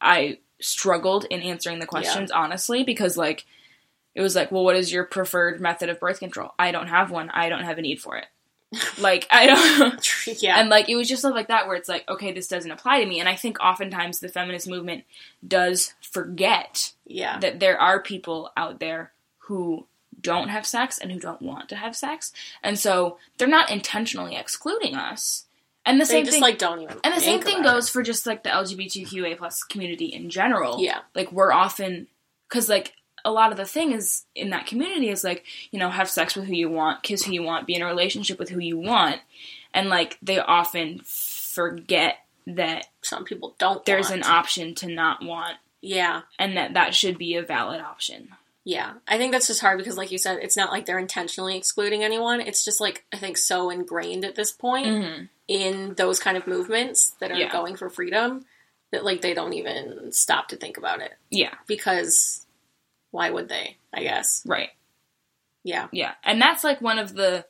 I 0.01 0.39
struggled 0.63 1.25
in 1.27 1.43
answering 1.43 1.79
the 1.79 1.87
questions 1.87 2.31
honestly 2.31 2.85
because 2.85 3.17
like 3.17 3.45
it 4.15 4.21
was 4.21 4.35
like, 4.35 4.53
well, 4.53 4.65
what 4.65 4.77
is 4.77 4.93
your 4.93 5.05
preferred 5.05 5.61
method 5.61 5.89
of 5.89 6.01
birth 6.01 6.21
control? 6.21 6.53
I 6.59 6.71
don't 6.71 6.89
have 6.89 7.11
one. 7.11 7.31
I 7.31 7.49
don't 7.49 7.65
have 7.65 7.79
a 7.79 7.83
need 7.83 8.01
for 8.01 8.17
it. 8.17 8.27
like 8.99 9.27
I 9.31 9.47
don't 9.47 10.43
yeah, 10.43 10.59
and 10.59 10.71
like 10.71 10.89
it 10.89 10.97
was 10.97 11.07
just 11.07 11.21
stuff 11.21 11.35
like 11.35 11.49
that 11.49 11.67
where 11.67 11.77
it's 11.77 11.91
like, 11.91 12.09
okay, 12.09 12.33
this 12.33 12.49
doesn't 12.49 12.71
apply 12.71 13.01
to 13.01 13.07
me. 13.07 13.21
And 13.21 13.29
I 13.29 13.37
think 13.37 13.61
oftentimes 13.61 14.21
the 14.21 14.31
feminist 14.31 14.67
movement 14.67 15.05
does 15.47 15.93
forget 16.01 16.93
yeah, 17.07 17.39
that 17.41 17.61
there 17.61 17.79
are 17.79 18.01
people 18.01 18.51
out 18.57 18.81
there 18.81 19.13
who 19.41 19.87
don't 20.19 20.49
have 20.49 20.65
sex 20.65 20.99
and 20.99 21.13
who 21.13 21.19
don't 21.19 21.43
want 21.43 21.69
to 21.69 21.77
have 21.77 21.95
sex. 21.95 22.33
And 22.63 22.79
so 22.79 23.19
they're 23.37 23.49
not 23.49 23.71
intentionally 23.71 24.37
excluding 24.37 24.95
us. 24.95 25.45
And 25.85 26.01
the 26.01 26.05
They 26.05 26.11
same 26.11 26.25
just 26.25 26.35
thing 26.37 26.43
like 26.43 26.59
don't 26.59 26.81
even. 26.81 26.97
And 27.03 27.15
the 27.15 27.21
same 27.21 27.41
thing 27.43 27.63
goes 27.63 27.89
for 27.89 28.03
just 28.03 28.27
like 28.27 28.45
the 28.45 28.51
LGBTQA 28.51 29.37
plus 29.39 29.63
community 29.65 30.07
in 30.07 30.31
general. 30.31 30.79
Yeah. 30.81 31.01
Like 31.15 31.33
we're 31.33 31.53
often 31.53 32.07
because 32.49 32.69
like 32.69 32.93
a 33.25 33.31
lot 33.33 33.51
of 33.53 33.57
the 33.57 33.65
thing 33.65 33.93
is 33.93 34.25
in 34.35 34.51
that 34.51 34.67
community 34.67 35.09
is 35.09 35.23
like 35.25 35.45
you 35.71 35.79
know 35.79 35.91
have 35.91 36.09
sex 36.11 36.35
with 36.37 36.45
who 36.47 36.55
you 36.55 36.69
want, 36.69 37.03
kiss 37.03 37.25
who 37.25 37.33
you 37.33 37.43
want, 37.43 37.67
be 37.67 37.75
in 37.75 37.83
a 37.83 37.87
relationship 37.87 38.39
with 38.39 38.49
who 38.49 38.61
you 38.61 38.79
want, 38.79 39.21
and 39.75 39.89
like 39.89 40.19
they 40.23 40.39
often 40.39 41.01
forget 41.05 42.17
that 42.47 42.87
Some 43.03 43.25
people 43.25 43.55
don't. 43.59 43.85
there's 43.85 44.11
an 44.11 44.25
option 44.25 44.75
to 44.77 44.89
not 44.89 45.25
want, 45.25 45.57
Yeah. 45.81 46.23
and 46.39 46.57
that 46.57 46.75
that 46.75 46.95
should 46.95 47.19
be 47.19 47.37
a 47.37 47.43
valid 47.43 47.81
option. 47.81 48.31
Yeah, 48.65 48.93
I 49.09 49.19
think 49.19 49.33
that's 49.33 49.49
just 49.49 49.61
hard 49.61 49.79
because, 49.79 49.97
like 49.97 50.13
you 50.13 50.19
said, 50.19 50.39
it's 50.41 50.57
not 50.57 50.71
like 50.71 50.87
they're 50.87 50.99
intentionally 50.99 51.57
excluding 51.57 52.05
anyone. 52.05 52.41
It's 52.41 52.65
just 52.65 52.81
like 52.81 53.05
I 53.13 53.17
think 53.17 53.37
so 53.37 53.71
ingrained 53.71 54.25
at 54.25 54.37
this 54.37 54.53
point 54.53 54.87
Mm-hmm. 54.87 55.25
In 55.49 55.95
those 55.95 56.19
kind 56.21 56.37
of 56.37 56.47
movements 56.47 57.11
that 57.21 57.31
are 57.31 57.37
Yeah. 57.39 57.51
going 57.53 57.77
for 57.77 57.91
freedom 57.91 58.45
that 58.91 59.05
like 59.05 59.21
they 59.23 59.35
don't 59.35 59.53
even 59.55 60.13
stop 60.13 60.49
to 60.49 60.57
think 60.57 60.77
about 60.77 61.01
it 61.01 61.13
Yeah. 61.31 61.55
because 61.67 62.47
why 63.11 63.31
would 63.31 63.49
they? 63.49 63.77
I 63.93 64.03
guess. 64.03 64.43
Right. 64.47 64.71
Yeah. 65.65 65.89
Yeah, 65.93 66.15
and 66.25 66.41
that's 66.41 66.65
like 66.65 66.81
one 66.81 66.99
of 66.99 67.15
the. 67.15 67.45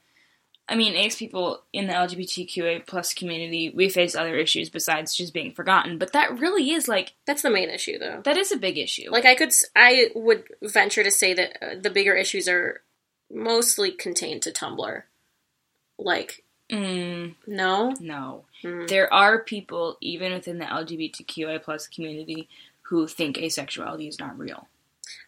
I 0.69 0.77
mean, 0.77 0.95
ace 0.95 1.17
people 1.17 1.63
in 1.73 1.87
the 1.89 1.93
LGBTQA 1.93 2.87
plus 2.87 3.13
community, 3.15 3.71
we 3.75 3.89
face 3.89 4.15
other 4.15 4.37
issues 4.37 4.71
besides 4.71 5.15
just 5.15 5.35
being 5.35 5.53
forgotten, 5.53 5.99
but 5.99 6.13
that 6.13 6.39
really 6.39 6.71
is 6.71 6.87
like 6.89 7.13
That's 7.27 7.43
the 7.43 7.51
main 7.51 7.69
issue, 7.69 7.99
though. 7.99 8.21
that 8.25 8.37
is 8.39 8.53
a 8.53 8.57
big 8.57 8.79
issue. 8.79 9.11
Like 9.11 9.27
I 9.27 9.35
could, 9.35 9.53
I 9.75 10.11
would 10.15 10.45
venture 10.63 11.03
to 11.03 11.11
say 11.11 11.35
that 11.35 11.59
uh, 11.63 11.75
the 11.81 11.91
bigger 11.91 12.15
issues 12.15 12.49
are 12.49 12.81
mostly 13.31 13.91
contained 13.91 14.43
to 14.43 14.53
Tumblr. 14.53 15.03
Like, 15.99 16.42
mm, 16.73 17.35
no, 17.47 17.95
no, 18.01 18.45
Mm. 18.65 18.89
there 18.89 19.13
are 19.13 19.41
people 19.43 19.97
even 20.01 20.33
within 20.33 20.59
the 20.59 20.65
LGBTQI 20.65 21.63
plus 21.63 21.87
community 21.89 22.49
who 22.83 23.07
think 23.09 23.37
asexuality 23.37 24.09
is 24.09 24.19
not 24.21 24.39
real. 24.39 24.69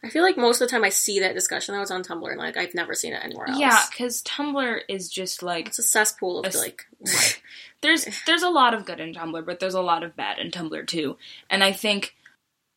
I 0.04 0.08
feel 0.10 0.22
like 0.22 0.36
most 0.36 0.60
of 0.60 0.68
the 0.68 0.70
time 0.70 0.84
I 0.84 0.90
see 0.90 1.20
that 1.20 1.34
discussion 1.34 1.74
that 1.74 1.80
was 1.80 1.90
on 1.90 2.04
Tumblr, 2.04 2.28
and 2.30 2.38
like 2.38 2.56
I've 2.56 2.74
never 2.74 2.94
seen 2.94 3.12
it 3.12 3.24
anywhere 3.24 3.48
else. 3.48 3.58
Yeah, 3.58 3.82
because 3.90 4.22
Tumblr 4.22 4.80
is 4.88 5.08
just 5.08 5.42
like 5.42 5.68
it's 5.68 5.78
a 5.78 5.82
cesspool 5.82 6.40
of 6.40 6.54
A 6.54 6.58
like, 6.58 6.86
Right. 7.06 7.42
There's 7.80 8.06
there's 8.26 8.42
a 8.42 8.50
lot 8.50 8.72
of 8.74 8.84
good 8.86 9.00
in 9.00 9.14
Tumblr, 9.14 9.44
but 9.44 9.60
there's 9.60 9.74
a 9.74 9.80
lot 9.82 10.02
of 10.02 10.14
bad 10.16 10.38
in 10.38 10.50
Tumblr 10.50 10.86
too. 10.86 11.16
And 11.50 11.64
I 11.64 11.72
think 11.72 12.14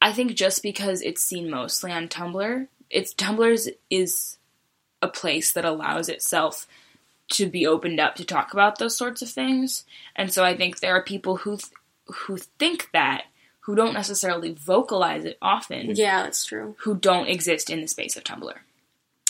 I 0.02 0.12
think 0.12 0.34
just 0.36 0.64
because 0.64 1.02
it's 1.02 1.24
seen 1.24 1.50
mostly 1.50 1.92
on 1.92 2.08
Tumblr, 2.08 2.68
it's 2.90 3.14
Tumblr's 3.14 3.70
is 3.90 4.38
a 5.02 5.08
place 5.08 5.52
that 5.54 5.66
allows 5.66 6.10
itself 6.10 6.66
to 7.30 7.48
be 7.50 7.68
opened 7.68 8.00
up 8.00 8.16
to 8.16 8.26
talk 8.26 8.54
about 8.54 8.78
those 8.80 8.96
sorts 8.98 9.22
of 9.22 9.30
things. 9.30 9.84
And 10.16 10.32
so 10.32 10.44
I 10.46 10.56
think 10.56 10.80
there 10.80 10.96
are 10.96 11.04
people 11.04 11.38
who 11.38 11.58
th- 11.58 11.72
who 12.08 12.38
think 12.38 12.90
that 12.94 13.24
who 13.62 13.76
don't 13.76 13.94
necessarily 13.94 14.54
vocalize 14.54 15.26
it 15.26 15.38
often, 15.42 15.94
yeah, 15.96 16.24
that's 16.24 16.46
true. 16.46 16.76
who 16.80 16.96
don't 16.96 17.28
exist 17.28 17.70
in 17.70 17.82
the 17.82 17.88
space 17.88 18.16
of 18.16 18.24
Tumblr. 18.24 18.54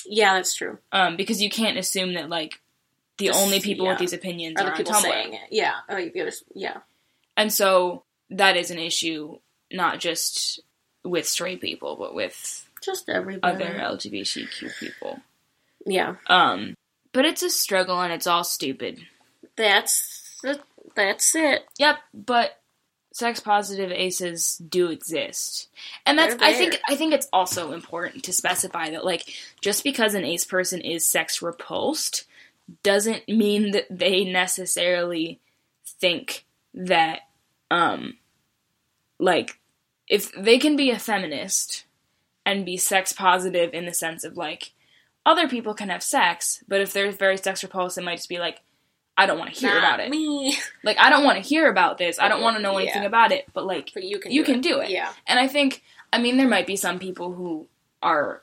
Yeah, 0.06 0.36
that's 0.36 0.54
true. 0.54 0.78
Um, 0.92 1.18
because 1.18 1.42
you 1.42 1.50
can't 1.50 1.78
assume 1.78 2.14
that 2.14 2.30
like 2.30 2.62
the 3.18 3.28
Just- 3.28 3.40
only 3.44 3.60
people 3.60 3.88
with 3.88 3.98
these 3.98 4.14
opinions 4.14 4.62
Are 4.62 4.66
are, 4.66 4.66
the 4.66 4.72
on 4.72 4.78
people 4.78 4.94
Tumblr. 4.94 5.02
saying 5.02 5.34
it? 5.34 5.40
Yeah. 5.50 5.74
Oh, 5.90 5.98
you 5.98 6.12
gotta, 6.12 6.32
yeah. 6.54 6.78
And 7.36 7.52
so 7.52 8.04
that 8.30 8.56
is 8.56 8.70
an 8.70 8.78
issue 8.78 9.40
not 9.72 10.00
just 10.00 10.60
with 11.04 11.28
straight 11.28 11.60
people, 11.60 11.96
but 11.96 12.14
with 12.14 12.70
Just 12.84 13.10
everybody. 13.10 13.56
other 13.64 13.74
LGBTQ 13.80 14.80
people. 14.80 15.20
Yeah, 15.86 16.16
Um, 16.28 16.76
but 17.18 17.26
it's 17.26 17.42
a 17.42 17.50
struggle 17.50 18.00
and 18.00 18.14
it's 18.14 18.28
all 18.28 18.44
stupid. 18.44 19.00
that's 19.56 20.38
the, 20.44 20.60
that's 20.96 21.34
it. 21.34 21.66
Yep, 21.80 21.98
but 22.14 22.62
sex 23.12 23.40
positive 23.40 23.92
aces 23.92 24.58
do 24.58 24.92
exist. 24.92 25.68
And 26.06 26.16
that's 26.16 26.36
I 26.40 26.54
think. 26.54 26.80
I 26.88 26.96
think 26.96 27.16
it's 27.16 27.28
also 27.34 27.72
important 27.72 28.24
to 28.26 28.34
specify 28.34 28.92
that 28.92 29.04
like 29.04 29.34
just 29.62 29.84
because 29.84 30.14
an 30.14 30.26
ace 30.26 30.46
person 30.46 30.80
is 30.80 31.08
sex 31.08 31.42
repulsed 31.42 32.26
doesn't 32.84 33.28
mean 33.28 33.72
that 33.72 33.88
they 33.90 34.24
necessarily 34.24 35.40
think 36.00 36.46
that 36.76 37.22
um 37.72 38.18
like 39.18 39.60
if 40.08 40.32
they 40.34 40.60
can 40.60 40.76
be 40.76 40.92
a 40.92 41.00
feminist 41.00 41.86
and 42.46 42.64
be 42.64 42.78
sex 42.78 43.12
positive 43.12 43.74
in 43.74 43.88
the 43.88 43.94
sense 43.94 44.24
of 44.24 44.38
like 44.38 44.74
other 45.28 45.48
people 45.48 45.74
can 45.76 45.90
have 45.90 46.02
sex, 46.02 46.64
but 46.68 46.82
if 46.82 46.94
they're 46.94 47.12
very 47.12 47.38
sex 47.38 47.62
repulsed, 47.62 47.98
it 48.00 48.04
might 48.04 48.16
just 48.16 48.30
be 48.30 48.40
like, 48.40 48.62
I 49.18 49.26
don't 49.26 49.38
want 49.40 49.54
to 49.54 49.60
hear 49.60 49.70
Not 49.74 49.78
about 49.80 50.00
it. 50.00 50.10
Me, 50.10 50.58
Like 50.84 50.98
I 51.00 51.10
don't 51.10 51.24
want 51.24 51.42
to 51.42 51.48
hear 51.48 51.70
about 51.70 51.98
this. 51.98 52.18
I 52.20 52.28
don't 52.30 52.42
want 52.42 52.56
to 52.58 52.62
know 52.64 52.78
anything 52.78 53.02
Yeah. 53.04 53.08
about 53.08 53.32
it. 53.32 53.46
But 53.54 53.66
like, 53.66 53.92
but 53.94 54.04
you 54.04 54.20
can. 54.20 54.32
You 54.32 54.44
do 54.46 54.52
can 54.54 54.62
do 54.62 54.80
it. 54.80 54.90
Yeah. 54.90 55.12
and 55.28 55.40
I 55.40 55.48
think, 55.48 55.84
I 56.14 56.20
mean, 56.20 56.38
there 56.38 56.48
might 56.48 56.66
be 56.68 56.76
some 56.76 56.98
people 57.00 57.34
who 57.34 57.68
are 58.02 58.42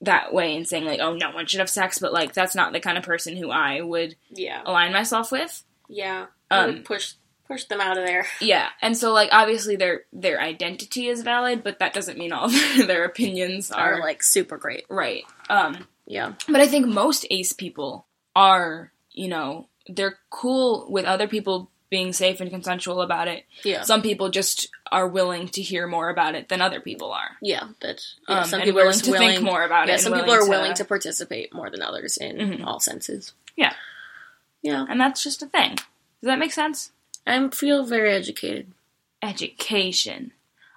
that 0.00 0.32
way 0.34 0.56
and 0.56 0.66
saying 0.68 0.84
like, 0.84 1.00
oh, 1.00 1.14
no 1.14 1.30
one 1.30 1.46
should 1.46 1.60
have 1.60 1.70
sex, 1.70 1.98
but 1.98 2.12
like 2.12 2.32
that's 2.34 2.54
not 2.54 2.72
the 2.72 2.80
kind 2.80 2.98
of 2.98 3.04
person 3.04 3.36
who 3.36 3.50
I 3.50 3.80
would 3.80 4.16
Yeah. 4.30 4.62
align 4.64 4.92
myself 4.92 5.30
with. 5.30 5.62
Yeah. 5.88 6.26
I 6.50 6.58
Um, 6.58 6.66
would 6.74 6.84
push 6.84 7.12
push 7.48 7.64
them 7.64 7.80
out 7.80 7.96
of 7.98 8.06
there. 8.06 8.26
Yeah, 8.40 8.68
and 8.82 8.96
so 8.96 9.12
like 9.12 9.28
obviously 9.32 9.76
their 9.76 10.02
their 10.12 10.40
identity 10.40 11.08
is 11.08 11.22
valid, 11.22 11.62
but 11.62 11.78
that 11.78 11.92
doesn't 11.92 12.18
mean 12.18 12.32
all 12.32 12.48
their 12.86 13.04
opinions 13.04 13.70
Are 13.70 13.94
are 13.94 14.00
like 14.00 14.22
super 14.22 14.56
great. 14.58 14.84
right. 14.88 15.24
Um, 15.48 15.86
Yeah. 16.06 16.34
But 16.48 16.60
I 16.60 16.66
think 16.68 16.86
most 16.86 17.26
ace 17.30 17.52
people 17.52 18.06
are, 18.34 18.92
you 19.12 19.28
know, 19.28 19.68
they're 19.88 20.18
cool 20.30 20.86
with 20.90 21.04
other 21.04 21.26
people 21.28 21.70
being 21.88 22.12
safe 22.12 22.40
and 22.40 22.50
consensual 22.50 23.00
about 23.00 23.28
it. 23.28 23.44
Yeah. 23.62 23.82
Some 23.82 24.02
people 24.02 24.28
just 24.28 24.68
are 24.90 25.06
willing 25.06 25.46
to 25.50 25.62
hear 25.62 25.86
more 25.86 26.10
about 26.10 26.34
it 26.34 26.48
than 26.48 26.60
other 26.60 26.80
people 26.80 27.12
are. 27.12 27.30
yeah. 27.40 27.68
That's 27.80 28.16
yeah, 28.28 28.40
Um, 28.40 28.44
some 28.48 28.60
people 28.62 28.80
are 28.80 28.82
willing 28.84 28.92
just 28.92 29.04
to 29.04 29.10
willing 29.12 29.28
think 29.30 29.42
more 29.44 29.62
about 29.64 29.86
Yeah. 29.88 29.94
it. 29.94 30.00
Some 30.00 30.12
people 30.12 30.32
are 30.34 30.48
willing 30.48 30.74
to 30.74 30.84
participate 30.84 31.54
more 31.54 31.70
than 31.70 31.82
others 31.82 32.16
in 32.16 32.36
Mhm. 32.38 32.66
all 32.66 32.80
senses. 32.80 33.32
Yeah. 33.56 33.72
Yeah. 34.62 34.84
and 34.88 35.00
that's 35.00 35.22
just 35.22 35.42
a 35.42 35.46
thing. 35.46 35.76
Does 35.76 36.28
that 36.28 36.38
make 36.40 36.52
sense? 36.52 36.90
I 37.26 37.48
feel 37.48 37.84
very 37.84 38.12
educated. 38.12 38.72
Education. 39.22 40.32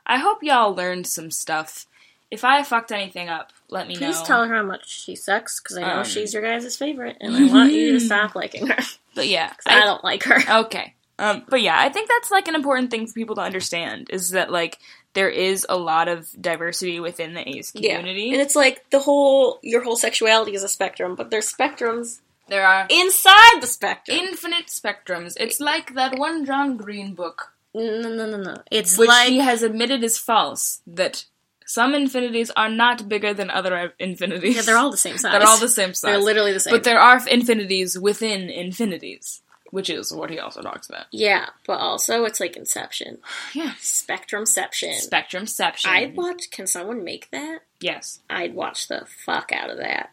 I 0.06 0.18
hope 0.18 0.40
y'all 0.42 0.74
learned 0.74 1.08
some 1.08 1.32
stuff. 1.32 1.86
If 2.32 2.44
I 2.44 2.64
fucked 2.64 2.92
anything 2.92 3.30
up, 3.30 3.52
let 3.70 3.88
me 3.88 3.96
Please 3.96 4.02
know. 4.02 4.08
Please 4.12 4.22
tell 4.24 4.46
her 4.46 4.56
how 4.56 4.64
much 4.64 4.90
she 4.90 5.16
sucks 5.16 5.60
because 5.60 5.78
I 5.78 5.82
know 5.82 6.00
Um, 6.00 6.04
she's 6.04 6.34
your 6.34 6.44
guys' 6.44 6.76
favorite, 6.78 7.18
and 7.22 7.36
I 7.36 7.52
want 7.52 7.74
you 7.74 7.94
to 7.94 8.00
stop 8.06 8.36
liking 8.36 8.68
her. 8.68 8.78
But 9.16 9.28
yeah, 9.28 9.54
I 9.66 9.82
don't 9.82 10.04
like 10.04 10.24
her. 10.24 10.40
Okay. 10.66 10.96
Um, 11.20 11.44
but 11.50 11.62
yeah, 11.62 11.78
I 11.78 11.90
think 11.90 12.08
that's 12.08 12.32
like 12.32 12.48
an 12.48 12.56
important 12.56 12.92
thing 12.92 13.06
for 13.06 13.14
people 13.14 13.36
to 13.36 13.42
understand 13.42 14.10
is 14.10 14.30
that 14.30 14.52
like 14.52 14.80
there 15.14 15.30
is 15.30 15.66
a 15.68 15.76
lot 15.76 16.08
of 16.08 16.30
diversity 16.40 17.02
within 17.02 17.34
the 17.34 17.48
ace 17.48 17.72
community. 17.72 18.32
And 18.32 18.40
it's 18.42 18.56
like 18.56 18.90
the 18.90 19.00
whole 19.00 19.60
your 19.62 19.84
whole 19.84 19.98
sexuality 19.98 20.54
is 20.56 20.64
a 20.64 20.70
spectrum, 20.70 21.16
but 21.16 21.30
there's 21.30 21.52
spectrums 21.54 22.20
There 22.50 22.66
are 22.66 22.88
inside 22.90 23.62
the 23.62 23.68
spectrum. 23.68 24.18
infinite 24.18 24.68
spectrums. 24.68 25.36
It's 25.40 25.60
like 25.60 25.94
that 25.96 26.18
one 26.18 26.46
John 26.46 26.78
Green 26.78 27.14
book, 27.14 27.54
no, 27.74 28.10
no, 28.10 28.26
no, 28.26 28.38
no. 28.38 28.56
It's 28.72 28.98
which 28.98 29.08
like 29.08 29.30
he 29.30 29.38
has 29.40 29.64
admitted 29.64 30.04
is 30.04 30.18
false. 30.18 30.82
That 30.88 31.26
some 31.66 31.94
infinities 31.94 32.50
are 32.58 32.70
not 32.70 33.08
bigger 33.08 33.32
than 33.34 33.50
other 33.52 33.94
infinities. 34.00 34.56
yeah, 34.56 34.62
they're 34.64 34.78
all 34.78 34.90
the 34.90 34.98
same 34.98 35.18
size. 35.20 35.32
they're 35.40 35.48
all 35.48 35.60
the 35.60 35.70
same 35.70 35.94
size. 35.94 36.10
They're 36.12 36.18
literally 36.20 36.54
the 36.54 36.60
same. 36.60 36.74
but 36.74 36.84
there 36.84 37.00
are 37.00 37.22
infinities 37.28 37.98
within 38.00 38.50
infinities, 38.50 39.42
which 39.70 39.88
is 39.92 40.12
what 40.12 40.32
he 40.32 40.40
also 40.40 40.64
talks 40.64 40.90
about. 40.90 41.06
yeah, 41.12 41.50
but 41.68 41.78
also 41.80 42.24
it's 42.24 42.40
like 42.40 42.58
Inception, 42.58 43.20
Yeah, 43.54 43.74
Spectrumception. 43.80 45.08
spectrumception. 45.08 45.88
I'd 45.88 46.16
watch. 46.16 46.50
Can 46.50 46.66
someone 46.68 47.04
make 47.04 47.30
that? 47.32 47.60
yes. 47.80 48.20
I'd 48.30 48.56
watch 48.56 48.88
the 48.88 49.06
fuck 49.26 49.52
out 49.52 49.70
of 49.70 49.78
that 49.78 50.10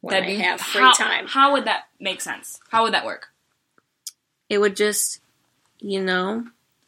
when 0.00 0.12
That'd 0.12 0.28
I 0.28 0.36
be- 0.36 0.42
have 0.42 0.60
free 0.60 0.80
how, 0.82 0.92
time. 0.92 1.26
How 1.26 1.52
would 1.52 1.64
that 1.66 1.84
make 2.00 2.20
sense? 2.20 2.60
How 2.70 2.84
would 2.84 2.94
that 2.94 3.04
work? 3.04 3.28
It 4.48 4.58
would 4.58 4.76
just, 4.76 5.20
you 5.80 6.00
know. 6.02 6.44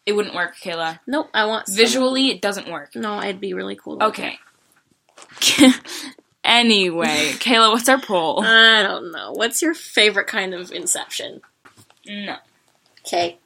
It 0.06 0.12
wouldn't 0.12 0.34
work, 0.34 0.56
Kayla. 0.56 1.00
Nope. 1.06 1.28
I 1.34 1.44
want 1.46 1.66
some- 1.66 1.76
Visually, 1.76 2.30
it 2.30 2.40
doesn't 2.40 2.68
work. 2.70 2.94
No, 2.96 3.14
I'd 3.14 3.40
be 3.40 3.52
really 3.54 3.76
cool. 3.76 4.02
Okay. 4.02 4.38
anyway, 6.44 7.06
Kayla, 7.38 7.72
what's 7.72 7.88
our 7.88 8.00
poll? 8.00 8.42
I 8.44 8.82
don't 8.82 9.12
know. 9.12 9.32
What's 9.32 9.60
your 9.62 9.74
favorite 9.74 10.26
kind 10.26 10.54
of 10.54 10.72
Inception? 10.72 11.40
No. 12.06 12.36
Okay. 13.06 13.38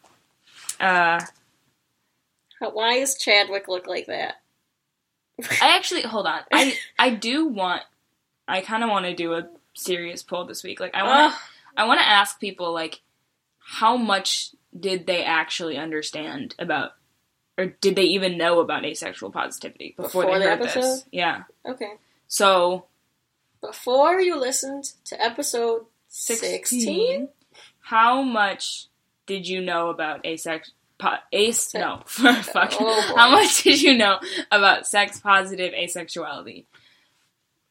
Uh, 0.80 1.20
Why 2.60 3.00
does 3.00 3.16
Chadwick 3.16 3.68
look 3.68 3.86
like 3.86 4.06
that? 4.06 4.36
I 5.60 5.76
actually 5.76 6.02
hold 6.02 6.26
on. 6.26 6.40
I 6.52 6.76
I 6.98 7.10
do 7.10 7.46
want. 7.46 7.82
I 8.46 8.60
kind 8.60 8.84
of 8.84 8.90
want 8.90 9.06
to 9.06 9.14
do 9.14 9.32
a 9.34 9.48
serious 9.74 10.22
poll 10.22 10.46
this 10.46 10.62
week. 10.64 10.80
Like 10.80 10.94
I 10.94 11.02
want. 11.02 11.34
I 11.76 11.86
want 11.86 11.98
to 12.00 12.06
ask 12.06 12.38
people 12.38 12.72
like, 12.72 13.00
how 13.58 13.96
much 13.96 14.50
did 14.78 15.06
they 15.08 15.24
actually 15.24 15.76
understand 15.76 16.54
about, 16.56 16.92
or 17.58 17.66
did 17.80 17.96
they 17.96 18.04
even 18.04 18.38
know 18.38 18.60
about 18.60 18.84
asexual 18.84 19.32
positivity 19.32 19.94
before, 19.96 20.22
Before 20.22 20.38
they 20.38 20.44
the 20.44 20.50
heard 20.50 20.62
this? 20.62 20.76
episode? 20.76 21.02
Yeah. 21.10 21.42
okay. 21.66 21.94
So 22.28 22.86
Before 23.60 24.20
you 24.20 24.38
listened 24.38 24.84
to 25.06 25.20
episode 25.20 25.86
16, 26.08 26.50
16. 26.60 27.28
How 27.80 28.22
much 28.22 28.86
did 29.26 29.48
you 29.48 29.60
know 29.60 29.88
about 29.90 30.22
asex 30.22 30.70
po- 30.98 31.16
ace 31.32 31.74
no 31.74 32.02
fuck 32.06 32.72
Oh, 32.78 33.14
how 33.16 33.30
much 33.32 33.64
did 33.64 33.82
you 33.82 33.98
know 33.98 34.20
about 34.52 34.86
sex 34.86 35.18
positive 35.18 35.72
asexuality? 35.72 36.66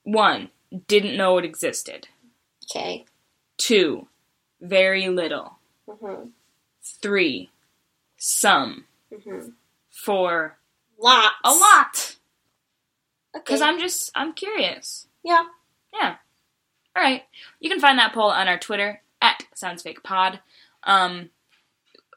One, 0.04 0.50
didn't 0.88 1.18
know 1.18 1.38
it 1.38 1.46
existed. 1.46 2.08
Okay. 2.70 3.06
Two, 3.58 4.08
very 4.62 5.10
little. 5.10 5.60
Mm-hmm. 5.88 6.30
Three, 7.02 7.50
some. 8.18 8.86
Mm-hmm. 9.14 9.50
Four, 9.90 10.58
Lots. 11.00 11.36
a 11.44 11.52
lot. 11.52 12.16
Okay. 13.36 13.44
Because 13.46 13.62
I'm 13.62 13.80
just 13.80 14.12
I'm 14.16 14.34
curious. 14.34 15.08
yeah. 15.24 15.44
Yeah. 15.94 16.16
All 16.96 17.04
right. 17.04 17.24
You 17.60 17.70
can 17.70 17.80
find 17.80 18.00
that 18.00 18.14
poll 18.14 18.32
on 18.32 18.48
our 18.48 18.58
Twitter 18.58 19.02
at 19.22 19.44
SoundsFakePod. 19.56 20.40
Um, 20.84 21.30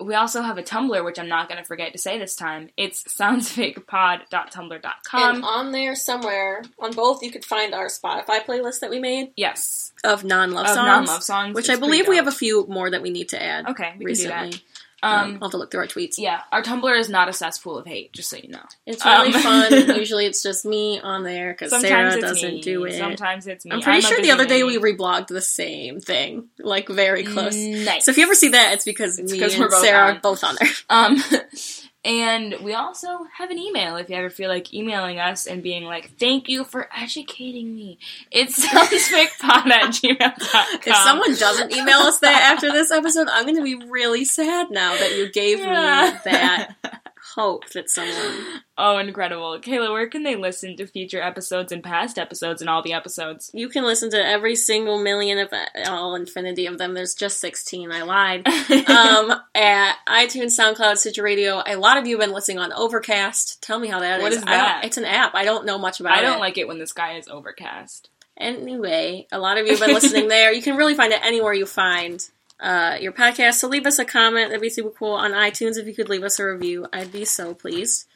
we 0.01 0.15
also 0.15 0.43
have 0.43 0.59
a 0.59 0.63
Tumblr, 0.63 1.05
which 1.05 1.19
I'm 1.19 1.29
not 1.29 1.49
going 1.49 1.59
to 1.59 1.65
forget 1.65 1.93
to 1.93 1.99
say 1.99 2.19
this 2.19 2.37
time. 2.37 2.71
It's 2.77 3.03
soundsfakepod.tumblr.com. 3.05 5.35
and 5.37 5.45
on 5.45 5.73
there 5.73 5.95
somewhere, 5.95 6.63
on 6.79 6.93
both, 6.93 7.23
you 7.23 7.31
could 7.31 7.45
find 7.45 7.75
our 7.75 7.87
Spotify 7.87 8.45
playlist 8.45 8.81
that 8.81 8.91
we 8.91 8.99
made 8.99 9.33
yes, 9.37 9.93
of 10.05 10.25
non-love 10.25 10.67
of 10.67 10.75
songs. 10.75 10.87
non-love 10.87 11.23
songs, 11.23 11.55
Which 11.55 11.71
I 11.71 11.77
believe 11.77 12.09
we 12.09 12.17
have 12.17 12.27
a 12.27 12.33
few 12.33 12.67
more 12.69 12.91
that 12.91 13.03
we 13.03 13.11
need 13.11 13.29
to 13.31 13.43
add 13.43 13.69
Okay, 13.69 13.95
we 13.99 14.05
recently. 14.07 14.33
can 14.33 14.51
do 14.51 14.57
that. 14.59 14.63
Um, 15.03 15.35
I'll 15.35 15.49
have 15.49 15.51
to 15.51 15.57
look 15.59 15.71
through 15.71 15.81
our 15.81 15.87
tweets. 15.87 16.15
yeah, 16.19 16.41
our 16.51 16.63
Tumblr 16.63 16.99
is 16.99 17.09
not 17.11 17.29
a 17.29 17.33
cesspool 17.33 17.77
of 17.79 17.87
hate, 17.87 18.13
just 18.13 18.31
so 18.31 18.37
you 18.39 18.49
know. 18.49 18.63
It's 18.87 19.05
really 19.05 19.33
Um, 19.35 19.41
fun. 19.43 19.73
Usually 19.97 20.25
it's 20.27 20.43
just 20.43 20.65
me 20.65 20.99
on 21.01 21.23
there 21.23 21.53
because 21.53 21.71
Sarah 21.81 22.19
doesn't 22.21 22.55
me. 22.55 22.61
do 22.63 22.85
it. 22.85 22.95
Sometimes 22.99 23.47
it's 23.47 23.65
me. 23.67 23.73
I'm 23.73 23.83
pretty 23.83 23.97
I'm 23.99 24.03
sure 24.03 24.21
the 24.23 24.31
other 24.31 24.47
day 24.47 24.63
we 24.65 24.79
reblogged 24.79 25.27
the 25.29 25.43
same 25.43 26.01
thing, 26.01 26.49
like 26.59 26.89
very 26.89 27.25
close. 27.25 27.55
Nice. 27.55 28.07
So 28.07 28.11
if 28.11 28.17
you 28.17 28.25
ever 28.25 28.35
see 28.35 28.49
that, 28.49 28.73
it's 28.75 28.85
because 28.85 29.19
It's 29.19 29.31
me 29.33 29.43
and 29.43 29.53
Sarah 29.53 30.09
on. 30.11 30.17
are 30.17 30.21
both 30.21 30.43
on 30.43 30.57
there. 30.59 30.71
Um, 30.89 31.23
and 32.07 32.55
we 32.63 32.73
also 32.73 33.25
have 33.37 33.51
an 33.51 33.59
email 33.59 33.97
if 33.97 34.09
you 34.09 34.15
ever 34.17 34.31
feel 34.31 34.49
like 34.49 34.73
emailing 34.73 35.19
us 35.19 35.47
and 35.47 35.63
being 35.63 35.85
like, 35.85 36.13
thank 36.19 36.49
you 36.49 36.65
for 36.65 36.89
educating 36.97 37.75
me. 37.75 37.99
It's 38.31 38.65
soundsfakepod 38.67 39.67
at 39.71 39.91
gmail.com. 39.91 40.67
If 40.87 40.97
someone 40.97 41.35
doesn't 41.35 41.73
email 41.77 41.99
us 41.99 42.21
that 42.21 42.53
after 42.55 42.71
this 42.73 42.91
episode, 42.91 43.29
I'm 43.29 43.45
going 43.45 43.57
to 43.57 43.63
be 43.63 43.91
really 43.91 44.25
sad 44.25 44.71
now 44.71 44.97
that 44.97 45.17
you 45.17 45.31
gave 45.33 45.59
Yeah. 45.59 46.13
me 46.25 46.31
that 46.31 46.77
hope 47.37 47.69
that 47.71 47.89
someone. 47.91 48.35
Oh, 48.79 48.99
incredible. 48.99 49.59
Kayla, 49.59 49.91
where 49.91 50.07
can 50.07 50.23
they 50.23 50.37
listen 50.37 50.77
to 50.77 50.87
future 50.87 51.23
episodes 51.23 51.73
and 51.73 51.83
past 51.83 52.19
episodes 52.19 52.61
and 52.61 52.69
all 52.69 52.83
the 52.83 52.93
episodes? 52.93 53.51
You 53.55 53.71
can 53.71 53.85
listen 53.85 54.11
to 54.11 54.23
every 54.23 54.55
single 54.55 55.03
million 55.03 55.39
of 55.39 55.51
all 55.89 56.15
infinity 56.15 56.67
of 56.67 56.77
them. 56.77 56.93
There's 56.93 57.15
just 57.15 57.41
16. 57.41 57.91
I 57.91 58.03
lied. 58.03 58.47
um, 58.91 59.33
at 59.55 59.95
iTunes, 60.07 60.61
SoundCloud, 60.61 60.99
Stitcher 60.99 61.23
Radio. 61.23 61.63
A 61.67 61.77
lot 61.77 61.97
of 61.97 62.07
you 62.07 62.19
have 62.19 62.27
been 62.27 62.35
listening 62.35 62.59
on 62.59 62.71
Overcast. 62.71 63.63
Tell 63.63 63.79
me 63.79 63.89
how 63.89 64.01
that 64.01 64.19
is. 64.19 64.23
What 64.23 64.33
is 64.35 64.39
I 64.41 64.45
don't- 64.45 64.51
that? 64.51 64.85
it's 64.85 64.99
an 64.99 65.07
app. 65.07 65.35
I 65.35 65.45
don't 65.47 65.65
know 65.65 65.79
much 65.79 65.99
about 66.01 66.19
it. 66.19 66.19
I 66.19 66.23
don't 66.23 66.37
it. 66.37 66.41
like 66.41 66.59
it 66.59 66.69
when 66.69 66.79
the 66.79 66.87
sky 66.87 67.17
is 67.17 67.29
overcast. 67.29 68.11
Anyway, 68.37 69.27
a 69.33 69.39
lot 69.39 69.57
of 69.57 69.65
you 69.65 69.73
have 69.73 69.81
been 69.81 69.95
listening 69.95 70.29
there. 70.37 70.53
You 70.53 70.61
can 70.61 70.77
really 70.77 70.95
find 70.95 71.15
it 71.15 71.25
anywhere 71.25 71.55
you 71.55 71.65
find 71.65 72.23
uh, 72.61 72.97
your 73.01 73.13
podcast. 73.13 73.55
So 73.55 73.69
leave 73.69 73.87
us 73.87 73.99
a 73.99 74.05
comment. 74.05 74.49
That'd 74.49 74.61
be 74.63 74.71
super 74.71 74.91
cool 74.91 75.13
on 75.13 75.33
iTunes. 75.33 75.77
If 75.79 75.87
you 75.87 75.95
could 75.95 76.09
leave 76.09 76.23
us 76.25 76.39
a 76.39 76.45
review, 76.47 76.87
I'd 76.93 77.13
be 77.13 77.25
so 77.25 77.55
pleased. 77.55 78.07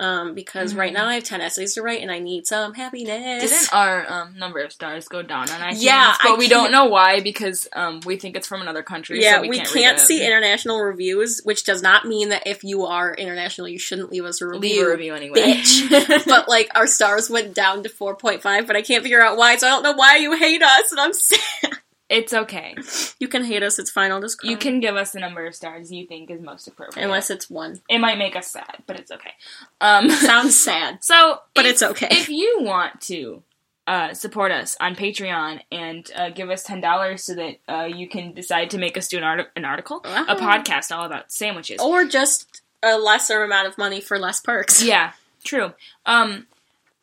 Um, 0.00 0.32
because 0.32 0.76
right 0.76 0.92
Mhm. 0.92 0.94
now 0.94 1.06
I 1.08 1.14
have 1.14 1.24
10 1.24 1.40
essays 1.40 1.74
to 1.74 1.82
write 1.82 2.02
and 2.02 2.08
I 2.12 2.20
need 2.20 2.46
some 2.46 2.72
happiness. 2.74 3.50
Didn't 3.50 3.74
our 3.74 4.06
um, 4.08 4.38
number 4.38 4.60
of 4.60 4.70
stars 4.70 5.08
go 5.08 5.22
down 5.22 5.50
on 5.50 5.60
iTunes? 5.60 5.78
Yeah, 5.82 6.14
but 6.22 6.30
I 6.34 6.36
we 6.36 6.46
don't 6.46 6.60
can't- 6.66 6.72
know 6.72 6.84
why 6.84 7.18
because 7.20 7.66
um, 7.72 7.98
we 8.06 8.16
think 8.16 8.36
it's 8.36 8.46
from 8.46 8.62
another 8.62 8.84
country. 8.84 9.20
yeah, 9.20 9.38
so 9.38 9.40
we, 9.40 9.48
we, 9.48 9.56
can't, 9.56 9.70
can't, 9.72 9.98
see 9.98 10.24
international 10.24 10.80
reviews, 10.82 11.40
which 11.42 11.64
does 11.64 11.82
not 11.82 12.04
mean 12.04 12.28
that 12.28 12.44
if 12.46 12.62
you 12.62 12.86
are 12.86 13.12
international, 13.12 13.66
you 13.66 13.80
shouldn't 13.80 14.12
leave 14.12 14.24
us 14.24 14.40
a 14.40 14.46
review. 14.46 14.60
Leave 14.60 14.86
a 14.86 14.90
review 14.90 15.14
anyway. 15.16 15.40
bitch. 15.40 16.24
but 16.28 16.48
like 16.48 16.70
our 16.76 16.86
stars 16.86 17.28
went 17.28 17.52
down 17.52 17.82
to 17.82 17.88
4.5, 17.88 18.68
but 18.68 18.76
I 18.76 18.82
can't 18.82 19.02
figure 19.02 19.20
out 19.20 19.36
why, 19.36 19.56
so 19.56 19.66
I 19.66 19.70
don't 19.70 19.82
know 19.82 19.94
why 19.94 20.18
you 20.18 20.36
hate 20.36 20.62
us, 20.62 20.92
and 20.92 21.00
I'm 21.00 21.12
sad. 21.12 21.77
It's 22.08 22.32
okay. 22.32 22.74
You 23.18 23.28
can 23.28 23.44
hate 23.44 23.62
us, 23.62 23.78
it's 23.78 23.90
fine, 23.90 24.10
I'll 24.12 24.20
just 24.20 24.38
cry. 24.38 24.50
You 24.50 24.56
can 24.56 24.80
give 24.80 24.96
us 24.96 25.12
the 25.12 25.20
number 25.20 25.46
of 25.46 25.54
stars 25.54 25.92
you 25.92 26.06
think 26.06 26.30
is 26.30 26.40
most 26.40 26.66
appropriate. 26.66 27.04
Unless 27.04 27.30
it's 27.30 27.50
one. 27.50 27.80
it 27.88 27.98
might 27.98 28.18
make 28.18 28.36
us 28.36 28.46
sad, 28.48 28.82
but 28.86 28.98
it's 28.98 29.10
okay. 29.10 29.32
Um, 29.80 30.08
Sounds 30.10 30.58
sad, 30.58 30.98
so, 31.04 31.40
but 31.54 31.64
if, 31.66 31.72
it's 31.72 31.82
okay. 31.82 32.08
if 32.10 32.28
you 32.28 32.58
want 32.60 33.00
to 33.02 33.42
uh, 33.86 34.12
support 34.14 34.52
us 34.52 34.76
on 34.80 34.94
Patreon 34.94 35.60
and 35.72 36.10
uh, 36.14 36.30
give 36.30 36.50
us 36.50 36.62
ten 36.62 36.80
dollars 36.80 37.24
so 37.24 37.34
that 37.34 37.56
uh, 37.68 37.84
you 37.84 38.08
can 38.08 38.32
decide 38.32 38.70
to 38.70 38.78
make 38.78 38.96
us 38.96 39.08
do 39.08 39.16
an, 39.18 39.24
art- 39.24 39.50
an 39.56 39.64
article, 39.64 40.00
a 40.04 40.36
podcast 40.36 40.94
all 40.94 41.04
about 41.06 41.32
sandwiches. 41.32 41.80
or 41.80 42.04
just 42.04 42.62
a 42.82 42.96
lesser 42.98 43.42
amount 43.42 43.66
of 43.66 43.76
money 43.78 44.00
for 44.00 44.18
less 44.18 44.40
perks. 44.40 44.82
Yeah, 44.82 45.12
true. 45.42 45.72
Um, 46.06 46.46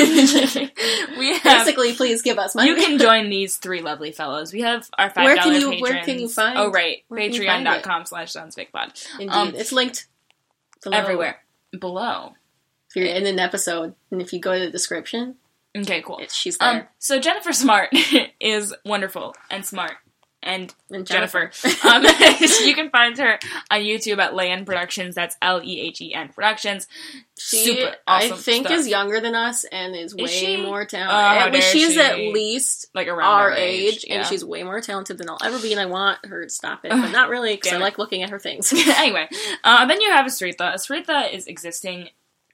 we 1.18 1.34
have. 1.38 1.44
Basically, 1.66 1.94
please 1.94 2.22
give 2.22 2.38
us 2.40 2.56
money. 2.56 2.70
You 2.70 2.76
can 2.76 2.98
join 2.98 3.30
these 3.30 3.58
three 3.58 3.82
lovely 3.82 4.12
fellows. 4.12 4.54
We 4.54 4.62
have 4.62 4.90
our 4.98 5.10
five 5.10 5.36
dollar 5.38 5.54
patrons. 5.54 5.82
where 5.82 6.04
can 6.04 6.20
you 6.20 6.30
find- 6.30 6.58
Oh 6.58 6.72
right, 6.72 7.04
where 7.08 7.20
can 7.22 7.34
you 7.34 7.46
find 7.46 7.68
it? 7.68 7.70
Patreon.com 7.70 8.06
slash 8.06 8.32
soundsfakepod. 8.34 9.06
Indeed, 9.20 9.30
um, 9.30 9.54
it's 9.56 9.72
linked 9.72 10.08
below. 10.84 10.98
Everywhere 10.98 11.40
below. 11.78 12.34
If 12.90 12.96
you're 12.96 13.06
in 13.14 13.26
an 13.28 13.38
episode, 13.40 13.94
and 14.12 14.22
if 14.22 14.34
you 14.34 14.40
go 14.40 14.58
to 14.58 14.66
the 14.66 14.72
description, 14.72 15.36
Okay, 15.78 16.02
cool. 16.02 16.20
she's 16.32 16.58
there. 16.58 16.70
Um, 16.70 16.84
so 16.98 17.20
Jennifer 17.20 17.54
Smart 17.54 17.90
is 18.40 18.74
wonderful 18.86 19.36
and 19.52 19.64
smart. 19.66 19.94
And 20.42 20.74
and 20.90 21.06
Jennifer, 21.06 21.52
um, 21.86 22.04
you 22.64 22.74
can 22.74 22.90
find 22.92 23.18
her 23.18 23.38
on 23.70 23.82
YouTube 23.82 24.20
at 24.20 24.34
Lehen 24.34 24.64
Productions. 24.66 25.14
That's 25.14 25.36
L 25.42 25.62
E 25.62 25.82
H 25.82 26.00
E 26.00 26.14
N 26.14 26.30
Productions. 26.30 26.88
She, 27.38 27.58
Super 27.76 27.96
awesome 28.08 28.34
I 28.34 28.38
think, 28.38 28.68
stuff. 28.68 28.80
is 28.80 28.88
younger 28.88 29.20
than 29.20 29.36
us 29.36 29.66
and 29.66 29.96
is 29.96 30.16
way 30.16 30.28
she? 30.28 30.58
more 30.58 30.82
Oh, 30.82 30.86
talented. 30.86 31.10
how 31.54 31.58
I 31.58 31.60
she's 31.60 31.94
she. 31.94 32.00
at 32.00 32.18
least 32.34 32.88
Like 32.96 33.08
around 33.08 33.28
our 33.30 33.50
our 33.50 33.52
age, 33.54 34.06
yeah. 34.08 34.16
and 34.20 34.26
she's 34.28 34.44
way 34.46 34.64
more 34.64 34.80
talented 34.80 35.18
than 35.18 35.30
I'll 35.30 35.38
ever 35.44 35.60
be, 35.60 35.72
and 35.74 35.80
I 35.82 35.86
want 35.88 36.26
her 36.26 36.44
to 36.46 36.50
stop 36.50 36.86
it, 36.86 36.90
but 36.92 37.12
not 37.12 37.30
really 37.30 37.56
because 37.56 37.74
I 37.74 37.78
like 37.78 37.98
looking 37.98 38.24
at 38.24 38.30
her 38.30 38.40
things. 38.40 38.72
anyway, 38.98 39.28
uh, 39.66 39.86
then 39.88 40.00
you 40.02 40.10
have 40.12 40.26
Asritha. 40.26 40.74
Asritha 40.74 41.34
is 41.34 41.48
existing. 41.48 42.10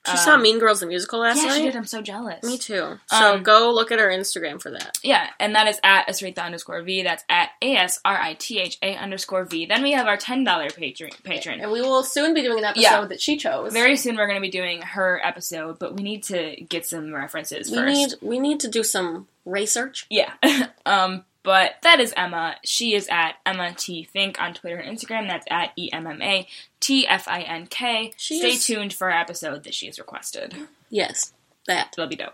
She 0.06 0.12
um, 0.12 0.18
saw 0.18 0.38
Mean 0.38 0.60
Girls 0.60 0.80
the 0.82 0.86
musical 0.86 1.20
last 1.20 1.38
yeah, 1.38 1.46
night. 1.50 1.58
she 1.58 1.64
did. 1.64 1.76
I'm 1.76 1.86
so 1.86 2.02
jealous. 2.02 2.44
Me 2.44 2.58
too. 2.58 3.00
So 3.08 3.36
Um, 3.36 3.44
go 3.44 3.72
look 3.74 3.92
at 3.92 4.00
her 4.00 4.10
Instagram 4.10 4.62
for 4.62 4.72
that. 4.72 5.00
Yeah, 5.04 5.30
and 5.40 5.56
that 5.56 5.68
is 5.68 5.80
at 5.84 6.08
Asritha 6.08 6.40
underscore 6.44 6.82
V. 6.84 7.04
That's 7.04 7.24
at 7.30 7.50
A 7.62 7.76
S 7.76 8.00
R 8.06 8.16
I 8.18 8.34
T 8.36 8.60
H 8.60 8.78
A 8.82 8.96
underscore 8.96 9.46
V. 9.46 9.66
Then 9.66 9.82
we 9.84 9.94
have 9.94 10.08
our 10.08 10.18
$10 10.18 10.76
patron. 10.76 11.12
patron. 11.24 11.60
And 11.62 11.72
we 11.72 11.82
will 11.82 12.04
soon 12.04 12.34
be 12.34 12.42
doing 12.42 12.60
an 12.60 12.66
episode 12.66 12.82
Yeah. 12.82 13.06
that 13.06 13.22
she 13.22 13.38
chose. 13.38 13.74
Very 13.74 13.98
soon 13.98 14.16
we're 14.16 14.28
going 14.28 14.38
to 14.38 14.42
be 14.42 14.50
doing 14.52 14.82
her 14.82 15.20
episode, 15.24 15.80
but 15.80 15.96
we 15.96 16.04
need 16.04 16.24
to 16.24 16.56
get 16.70 16.86
some 16.86 17.14
references 17.14 17.70
we 17.70 17.78
first. 17.78 17.94
need 17.96 18.14
we 18.22 18.40
need 18.40 18.60
to 18.62 18.68
do 18.68 18.84
some 18.84 19.28
research. 19.46 20.06
Yeah. 20.10 20.34
um, 20.86 21.24
but 21.46 21.76
that 21.84 22.00
is 22.00 22.14
Emma. 22.18 22.56
She 22.66 22.94
is 22.96 23.08
at 23.10 23.36
Emma 23.46 23.74
T 23.78 24.04
Fink 24.04 24.42
on 24.42 24.54
Twitter 24.54 24.78
and 24.78 24.98
Instagram. 24.98 25.28
That's 25.28 25.46
at 25.50 25.72
E 25.78 25.90
M 25.94 26.06
M 26.08 26.22
A 26.22 26.48
T 26.82 27.08
F 27.08 27.28
I 27.28 27.42
N 27.42 27.68
K. 27.68 28.12
Stay 28.18 28.36
is- 28.54 28.66
tuned 28.66 28.94
for 28.94 29.12
our 29.12 29.20
episode 29.20 29.64
that 29.64 29.74
she 29.74 29.86
has 29.86 30.00
requested. 30.00 30.56
Yes, 30.90 31.34
that. 31.68 31.94
It'll 31.98 32.08
be 32.10 32.16
dope. 32.16 32.34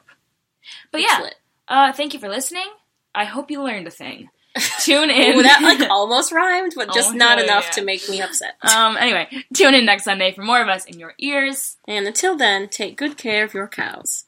But 0.92 1.02
It's 1.02 1.12
yeah, 1.12 1.30
uh, 1.68 1.94
thank 1.94 2.14
you 2.14 2.20
for 2.20 2.30
listening. 2.30 2.68
I 3.14 3.26
hope 3.26 3.52
you 3.52 3.62
learned 3.62 3.88
a 3.88 3.92
thing. 3.92 4.30
Tune 4.80 5.10
in. 5.10 5.38
Ooh, 5.40 5.44
that 5.44 5.62
like 5.62 5.90
almost 5.90 6.32
rhymed, 6.34 6.74
but 6.76 6.94
just 6.94 7.12
Oh, 7.12 7.14
not 7.14 7.38
hell 7.38 7.46
enough 7.46 7.66
yeah. 7.68 7.72
to 7.72 7.84
make 7.86 8.08
me 8.10 8.22
upset. 8.22 8.56
um, 8.64 8.98
anyway, 8.98 9.28
tune 9.54 9.74
in 9.74 9.86
next 9.86 10.04
Sunday 10.04 10.34
for 10.34 10.42
more 10.42 10.62
of 10.62 10.68
us 10.68 10.86
in 10.86 11.00
your 11.00 11.14
ears. 11.20 11.78
and 11.88 12.06
until 12.06 12.36
then, 12.36 12.68
take 12.68 12.98
good 12.98 13.18
care 13.18 13.46
of 13.46 13.54
your 13.54 13.68
cows. 13.68 14.26